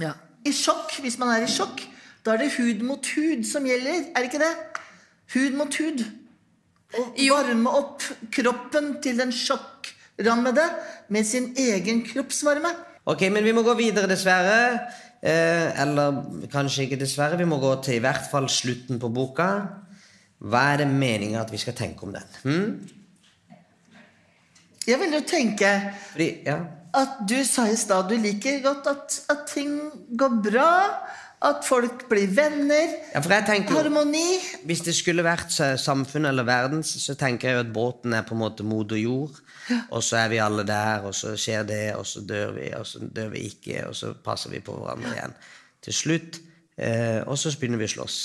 Ja. 0.00 0.12
I 0.44 0.52
sjokk, 0.52 0.98
hvis 1.00 1.16
man 1.20 1.32
er 1.32 1.44
i 1.44 1.50
sjokk, 1.50 1.80
da 2.24 2.34
er 2.34 2.44
det 2.44 2.52
hud 2.58 2.84
mot 2.84 3.08
hud 3.16 3.44
som 3.48 3.64
gjelder. 3.68 4.10
Er 4.12 4.20
det 4.20 4.28
ikke 4.28 4.42
det? 4.44 4.52
Hud 5.34 5.56
mot 5.58 5.74
hud. 5.80 6.04
Og 6.98 7.18
varme 7.28 7.72
opp 7.76 8.04
kroppen 8.32 8.94
til 9.04 9.18
den 9.20 9.32
sjokkrammede 9.34 10.64
med 11.12 11.26
sin 11.28 11.50
egen 11.58 12.00
kroppsvarme. 12.06 12.72
Ok, 13.08 13.26
men 13.32 13.44
vi 13.44 13.52
må 13.56 13.64
gå 13.64 13.74
videre, 13.76 14.08
dessverre. 14.08 14.88
Eh, 15.18 15.80
eller 15.82 16.22
kanskje 16.52 16.86
ikke 16.86 17.00
dessverre. 17.00 17.38
Vi 17.40 17.48
må 17.48 17.58
gå 17.60 17.74
til 17.84 17.98
i 17.98 18.04
hvert 18.04 18.28
fall 18.30 18.48
slutten 18.52 19.00
på 19.02 19.10
boka. 19.12 19.48
Hva 20.38 20.64
er 20.72 20.84
det 20.84 20.88
meninga 20.92 21.42
at 21.42 21.52
vi 21.52 21.60
skal 21.60 21.76
tenke 21.76 22.06
om 22.06 22.14
den? 22.14 22.34
Hm? 22.44 22.88
Jeg 24.88 25.00
vil 25.02 25.16
jo 25.18 25.20
tenke 25.28 25.70
Fordi, 26.12 26.28
ja. 26.46 26.60
at 26.96 27.18
du 27.28 27.36
sa 27.44 27.66
i 27.68 27.76
stad 27.76 28.08
du 28.08 28.16
liker 28.16 28.62
godt 28.64 28.86
at, 28.88 29.16
at 29.28 29.42
ting 29.50 29.74
går 30.16 30.38
bra. 30.46 30.70
At 31.44 31.62
folk 31.62 32.08
blir 32.10 32.26
venner. 32.34 32.96
ja, 33.14 33.20
tenker 33.46 33.76
Harmoni. 33.76 34.40
Hvis 34.66 34.80
det 34.82 34.94
skulle 34.98 35.22
vært 35.22 35.54
samfunn 35.78 36.26
eller 36.26 36.42
verden, 36.42 36.82
så 36.82 37.14
tenker 37.14 37.48
jeg 37.48 37.54
jo 37.54 37.60
at 37.62 37.72
båten 37.72 38.12
er 38.12 38.24
på 38.26 38.34
en 38.34 38.42
måte 38.42 38.66
moder 38.66 38.98
jord. 38.98 39.38
Og 39.90 40.02
så 40.02 40.16
er 40.24 40.28
vi 40.32 40.38
alle 40.42 40.64
der, 40.66 41.00
og 41.06 41.14
så 41.14 41.36
skjer 41.38 41.62
det, 41.68 41.94
og 41.94 42.06
så 42.06 42.20
dør 42.26 42.52
vi, 42.56 42.72
og 42.74 42.86
så 42.86 42.98
dør 42.98 43.28
vi 43.36 43.38
ikke, 43.52 43.86
og 43.86 43.96
så 43.96 44.14
passer 44.24 44.50
vi 44.50 44.60
på 44.64 44.72
hverandre 44.74 45.14
igjen. 45.14 45.34
Til 45.84 45.94
slutt. 45.94 46.40
Eh, 46.78 47.22
og 47.26 47.38
så 47.38 47.58
begynner 47.58 47.78
vi 47.78 47.84
å 47.86 47.88
slåss 47.94 48.18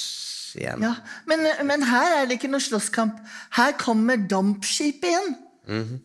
igjen. 0.57 0.83
Ja, 0.85 0.93
men, 1.29 1.39
men 1.67 1.83
her 1.89 2.11
er 2.17 2.25
det 2.29 2.33
ikke 2.39 2.51
noe 2.53 2.61
slåsskamp. 2.63 3.15
Her 3.57 3.71
kommer 3.77 4.15
dampskipet 4.17 5.07
igjen. 5.11 5.35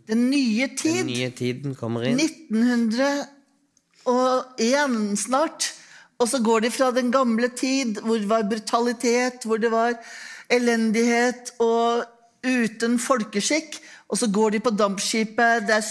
Den 0.08 0.30
nye 0.30 0.68
tid. 0.76 0.96
Den 1.02 1.06
nye 1.10 1.30
tiden 1.34 1.74
kommer 1.78 2.02
inn. 2.06 2.20
1901 2.20 5.18
snart. 5.24 5.72
Og 6.18 6.28
så 6.28 6.40
går 6.42 6.64
de 6.66 6.70
fra 6.74 6.90
den 6.94 7.12
gamle 7.14 7.48
tid, 7.54 8.00
hvor 8.02 8.18
det 8.18 8.28
var 8.28 8.48
brutalitet, 8.50 9.44
hvor 9.46 9.60
det 9.62 9.70
var 9.70 9.94
elendighet 10.50 11.52
og 11.62 12.04
uten 12.42 12.98
folkeskikk. 12.98 13.78
Og 14.08 14.18
så 14.18 14.30
går 14.32 14.56
de 14.56 14.60
på 14.64 14.74
dampskipet. 14.74 15.66
Det 15.68 15.76
er 15.78 15.86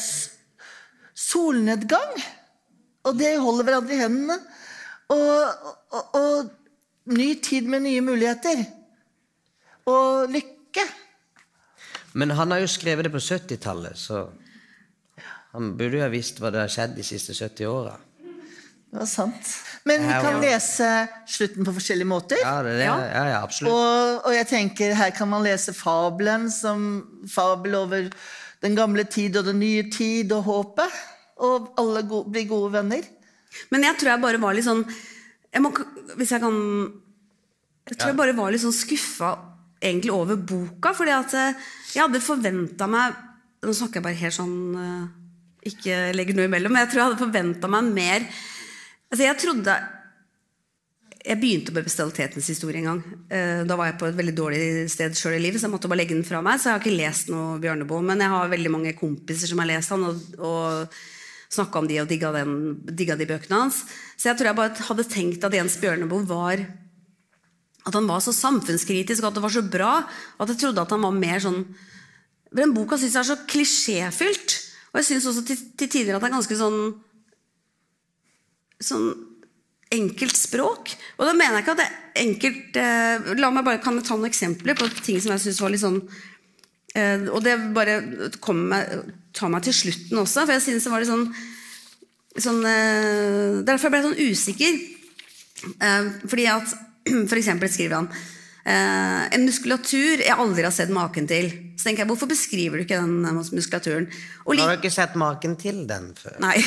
solnedgang. 1.16 2.18
Og 3.08 3.16
de 3.16 3.38
holder 3.40 3.68
hverandre 3.68 3.96
i 3.96 4.02
hendene. 4.02 4.40
Og, 5.14 5.70
og, 5.96 6.16
og 6.20 7.14
ny 7.16 7.30
tid 7.44 7.70
med 7.72 7.86
nye 7.86 8.02
muligheter. 8.04 8.66
Og 9.88 10.28
lykke. 10.34 10.84
Men 12.18 12.36
han 12.36 12.52
har 12.52 12.66
jo 12.66 12.72
skrevet 12.72 13.08
det 13.08 13.14
på 13.14 13.22
70-tallet, 13.22 13.96
så 14.00 14.26
han 15.54 15.76
burde 15.78 16.00
jo 16.00 16.04
ha 16.04 16.10
visst 16.12 16.42
hva 16.42 16.52
det 16.52 16.64
har 16.64 16.72
skjedd 16.72 16.98
de 16.98 17.06
siste 17.06 17.36
70 17.38 17.70
åra. 17.70 17.94
Det 18.88 19.02
var 19.02 19.10
sant. 19.12 19.50
Men 19.88 20.06
vi 20.08 20.14
kan 20.24 20.40
lese 20.42 20.88
slutten 21.28 21.68
på 21.68 21.74
forskjellige 21.76 22.08
måter. 22.08 22.40
Ja, 22.42 22.62
det 22.64 22.78
det. 22.80 22.88
Ja. 22.88 22.96
Ja, 23.28 23.42
absolutt. 23.44 23.74
Og, 23.74 24.28
og 24.30 24.36
jeg 24.36 24.48
tenker, 24.48 24.96
her 24.96 25.12
kan 25.16 25.30
man 25.32 25.44
lese 25.46 25.76
fabelen 25.76 26.48
som 26.52 26.88
fabel 27.30 27.76
over 27.82 28.08
den 28.64 28.78
gamle 28.80 29.04
tid 29.08 29.38
og 29.38 29.50
den 29.52 29.60
nye 29.62 29.86
tid 29.92 30.32
og 30.36 30.48
håpet. 30.48 30.98
Og 31.44 31.70
alle 31.78 32.06
go 32.08 32.24
blir 32.26 32.48
gode 32.50 32.74
venner. 32.80 33.04
Men 33.72 33.86
jeg 33.90 34.00
tror 34.00 34.14
jeg 34.14 34.24
bare 34.24 34.42
var 34.42 34.56
litt 34.58 34.68
sånn 34.68 34.84
jeg 34.88 35.64
må, 35.64 35.72
Hvis 36.20 36.34
jeg 36.36 36.42
kan 36.44 36.58
Jeg 37.88 37.96
tror 37.96 38.12
jeg 38.12 38.18
bare 38.20 38.36
var 38.38 38.52
litt 38.54 38.62
sånn 38.62 38.76
skuffa 38.76 39.32
egentlig 39.80 40.12
over 40.14 40.38
boka. 40.38 40.92
fordi 40.98 41.14
at 41.16 41.34
eh, 41.38 41.64
jeg 41.96 42.04
hadde 42.04 42.22
forventa 42.22 42.90
meg 42.92 43.16
Nå 43.66 43.74
snakker 43.74 44.00
jeg 44.00 44.06
bare 44.06 44.20
helt 44.20 44.36
sånn 44.36 44.58
eh, 44.84 45.08
Ikke 45.72 46.02
legger 46.14 46.38
noe 46.38 46.50
imellom, 46.52 46.76
men 46.76 46.84
jeg 46.86 46.92
tror 46.92 47.02
jeg 47.02 47.10
hadde 47.10 47.24
forventa 47.24 47.72
meg 47.72 47.90
mer 47.96 48.28
Altså, 49.08 49.24
jeg 49.24 49.40
trodde 49.40 49.76
Jeg 51.28 51.40
begynte 51.42 51.74
med 51.76 51.84
bestialitetens 51.84 52.48
historie 52.48 52.80
en 52.80 52.88
gang. 52.88 53.00
Eh, 53.30 53.64
Da 53.68 53.76
var 53.76 53.90
jeg 53.90 53.98
på 54.00 54.08
et 54.08 54.16
veldig 54.16 54.36
dårlig 54.36 54.90
sted 54.92 55.16
sjøl 55.18 55.36
i 55.36 55.44
livet, 55.44 55.60
så 55.60 55.68
jeg 55.68 55.74
måtte 55.74 55.90
bare 55.92 56.00
legge 56.00 56.16
den 56.16 56.24
fra 56.28 56.40
meg. 56.42 56.60
Så 56.60 56.70
jeg 56.70 56.78
har 56.78 56.84
ikke 56.84 57.00
lest 57.02 57.32
noe 57.34 57.60
Bjørneboe, 57.60 58.04
men 58.06 58.22
jeg 58.24 58.32
har 58.32 58.52
veldig 58.52 58.72
mange 58.72 58.94
kompiser 58.96 59.50
som 59.50 59.60
har 59.60 59.68
lest 59.68 59.92
han, 59.92 60.06
og, 60.08 60.22
og 60.40 60.94
snakka 61.52 61.80
om 61.82 61.88
de 61.90 62.00
og 62.00 62.08
digga, 62.08 62.32
den, 62.36 62.54
digga 62.88 63.18
de 63.20 63.28
bøkene 63.28 63.60
hans. 63.60 63.82
Så 64.16 64.30
jeg 64.30 64.40
tror 64.40 64.52
jeg 64.52 64.60
bare 64.60 64.88
hadde 64.88 65.08
tenkt 65.12 65.44
at 65.44 65.58
Jens 65.58 65.78
Bjørneboe 65.82 66.28
var 66.28 66.64
At 67.88 67.96
han 67.96 68.08
var 68.08 68.20
så 68.20 68.34
samfunnskritisk, 68.36 69.24
og 69.24 69.30
at 69.30 69.36
det 69.36 69.44
var 69.44 69.54
så 69.56 69.62
bra. 69.64 69.92
Og 70.38 70.42
at 70.44 70.50
jeg 70.54 70.60
trodde 70.64 70.82
at 70.84 70.92
han 70.92 71.04
var 71.04 71.12
mer 71.16 71.40
sånn 71.40 71.62
Den 72.56 72.74
boka 72.76 72.98
syns 72.98 73.16
jeg 73.16 73.24
er 73.24 73.30
så 73.34 73.38
klisjéfylt. 73.48 74.56
Og 74.94 75.00
jeg 75.02 75.06
syns 75.12 75.28
også 75.28 75.44
til, 75.48 75.60
til 75.76 75.92
tider 75.92 76.16
at 76.16 76.24
det 76.24 76.30
er 76.32 76.36
ganske 76.40 76.56
sånn 76.60 76.80
sånn 78.84 79.10
enkelt 79.94 80.36
språk. 80.36 80.92
Og 81.18 81.28
da 81.28 81.34
mener 81.36 81.58
jeg 81.58 81.66
ikke 81.66 81.76
at 81.78 81.82
det 81.82 81.88
er 81.88 82.24
enkelt 82.26 82.80
eh, 82.82 83.30
La 83.40 83.52
meg 83.54 83.66
bare 83.68 83.82
kan 83.84 84.00
ta 84.04 84.18
noen 84.18 84.28
eksempler 84.28 84.76
på 84.78 84.90
ting 85.00 85.22
som 85.24 85.32
jeg 85.36 85.46
syns 85.46 85.62
var 85.64 85.72
litt 85.72 85.84
sånn 85.84 86.02
eh, 86.98 87.28
Og 87.32 87.40
det 87.46 87.56
bare 87.76 88.02
med, 88.58 89.14
tar 89.38 89.54
meg 89.54 89.64
til 89.64 89.78
slutten 89.78 90.20
også, 90.24 90.44
for 90.44 90.58
jeg 90.58 90.66
synes 90.66 90.88
det 90.88 90.92
var 90.92 91.04
litt 91.04 91.12
sånn, 91.14 91.28
sånn 92.36 92.62
eh, 92.68 93.62
Derfor 93.68 93.94
ble 93.94 94.02
jeg 94.02 94.10
sånn 94.10 94.34
usikker. 94.34 94.82
Eh, 95.88 96.12
fordi 96.28 96.50
at 96.52 96.76
For 97.30 97.40
eksempel 97.40 97.72
skriver 97.72 98.02
han 98.02 98.12
en 98.68 99.46
muskulatur 99.48 100.24
jeg 100.26 100.34
aldri 100.34 100.66
har 100.66 100.74
sett 100.76 100.92
maken 100.92 101.28
til. 101.30 101.50
Så 101.78 101.88
tenker 101.88 102.04
jeg, 102.04 102.10
Hvorfor 102.10 102.28
beskriver 102.28 102.80
du 102.80 102.84
ikke 102.84 103.00
den 103.00 103.24
eh, 103.24 103.38
muskulaturen? 103.56 104.10
Og 104.44 104.60
Har 104.60 104.74
du 104.74 104.82
ikke 104.82 104.92
sett 104.92 105.16
maken 105.20 105.56
til 105.60 105.86
den 105.88 106.10
før? 106.18 106.36
Nei. 106.44 106.58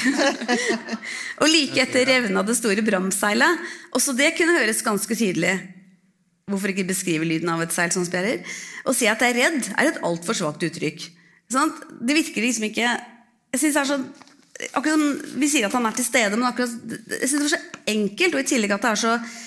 og 1.42 1.50
like 1.50 1.82
etter 1.82 2.06
revna 2.08 2.44
det 2.46 2.56
store 2.56 2.84
bramseilet. 2.86 3.68
Også 3.96 4.14
det 4.16 4.32
kunne 4.38 4.56
høres 4.60 4.80
ganske 4.86 5.18
tydelig. 5.18 5.58
Hvorfor 6.50 6.72
ikke 6.72 6.88
beskrive 6.88 7.28
lyden 7.28 7.52
av 7.52 7.60
et 7.66 7.74
seil 7.74 7.92
som 7.94 8.06
spjærer? 8.06 8.46
Å 8.88 8.96
si 8.96 9.10
at 9.10 9.20
jeg 9.20 9.34
er 9.34 9.42
redd, 9.42 9.70
er 9.76 9.92
et 9.92 10.00
altfor 10.06 10.38
svakt 10.38 10.64
uttrykk. 10.66 11.04
Sånn? 11.52 11.74
Det 12.00 12.14
virker 12.14 12.44
liksom 12.46 12.68
ikke 12.68 12.86
Jeg 12.86 13.58
synes 13.58 13.74
det 13.74 13.80
er 13.80 13.88
så 13.88 13.96
akkurat 14.76 14.94
som 14.94 15.38
Vi 15.40 15.48
sier 15.50 15.66
at 15.66 15.74
han 15.74 15.88
er 15.88 15.96
til 15.98 16.06
stede, 16.06 16.36
men 16.38 16.46
akkurat, 16.46 16.74
jeg 17.18 17.28
synes 17.28 17.42
det 17.42 17.48
er 17.50 17.54
så 17.56 17.92
enkelt. 17.92 18.34
Og 18.34 18.40
i 18.40 18.50
tillegg 18.54 18.76
at 18.78 18.86
det 18.86 18.92
er 18.94 19.00
så 19.04 19.14
eh, 19.18 19.38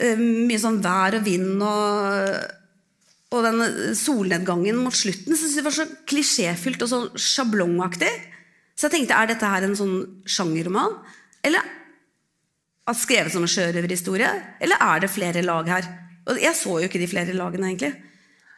mye 0.00 0.58
sånn 0.60 0.80
vær 0.82 1.20
og 1.20 1.26
vind 1.26 1.62
og 1.62 2.60
og 3.34 3.42
den 3.42 3.94
solnedgangen 3.98 4.76
mot 4.78 4.94
slutten 4.94 5.34
synes 5.34 5.56
jeg 5.58 5.64
var 5.66 5.74
så 5.74 5.86
klisjéfylt 6.06 6.84
og 6.84 6.90
så 6.90 6.98
sjablongaktig. 7.18 8.10
Så 8.78 8.86
jeg 8.86 8.92
tenkte, 8.92 9.16
er 9.18 9.30
dette 9.32 9.48
her 9.50 9.66
en 9.66 9.74
sånn 9.78 9.96
sjangerroman? 10.22 10.94
Eller 11.42 11.64
at 12.86 13.00
skrevet 13.00 13.32
som 13.34 13.42
en 13.42 13.50
sjørøverhistorie? 13.50 14.30
Eller 14.62 14.82
er 14.82 15.02
det 15.02 15.10
flere 15.10 15.42
lag 15.42 15.70
her? 15.70 15.88
Og 16.30 16.38
jeg 16.40 16.54
så 16.56 16.76
jo 16.78 16.88
ikke 16.88 17.00
de 17.02 17.08
flere 17.10 17.34
lagene, 17.36 17.72
egentlig. 17.72 17.90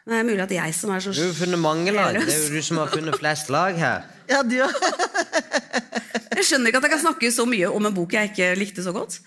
Men 0.05 0.13
det 0.13 0.19
er 0.19 0.27
mulig 0.29 0.45
at 0.45 0.55
jeg 0.55 0.75
som 0.77 0.93
er 0.93 1.03
så 1.03 1.11
Du 1.15 1.23
har 1.25 1.33
funnet 1.35 1.59
mange 1.59 1.91
lag. 1.95 2.15
Det 2.15 2.31
er 2.31 2.45
jo 2.45 2.59
du 2.59 2.63
som 2.63 2.79
har 2.79 2.93
funnet 2.93 3.17
flest 3.19 3.49
lag 3.53 3.81
her. 3.81 4.05
Ja, 4.27 4.41
du 4.43 4.57
Jeg 4.59 6.43
skjønner 6.43 6.67
ikke 6.67 6.79
at 6.81 6.85
jeg 6.85 6.91
kan 6.91 6.99
snakke 6.99 7.29
så 7.31 7.45
mye 7.47 7.69
om 7.71 7.85
en 7.87 7.95
bok 7.95 8.11
jeg 8.13 8.33
ikke 8.33 8.49
likte 8.59 8.83
så 8.83 8.91
godt. 8.95 9.21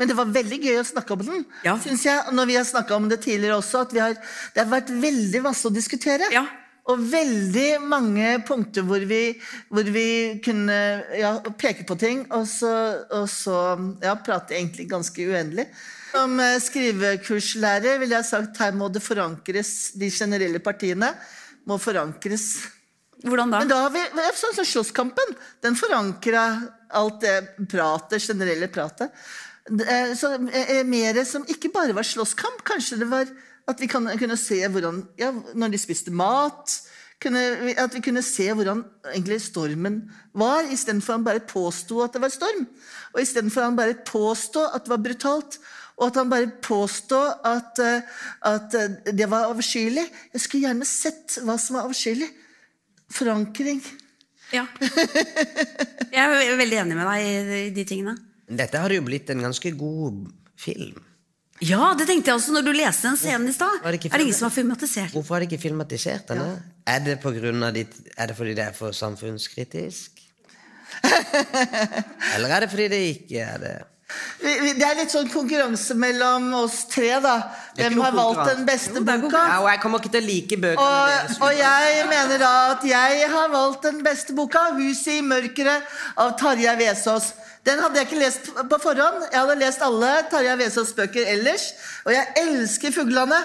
Men 0.00 0.10
det 0.10 0.16
var 0.18 0.32
veldig 0.34 0.58
gøy 0.58 0.80
å 0.80 0.88
snakke 0.88 1.14
om 1.14 1.22
den. 1.22 1.46
Ja. 1.66 1.76
Synes 1.82 2.04
jeg, 2.06 2.34
Når 2.34 2.50
vi 2.50 2.58
har 2.58 2.66
snakka 2.66 2.96
om 2.96 3.08
det 3.08 3.22
tidligere 3.22 3.60
også, 3.60 3.84
at 3.86 3.94
vi 3.94 4.02
har, 4.02 4.18
det 4.54 4.62
har 4.64 4.70
vært 4.70 4.90
veldig 4.90 5.42
masse 5.44 5.66
å 5.68 5.74
diskutere. 5.74 6.28
Ja. 6.34 6.44
Og 6.90 7.00
veldig 7.08 7.78
mange 7.80 8.34
punkter 8.44 8.84
hvor 8.84 9.00
vi, 9.08 9.38
hvor 9.72 9.86
vi 9.88 10.40
kunne 10.44 10.76
ja, 11.16 11.38
peke 11.56 11.86
på 11.88 11.96
ting, 11.96 12.26
og 12.34 12.44
så, 12.50 12.72
og 13.08 13.24
så 13.32 13.56
ja, 14.04 14.12
prate 14.20 14.58
egentlig 14.58 14.90
ganske 14.90 15.30
uendelig. 15.30 15.64
Som 16.12 16.36
eh, 16.42 16.58
skrivekurslærer 16.60 17.96
ville 18.02 18.18
jeg 18.18 18.28
sagt 18.28 18.60
her 18.60 18.76
må 18.76 18.90
det 18.92 19.02
forankres, 19.02 19.94
de 19.96 20.10
generelle 20.12 20.60
partiene 20.62 21.14
må 21.64 21.78
forankres. 21.80 22.50
Hvordan 23.24 23.54
da? 23.54 23.62
Men 23.62 23.72
da 23.72 23.80
har 23.86 23.94
vi 23.94 24.04
sånn 24.36 24.58
som 24.58 24.68
Slåsskampen. 24.68 25.32
Den 25.64 25.78
forankra 25.80 26.44
alt 26.94 27.24
det 27.24 27.38
pratet, 27.70 28.20
generelle 28.20 28.68
pratet. 28.68 29.14
Så 29.64 30.34
eh, 30.34 30.78
eh, 30.78 30.84
mer 30.84 31.16
som 31.24 31.44
ikke 31.48 31.72
bare 31.72 31.94
var 31.96 32.04
slåsskamp. 32.04 32.64
Kanskje 32.66 33.00
det 33.00 33.08
var 33.08 33.30
at 33.68 33.80
vi 33.80 33.88
kan, 33.88 34.06
kunne 34.20 34.36
se 34.36 34.58
hvordan 34.68 35.06
ja, 35.16 35.30
Når 35.32 35.72
de 35.72 35.78
spiste 35.80 36.12
mat 36.12 36.74
kunne, 37.22 37.40
At 37.80 37.94
vi 37.94 38.02
kunne 38.04 38.20
se 38.22 38.50
hvordan 38.52 38.82
egentlig 39.14 39.40
stormen 39.40 40.02
var, 40.34 40.66
istedenfor 40.68 41.16
han 41.16 41.24
bare 41.24 41.40
påsto 41.40 42.02
at 42.04 42.12
det 42.12 42.20
var 42.20 42.28
storm. 42.28 42.66
Og 43.14 43.22
istedenfor 43.22 43.64
han 43.64 43.76
bare 43.76 43.96
påstå 44.04 44.66
at 44.74 44.84
det 44.84 44.92
var 44.92 45.00
brutalt. 45.00 45.58
Og 45.96 46.10
at 46.10 46.18
han 46.18 46.28
bare 46.28 46.50
påstå 46.62 47.22
at, 47.46 47.80
eh, 47.80 48.02
at 48.44 48.76
det 49.16 49.30
var 49.30 49.48
avskyelig. 49.48 50.04
Jeg 50.34 50.40
skulle 50.40 50.66
gjerne 50.66 50.84
sett 50.84 51.38
hva 51.46 51.56
som 51.56 51.78
var 51.78 51.88
avskyelig. 51.88 52.28
Forankring. 53.14 53.80
Ja. 54.52 54.66
Jeg 56.12 56.20
er 56.20 56.56
veldig 56.58 56.82
enig 56.82 56.98
med 56.98 57.08
deg 57.08 57.24
i 57.24 57.60
i 57.64 57.74
de 57.78 57.88
tingene. 57.88 58.18
Dette 58.48 58.80
hadde 58.80 58.98
jo 58.98 59.04
blitt 59.06 59.30
en 59.32 59.44
ganske 59.44 59.72
god 59.78 60.24
film. 60.60 61.00
Ja, 61.62 61.92
det 61.96 62.08
tenkte 62.08 62.32
jeg 62.32 62.40
også 62.40 62.52
når 62.56 62.66
du 62.66 62.72
leste 62.74 63.08
den 63.08 63.18
scenen 63.18 63.48
i 63.48 63.54
stad. 63.54 63.78
Er 63.86 63.94
det 63.94 64.10
ingen 64.10 64.34
som 64.34 64.48
har 64.48 64.54
filmatisert? 64.54 65.14
Hvorfor 65.14 65.36
har 65.36 65.44
de 65.44 65.48
ikke 65.48 65.62
filmatisert 65.62 66.26
denne? 66.28 66.58
Er, 66.90 67.00
det 67.04 67.20
på 67.22 67.30
grunn 67.36 67.62
av 67.64 67.76
ditt, 67.76 67.94
er 68.18 68.30
det 68.30 68.36
fordi 68.36 68.56
det 68.58 68.66
er 68.66 68.76
for 68.76 68.96
samfunnskritisk? 68.96 70.20
Eller 72.34 72.50
er 72.50 72.64
det 72.64 72.70
fordi 72.72 72.88
det 72.90 73.00
ikke 73.14 73.46
er 73.46 73.62
det? 73.62 73.74
Det 74.44 74.84
er 74.84 74.98
litt 74.98 75.12
sånn 75.14 75.30
konkurranse 75.32 75.94
mellom 75.96 76.50
oss 76.58 76.82
tre, 76.92 77.14
da. 77.24 77.36
Hvem 77.78 77.96
har 78.02 78.12
valgt 78.14 78.50
den 78.50 78.66
beste 78.68 79.00
Jo, 79.00 79.04
boka? 79.06 79.40
Ja, 79.48 79.60
og 79.62 79.68
jeg 79.72 79.80
kommer 79.82 80.02
ikke 80.02 80.12
til 80.12 80.22
å 80.22 80.26
like 80.28 80.58
bøkene 80.60 80.84
Og, 80.84 81.12
deres. 81.12 81.38
og 81.40 81.54
jeg 81.56 82.02
mener 82.10 82.42
da 82.42 82.50
at 82.74 82.84
jeg 82.86 83.30
har 83.32 83.48
valgt 83.54 83.86
den 83.88 84.02
beste 84.04 84.36
boka, 84.36 84.66
'Huset 84.76 85.18
i 85.18 85.20
mørket' 85.24 85.82
av 86.16 86.34
Tarjei 86.38 86.76
Vesaas. 86.78 87.32
Den 87.64 87.80
hadde 87.80 87.96
jeg 87.96 88.06
ikke 88.10 88.20
lest 88.20 88.50
på 88.70 88.78
forhånd. 88.82 89.24
Jeg 89.32 89.40
hadde 89.40 89.58
lest 89.58 89.80
alle 89.82 90.10
Tarjei 90.30 90.56
Vesaas 90.60 90.92
bøker 90.92 91.24
ellers. 91.26 91.72
Og 92.04 92.12
jeg 92.12 92.26
elsker 92.36 92.90
'Fuglene'. 92.92 93.40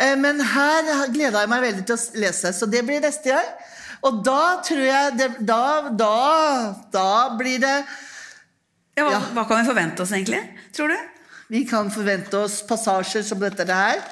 Eh, 0.00 0.16
Men 0.16 0.40
her 0.40 1.06
gleda 1.12 1.40
jeg 1.40 1.48
meg 1.48 1.62
veldig 1.62 1.84
til 1.86 1.96
å 1.96 2.00
lese, 2.14 2.52
så 2.52 2.66
det 2.70 2.80
blir 2.86 3.00
neste 3.00 3.28
år. 3.34 3.44
Og 4.02 4.24
da 4.24 4.56
tror 4.64 4.82
jeg 4.86 5.18
det, 5.18 5.46
Da, 5.46 5.90
da, 5.90 6.74
da 6.92 7.36
blir 7.38 7.60
det 7.60 7.84
Ja, 8.96 9.04
hva, 9.04 9.12
Ja. 9.12 9.20
hva 9.32 9.44
kan 9.48 9.62
vi 9.62 9.68
forvente 9.70 10.02
oss, 10.02 10.12
egentlig? 10.12 10.42
Tror 10.72 10.88
du? 10.88 10.96
Vi 11.48 11.64
kan 11.68 11.90
forvente 11.90 12.36
oss 12.38 12.62
passasjer 12.66 13.22
som 13.22 13.38
dette 13.40 13.66
her. 13.66 14.02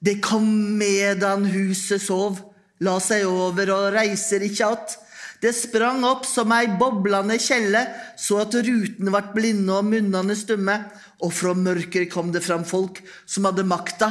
Det 0.00 0.20
kom 0.22 0.78
medan 0.78 1.44
huset 1.50 2.02
sov, 2.02 2.38
la 2.80 2.98
seg 3.02 3.26
over 3.26 3.70
og 3.74 3.92
reiser 3.96 4.40
ikke 4.46 4.66
att. 4.72 4.98
Det 5.40 5.52
sprang 5.54 6.02
opp 6.04 6.24
som 6.26 6.50
ei 6.52 6.66
boblande 6.66 7.36
kjelle, 7.38 7.84
så 8.18 8.40
at 8.42 8.54
rutene 8.54 9.12
vart 9.14 9.34
blinde 9.36 9.70
og 9.70 9.84
munnene 9.86 10.34
stumme. 10.34 10.80
Og 11.22 11.32
fra 11.32 11.52
mørket 11.54 12.10
kom 12.10 12.32
det 12.34 12.42
fram 12.42 12.64
folk 12.66 12.98
som 13.26 13.46
hadde 13.46 13.64
makta. 13.66 14.10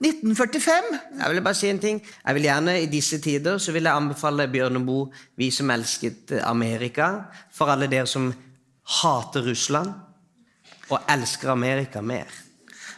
1945. 0.00 0.72
Jeg 1.18 1.30
vil 1.30 1.42
bare 1.42 1.54
si 1.54 1.68
en 1.68 1.78
ting. 1.78 2.02
Jeg 2.26 2.34
vil 2.34 2.42
gjerne 2.42 2.82
I 2.82 2.86
disse 2.86 3.18
tider 3.20 3.58
så 3.58 3.72
vil 3.72 3.82
jeg 3.82 3.96
anbefale 3.96 4.48
Bjørneboe 4.48 5.08
'Vi 5.36 5.50
som 5.50 5.70
elsket 5.70 6.40
Amerika', 6.42 7.20
for 7.52 7.66
alle 7.66 7.86
dere 7.86 8.06
som 8.06 8.34
hater 9.02 9.50
Russland 9.50 9.90
og 10.90 11.00
elsker 11.08 11.50
Amerika 11.50 12.00
mer. 12.00 12.24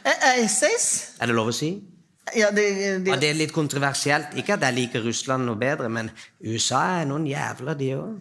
Eh, 0.05 0.11
eh, 0.11 0.45
Essays. 0.45 1.09
Er 1.21 1.27
det 1.27 1.35
lov 1.35 1.49
å 1.49 1.53
si? 1.53 1.83
Ja, 2.35 2.51
det, 2.51 2.57
det, 2.57 3.11
Ja, 3.11 3.17
Det 3.17 3.29
er 3.31 3.35
litt 3.39 3.53
kontroversielt. 3.53 4.27
Ikke 4.35 4.53
at 4.57 4.61
jeg 4.67 4.75
liker 4.75 5.05
Russland 5.05 5.45
noe 5.47 5.55
bedre, 5.57 5.89
men 5.89 6.11
USA 6.43 6.81
er 7.01 7.05
noen 7.07 7.27
jævler, 7.27 7.75
de 7.79 7.93
òg. 7.95 8.17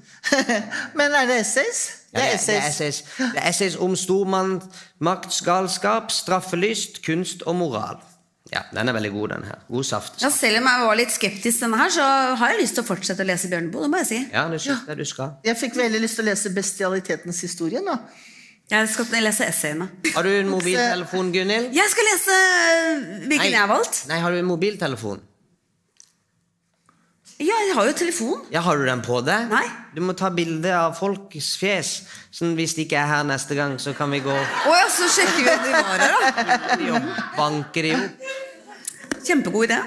Men 0.98 1.12
er 1.12 1.26
det 1.26 1.40
essays? 1.42 1.88
Ja, 2.14 2.20
Det 2.20 2.26
er 2.26 2.32
det, 2.38 2.48
det, 2.48 2.56
er 2.56 2.68
essays. 2.68 3.02
essays. 3.02 3.32
det 3.34 3.42
er 3.42 3.48
essays 3.50 3.76
om 3.82 3.96
stormaktsgalskap, 3.96 6.12
straffelyst, 6.12 7.02
kunst 7.06 7.42
og 7.50 7.56
moral. 7.56 7.98
Ja, 8.54 8.62
Den 8.74 8.88
er 8.90 8.94
veldig 8.94 9.12
god, 9.12 9.30
den 9.30 9.44
her. 9.50 9.58
God 9.68 9.84
saft. 9.84 10.22
Ja, 10.22 10.30
Selv 10.30 10.60
om 10.60 10.68
jeg 10.70 10.86
var 10.86 10.96
litt 11.00 11.12
skeptisk 11.16 11.64
denne 11.66 11.80
her, 11.80 11.90
så 11.90 12.06
har 12.38 12.54
jeg 12.54 12.62
lyst 12.62 12.78
til 12.78 12.84
å 12.84 12.88
fortsette 12.88 13.26
å 13.26 13.28
lese 13.28 13.50
Bjørneboe. 13.50 13.82
Det 13.88 13.90
må 13.90 14.02
jeg 14.04 14.10
si. 14.12 14.20
Ja, 14.32 14.46
det 14.52 14.62
syns 14.62 14.86
jeg 14.88 14.98
du 15.02 15.06
skal. 15.10 15.32
Jeg 15.48 15.58
fikk 15.58 15.76
veldig 15.80 16.02
lyst 16.04 16.20
til 16.20 16.26
å 16.26 16.30
lese 16.30 16.54
'Bestialitetens 16.54 17.42
historie' 17.42 17.82
nå. 17.84 17.98
Jeg 18.70 18.90
skal 18.90 19.06
lese 19.22 19.46
essayene. 19.46 19.90
Har 20.16 20.24
du 20.24 20.30
en 20.30 20.50
mobiltelefon, 20.50 21.32
Gunhild? 21.34 21.74
Jeg 21.74 21.90
skal 21.90 22.08
lese 22.12 22.38
hvilken 23.28 23.52
jeg 23.52 23.60
har 23.62 23.68
valgt. 23.70 24.06
Nei, 24.10 24.20
har 24.20 24.32
du 24.32 24.38
en 24.40 24.46
mobiltelefon? 24.50 25.22
Ja, 27.36 27.56
jeg 27.68 27.74
har 27.76 27.88
jo 27.90 27.94
telefon. 28.00 28.46
Ja, 28.54 28.62
Har 28.64 28.78
du 28.80 28.86
den 28.88 29.02
på 29.04 29.18
deg? 29.26 29.50
Nei. 29.52 29.66
Du 29.96 30.00
må 30.06 30.14
ta 30.16 30.30
bilde 30.32 30.72
av 30.72 30.94
folks 30.96 31.50
fjes. 31.60 31.90
Sånn 32.32 32.54
Hvis 32.56 32.78
de 32.78 32.86
ikke 32.86 32.96
er 33.02 33.10
her 33.12 33.26
neste 33.28 33.58
gang, 33.58 33.76
så 33.82 33.92
kan 33.98 34.12
vi 34.14 34.22
gå 34.24 34.32
Å 34.32 34.78
ja, 34.78 34.88
så 34.92 35.10
sjekker 35.12 35.44
vi 35.44 35.52
at 35.52 35.68
de 35.68 35.76
var 35.76 36.00
her, 36.00 36.16
da. 36.16 37.04
Banker 37.36 37.36
banke 37.36 37.86
jo. 37.92 38.02
Kjempegod 39.26 39.68
idé. 39.68 39.82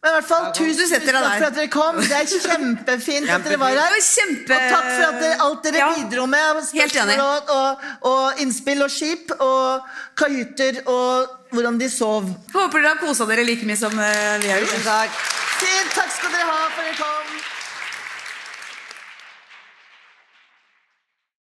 Men 0.00 0.14
i 0.14 0.16
hvert 0.16 0.28
fall, 0.30 0.46
tusen 0.56 0.88
takk 1.04 1.10
for 1.12 1.46
at 1.50 1.56
dere 1.58 1.68
kom. 1.68 1.98
Det 2.00 2.16
er 2.16 2.28
kjempefint 2.30 3.28
at 3.34 3.42
dere 3.44 3.58
var 3.60 3.74
Det 3.76 3.82
her. 3.84 3.96
kjempe... 4.06 4.56
Og 4.56 4.70
takk 4.72 4.86
for 4.88 5.04
at 5.10 5.18
dere, 5.20 5.34
alt 5.44 5.66
dere 5.66 5.82
Ja. 5.82 5.90
bidro 5.98 6.24
med 6.32 6.62
spørsmål 6.70 7.20
og, 7.26 7.52
og, 7.56 7.84
og 8.08 8.40
innspill 8.40 8.80
og 8.86 8.90
skip 8.94 9.34
og 9.36 9.84
kahytter 10.16 10.80
og 10.88 11.36
hvordan 11.52 11.76
de 11.82 11.90
sov. 11.92 12.32
Håper 12.54 12.80
dere 12.80 12.94
har 12.94 13.02
kosa 13.04 13.28
dere 13.28 13.44
like 13.44 13.68
mye 13.68 13.76
som 13.76 13.92
eh, 14.00 14.38
vi 14.40 14.48
har 14.54 14.64
gjort. 14.64 14.88
Takk. 14.88 15.20
Fint, 15.60 15.92
takk 15.94 16.12
skal 16.16 16.32
dere 16.32 16.48
ha 16.48 16.68
for 16.72 16.82
at 16.82 16.86
dere 16.88 16.96
kom. 16.96 17.39